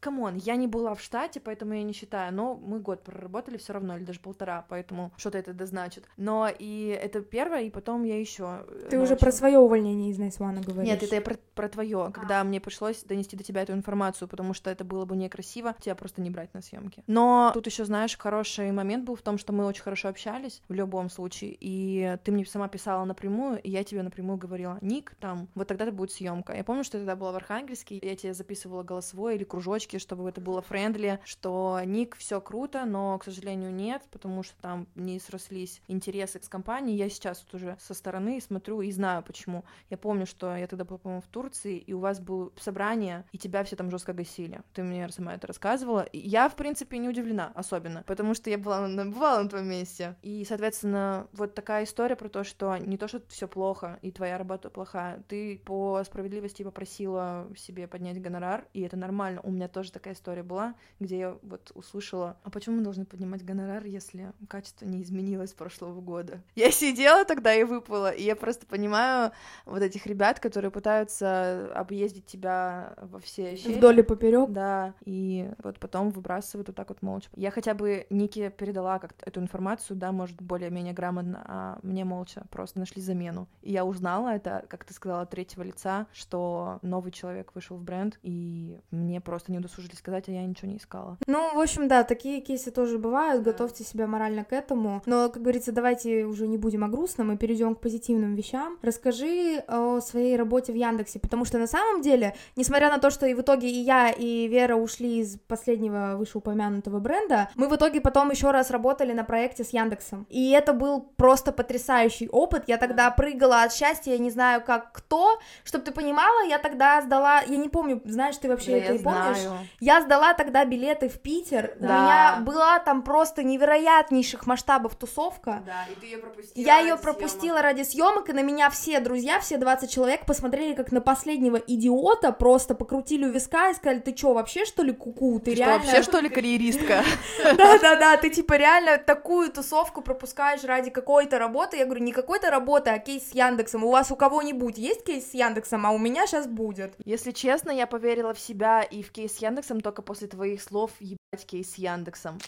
Come 0.00 0.21
on, 0.21 0.36
я 0.36 0.56
не 0.56 0.66
была 0.66 0.94
в 0.94 1.00
штате, 1.00 1.40
поэтому 1.40 1.74
я 1.74 1.82
не 1.82 1.92
считаю, 1.92 2.34
но 2.34 2.54
мы 2.54 2.80
год 2.80 3.02
проработали 3.02 3.56
все 3.56 3.72
равно, 3.72 3.96
или 3.96 4.04
даже 4.04 4.20
полтора, 4.20 4.66
поэтому 4.68 5.12
что-то 5.16 5.38
это 5.38 5.54
да 5.54 5.64
значит. 5.66 6.06
Но 6.16 6.48
и 6.48 6.88
это 6.88 7.22
первое, 7.22 7.62
и 7.62 7.70
потом 7.70 8.04
я 8.04 8.18
еще. 8.20 8.66
Ты 8.90 8.98
уже 8.98 9.16
про 9.16 9.32
свое 9.32 9.58
увольнение 9.58 10.10
из 10.10 10.18
One 10.18 10.62
говоришь. 10.62 10.90
Нет, 10.90 11.02
это 11.02 11.14
я 11.14 11.20
про, 11.20 11.36
про 11.54 11.68
твое, 11.68 12.10
когда 12.12 12.44
мне 12.44 12.60
пришлось 12.60 13.02
донести 13.04 13.36
до 13.36 13.44
тебя 13.44 13.62
эту 13.62 13.72
информацию, 13.72 14.28
потому 14.28 14.52
что 14.52 14.70
это 14.70 14.84
было 14.84 15.04
бы 15.04 15.16
некрасиво 15.16 15.74
тебя 15.80 15.94
просто 15.94 16.20
не 16.20 16.30
брать 16.30 16.52
на 16.54 16.62
съемки. 16.62 17.02
Но 17.06 17.50
тут 17.54 17.66
еще, 17.66 17.84
знаешь, 17.84 18.16
хороший 18.18 18.70
момент 18.72 19.04
был 19.04 19.16
в 19.16 19.22
том, 19.22 19.38
что 19.38 19.52
мы 19.52 19.64
очень 19.64 19.82
хорошо 19.82 20.08
общались 20.08 20.62
в 20.68 20.74
любом 20.74 21.08
случае, 21.08 21.56
и 21.58 22.18
ты 22.24 22.32
мне 22.32 22.44
сама 22.44 22.68
писала 22.68 23.04
напрямую, 23.04 23.60
и 23.62 23.70
я 23.70 23.84
тебе 23.84 24.02
напрямую 24.02 24.38
говорила, 24.38 24.78
Ник, 24.80 25.14
там, 25.20 25.48
вот 25.54 25.68
тогда-то 25.68 25.92
будет 25.92 26.12
съемка. 26.12 26.54
Я 26.54 26.64
помню, 26.64 26.84
что 26.84 26.98
я 26.98 27.04
тогда 27.04 27.16
была 27.16 27.32
в 27.32 27.36
Архангельске, 27.36 27.98
я 28.02 28.16
тебе 28.16 28.34
записывала 28.40 28.82
голосовой 28.82 29.36
или 29.36 29.44
кружочки, 29.44 29.98
чтобы 29.98 30.28
это 30.28 30.40
было 30.40 30.62
friendly, 30.62 31.20
что 31.24 31.78
Ник, 31.84 32.16
все 32.16 32.40
круто, 32.40 32.84
но, 32.86 33.18
к 33.18 33.24
сожалению, 33.24 33.72
нет, 33.72 34.02
потому 34.10 34.42
что 34.42 34.54
там 34.60 34.86
не 34.94 35.20
срослись 35.20 35.82
интересы 35.88 36.40
с 36.42 36.48
компанией. 36.48 36.96
Я 36.96 37.10
сейчас 37.10 37.44
вот 37.44 37.54
уже 37.60 37.76
со 37.80 37.94
стороны 37.94 38.40
смотрю 38.40 38.80
и 38.80 38.90
знаю, 38.90 39.22
почему. 39.22 39.64
Я 39.90 39.98
помню, 39.98 40.26
что 40.26 40.56
я 40.56 40.66
тогда 40.66 40.84
была, 40.84 40.98
по-моему, 40.98 41.22
в 41.22 41.28
Турции, 41.28 41.76
и 41.76 41.92
у 41.92 41.98
вас 41.98 42.18
было 42.18 42.50
собрание, 42.58 43.24
и 43.32 43.38
тебя 43.38 43.62
все 43.64 43.76
там 43.76 43.90
жестко 43.90 44.12
гасили. 44.12 44.62
Ты 44.72 44.82
мне 44.82 45.08
сама 45.10 45.34
это 45.34 45.46
рассказывала. 45.46 46.02
И 46.02 46.18
я, 46.18 46.48
в 46.48 46.56
принципе, 46.56 46.98
не 46.98 47.08
удивлена 47.08 47.52
особенно, 47.54 48.02
потому 48.06 48.34
что 48.34 48.50
я 48.50 48.58
была, 48.58 48.88
на- 48.88 49.06
бывала 49.06 49.42
на 49.42 49.48
твоем 49.48 49.68
месте. 49.68 50.16
И, 50.22 50.44
соответственно, 50.44 51.28
вот 51.32 51.54
такая 51.54 51.84
история 51.84 52.16
про 52.16 52.28
то, 52.28 52.44
что 52.44 52.76
не 52.76 52.96
то, 52.96 53.08
что 53.08 53.20
все 53.28 53.46
плохо, 53.46 53.98
и 54.02 54.10
твоя 54.10 54.38
работа 54.38 54.70
плохая, 54.70 55.22
ты 55.28 55.60
по 55.64 56.02
справедливости 56.04 56.62
попросила 56.62 57.48
себе 57.56 57.86
поднять 57.86 58.18
гонорар, 58.30 58.64
и 58.72 58.82
это 58.82 58.96
нормально. 58.96 59.40
У 59.42 59.50
меня 59.50 59.66
тоже 59.66 59.90
такая 59.90 60.14
история 60.14 60.42
была, 60.42 60.74
где 61.00 61.18
я 61.18 61.36
вот 61.42 61.72
услышала, 61.74 62.36
а 62.44 62.50
почему 62.50 62.76
мы 62.76 62.82
должны 62.82 63.04
поднимать 63.04 63.44
гонорар, 63.44 63.84
если 63.84 64.32
качество 64.48 64.86
не 64.86 65.02
изменилось 65.02 65.50
с 65.50 65.54
прошлого 65.54 66.00
года? 66.00 66.40
Я 66.54 66.70
сидела 66.70 67.24
тогда 67.24 67.52
и 67.52 67.64
выпала, 67.64 68.10
и 68.10 68.22
я 68.22 68.36
просто 68.36 68.66
понимаю 68.66 69.32
вот 69.66 69.82
этих 69.82 70.06
ребят, 70.06 70.38
которые 70.38 70.70
пытаются 70.70 71.72
объездить 71.74 72.26
тебя 72.26 72.94
во 73.00 73.18
все 73.18 73.56
щели. 73.56 73.74
Вдоль 73.74 74.00
и 74.00 74.02
поперек. 74.02 74.50
Да, 74.50 74.94
и 75.04 75.50
вот 75.62 75.78
потом 75.80 76.10
выбрасывают 76.10 76.68
вот 76.68 76.76
так 76.76 76.88
вот 76.90 77.02
молча. 77.02 77.28
Я 77.34 77.50
хотя 77.50 77.74
бы 77.74 78.06
Нике 78.10 78.50
передала 78.50 78.98
как-то 78.98 79.24
эту 79.26 79.40
информацию, 79.40 79.96
да, 79.96 80.12
может, 80.12 80.40
более-менее 80.40 80.94
грамотно, 80.94 81.42
а 81.46 81.78
мне 81.82 82.04
молча 82.04 82.44
просто 82.50 82.78
нашли 82.78 83.02
замену. 83.02 83.48
И 83.62 83.72
я 83.72 83.84
узнала 83.84 84.28
это, 84.28 84.64
как 84.68 84.84
ты 84.84 84.94
сказала, 84.94 85.22
от 85.22 85.30
третьего 85.30 85.64
лица, 85.64 86.06
что 86.12 86.78
новый 86.82 87.10
человек 87.10 87.54
вышел 87.54 87.76
в 87.76 87.82
бренд, 87.82 88.18
и 88.22 88.78
мне 88.90 89.20
просто 89.20 89.52
не 89.52 89.58
удосужились 89.58 89.98
сказать, 89.98 90.28
а 90.28 90.32
я 90.32 90.44
ничего 90.44 90.70
не 90.70 90.76
искала. 90.76 91.18
Ну, 91.26 91.54
в 91.54 91.60
общем, 91.60 91.88
да, 91.88 92.04
такие 92.04 92.40
кейсы 92.40 92.70
тоже 92.70 92.98
бывают, 92.98 93.42
готовьте 93.42 93.84
себя 93.84 94.06
морально 94.06 94.44
к 94.44 94.52
этому. 94.52 95.02
Но, 95.06 95.28
как 95.30 95.42
говорится, 95.42 95.72
давайте 95.72 96.24
уже 96.24 96.46
не 96.46 96.58
будем 96.58 96.84
о 96.84 96.88
грустном 96.88 97.32
и 97.32 97.36
перейдем 97.36 97.74
к 97.74 97.80
позитивным 97.80 98.34
вещам. 98.34 98.78
Расскажи 98.82 99.62
о 99.68 100.00
своей 100.00 100.36
работе 100.36 100.72
в 100.72 100.76
Яндексе, 100.76 101.18
потому 101.18 101.44
что 101.44 101.58
на 101.58 101.66
самом 101.66 102.02
деле, 102.02 102.34
несмотря 102.56 102.90
на 102.90 102.98
то, 102.98 103.10
что 103.10 103.26
и 103.26 103.34
в 103.34 103.40
итоге 103.40 103.70
и 103.70 103.80
я, 103.80 104.10
и 104.10 104.48
Вера 104.48 104.76
ушли 104.76 105.20
из 105.20 105.38
последнего 105.38 106.16
вышеупомянутого 106.16 106.98
бренда, 106.98 107.50
мы 107.54 107.68
в 107.68 107.76
итоге 107.76 108.00
потом 108.00 108.30
еще 108.30 108.50
раз 108.50 108.70
работали 108.70 109.12
на 109.12 109.24
проекте 109.24 109.64
с 109.64 109.70
Яндексом. 109.70 110.26
И 110.28 110.50
это 110.50 110.72
был 110.72 111.00
просто 111.16 111.52
потрясающий 111.52 112.28
опыт. 112.28 112.64
Я 112.66 112.76
тогда 112.76 113.10
прыгала 113.10 113.62
от 113.62 113.72
счастья, 113.72 114.12
я 114.12 114.18
не 114.18 114.30
знаю, 114.30 114.62
как 114.64 114.92
кто. 114.92 115.38
Чтобы 115.64 115.84
ты 115.84 115.92
понимала, 115.92 116.46
я 116.46 116.58
тогда 116.58 117.00
сдала, 117.02 117.42
я 117.42 117.56
не 117.56 117.68
помню, 117.68 118.02
знаешь, 118.10 118.36
ты 118.36 118.48
вообще 118.48 118.72
Да, 118.72 118.76
это 118.78 118.92
я 118.92 118.98
и 118.98 119.02
помнишь? 119.02 119.38
знаю. 119.38 119.58
Я 119.80 120.00
сдала 120.02 120.34
тогда 120.34 120.64
билеты 120.64 121.08
в 121.08 121.20
Питер. 121.20 121.74
У 121.80 121.82
Да. 121.84 121.88
меня 121.88 122.36
была 122.44 122.78
там 122.78 123.02
просто 123.02 123.42
невероятнейших 123.42 124.46
масштабов 124.46 124.94
тусовка. 124.96 125.62
Да, 125.66 125.86
и 125.90 125.94
ты 125.98 126.06
ее 126.06 126.18
пропустила. 126.18 126.64
Я 126.64 126.78
ее 126.80 126.96
пропустила 126.96 127.62
ради 127.62 127.82
съемок, 127.82 128.28
и 128.28 128.32
на 128.32 128.42
меня 128.42 128.70
все 128.70 129.00
друзья, 129.00 129.40
все 129.40 129.56
20 129.56 129.90
человек 129.90 130.26
посмотрели 130.26 130.74
как 130.74 130.92
на 130.92 131.00
последнего 131.00 131.56
идиота, 131.56 132.32
просто 132.32 132.74
покрутили 132.74 133.24
у 133.26 133.30
виска 133.30 133.70
и 133.70 133.74
сказали, 133.74 134.00
ты 134.00 134.12
чё, 134.12 134.32
вообще 134.34 134.64
что 134.64 134.82
ли 134.82 134.92
куку? 134.92 135.38
Ты, 135.38 135.50
Ты 135.52 135.56
что, 135.56 135.64
реально... 135.64 135.84
вообще, 135.84 136.02
что 136.02 136.18
ли, 136.20 136.28
карьеристка? 136.28 137.02
Да-да-да, 137.56 138.16
ты 138.16 138.30
типа 138.30 138.54
реально 138.54 138.98
такую 138.98 139.50
тусовку 139.50 140.02
пропускаешь 140.02 140.64
ради 140.64 140.90
какой-то 140.90 141.38
работы. 141.38 141.76
Я 141.76 141.84
говорю, 141.84 142.02
не 142.04 142.12
какой-то 142.12 142.50
работы, 142.50 142.90
а 142.90 142.98
кейс 142.98 143.30
с 143.30 143.34
Яндексом. 143.34 143.84
У 143.84 143.90
вас 143.90 144.10
у 144.10 144.16
кого-нибудь 144.16 144.78
есть 144.78 145.04
кейс 145.04 145.30
с 145.30 145.34
Яндексом, 145.34 145.86
а 145.86 145.90
у 145.90 145.98
меня 145.98 146.26
сейчас 146.26 146.46
будет. 146.46 146.94
Если 147.04 147.30
честно, 147.30 147.70
я 147.70 147.86
поверила 147.90 148.32
в 148.32 148.38
себя 148.38 148.82
и 148.82 149.02
в 149.02 149.12
кейс 149.12 149.36
с 149.36 149.38
Яндексом 149.38 149.80
только 149.80 150.00
после 150.00 150.28
твоих 150.28 150.62
слов 150.62 150.92
ебать 151.00 151.46
кейс 151.46 151.72
с 151.72 151.74
Яндексом. 151.74 152.38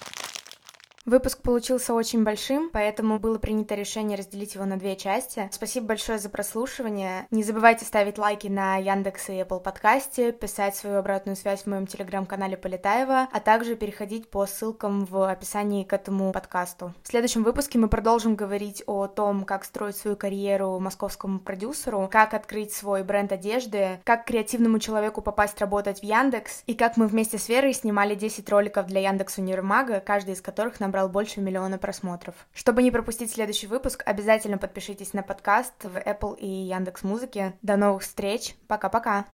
Выпуск 1.05 1.43
получился 1.43 1.95
очень 1.95 2.23
большим, 2.23 2.71
поэтому 2.73 3.19
было 3.19 3.37
принято 3.37 3.75
решение 3.75 4.17
разделить 4.17 4.55
его 4.55 4.65
на 4.67 4.77
две 4.77 4.95
части. 4.95 5.49
Спасибо 5.51 5.89
большое 5.89 6.21
за 6.21 6.29
прослушивание. 6.29 7.27
Не 7.33 7.43
забывайте 7.43 7.85
ставить 7.85 8.19
лайки 8.19 8.47
на 8.47 8.77
Яндекс 8.77 9.31
и 9.31 9.33
Apple 9.33 9.59
подкасте, 9.59 10.31
писать 10.31 10.77
свою 10.77 10.99
обратную 10.99 11.35
связь 11.35 11.63
в 11.63 11.67
моем 11.67 11.89
телеграм-канале 11.89 12.57
Полетаева, 12.57 13.27
а 13.33 13.41
также 13.41 13.75
переходить 13.75 14.31
по 14.31 14.47
ссылкам 14.47 15.05
в 15.05 15.29
описании 15.29 15.83
к 15.83 15.93
этому 15.93 16.31
подкасту. 16.31 16.95
В 17.03 17.09
следующем 17.09 17.43
выпуске 17.43 17.81
мы 17.81 17.89
продолжим 17.89 18.37
говорить 18.37 18.85
о 18.87 19.09
том, 19.09 19.45
как 19.45 19.65
строить 19.65 19.97
свою 19.97 20.17
карьеру 20.17 20.79
московскому 20.79 21.41
продюсеру, 21.41 22.09
как 22.13 22.33
открыть 22.33 22.73
свой 22.73 23.03
бренд 23.03 23.33
одежды, 23.33 23.99
как 24.05 24.25
креативному 24.25 24.79
человеку 24.79 25.21
попасть 25.21 25.61
работать 25.61 25.99
в 25.99 26.05
Яндекс, 26.05 26.63
и 26.69 26.75
как 26.75 26.97
мы 26.97 27.09
вместе 27.09 27.39
с 27.39 27.49
Верой 27.49 27.73
снимали 27.73 28.15
10 28.15 28.49
роликов 28.51 28.87
для 28.87 29.01
Яндекс 29.01 29.39
Универмага, 29.39 29.99
каждый 29.99 30.35
из 30.35 30.41
которых 30.41 30.79
набрал 30.93 31.09
больше 31.09 31.41
миллиона 31.41 31.79
просмотров. 31.79 32.35
Чтобы 32.53 32.83
не 32.83 32.91
пропустить 32.91 33.33
следующий 33.33 33.67
выпуск, 33.67 34.03
обязательно 34.05 34.59
подпишитесь 34.59 35.15
на 35.15 35.23
подкаст 35.23 35.73
в 35.85 35.97
Apple 35.97 36.37
и 36.39 36.47
Яндекс 36.47 37.03
Музыке. 37.03 37.55
До 37.63 37.79
новых 37.79 38.03
встреч. 38.03 38.55
Пока-пока. 38.69 39.25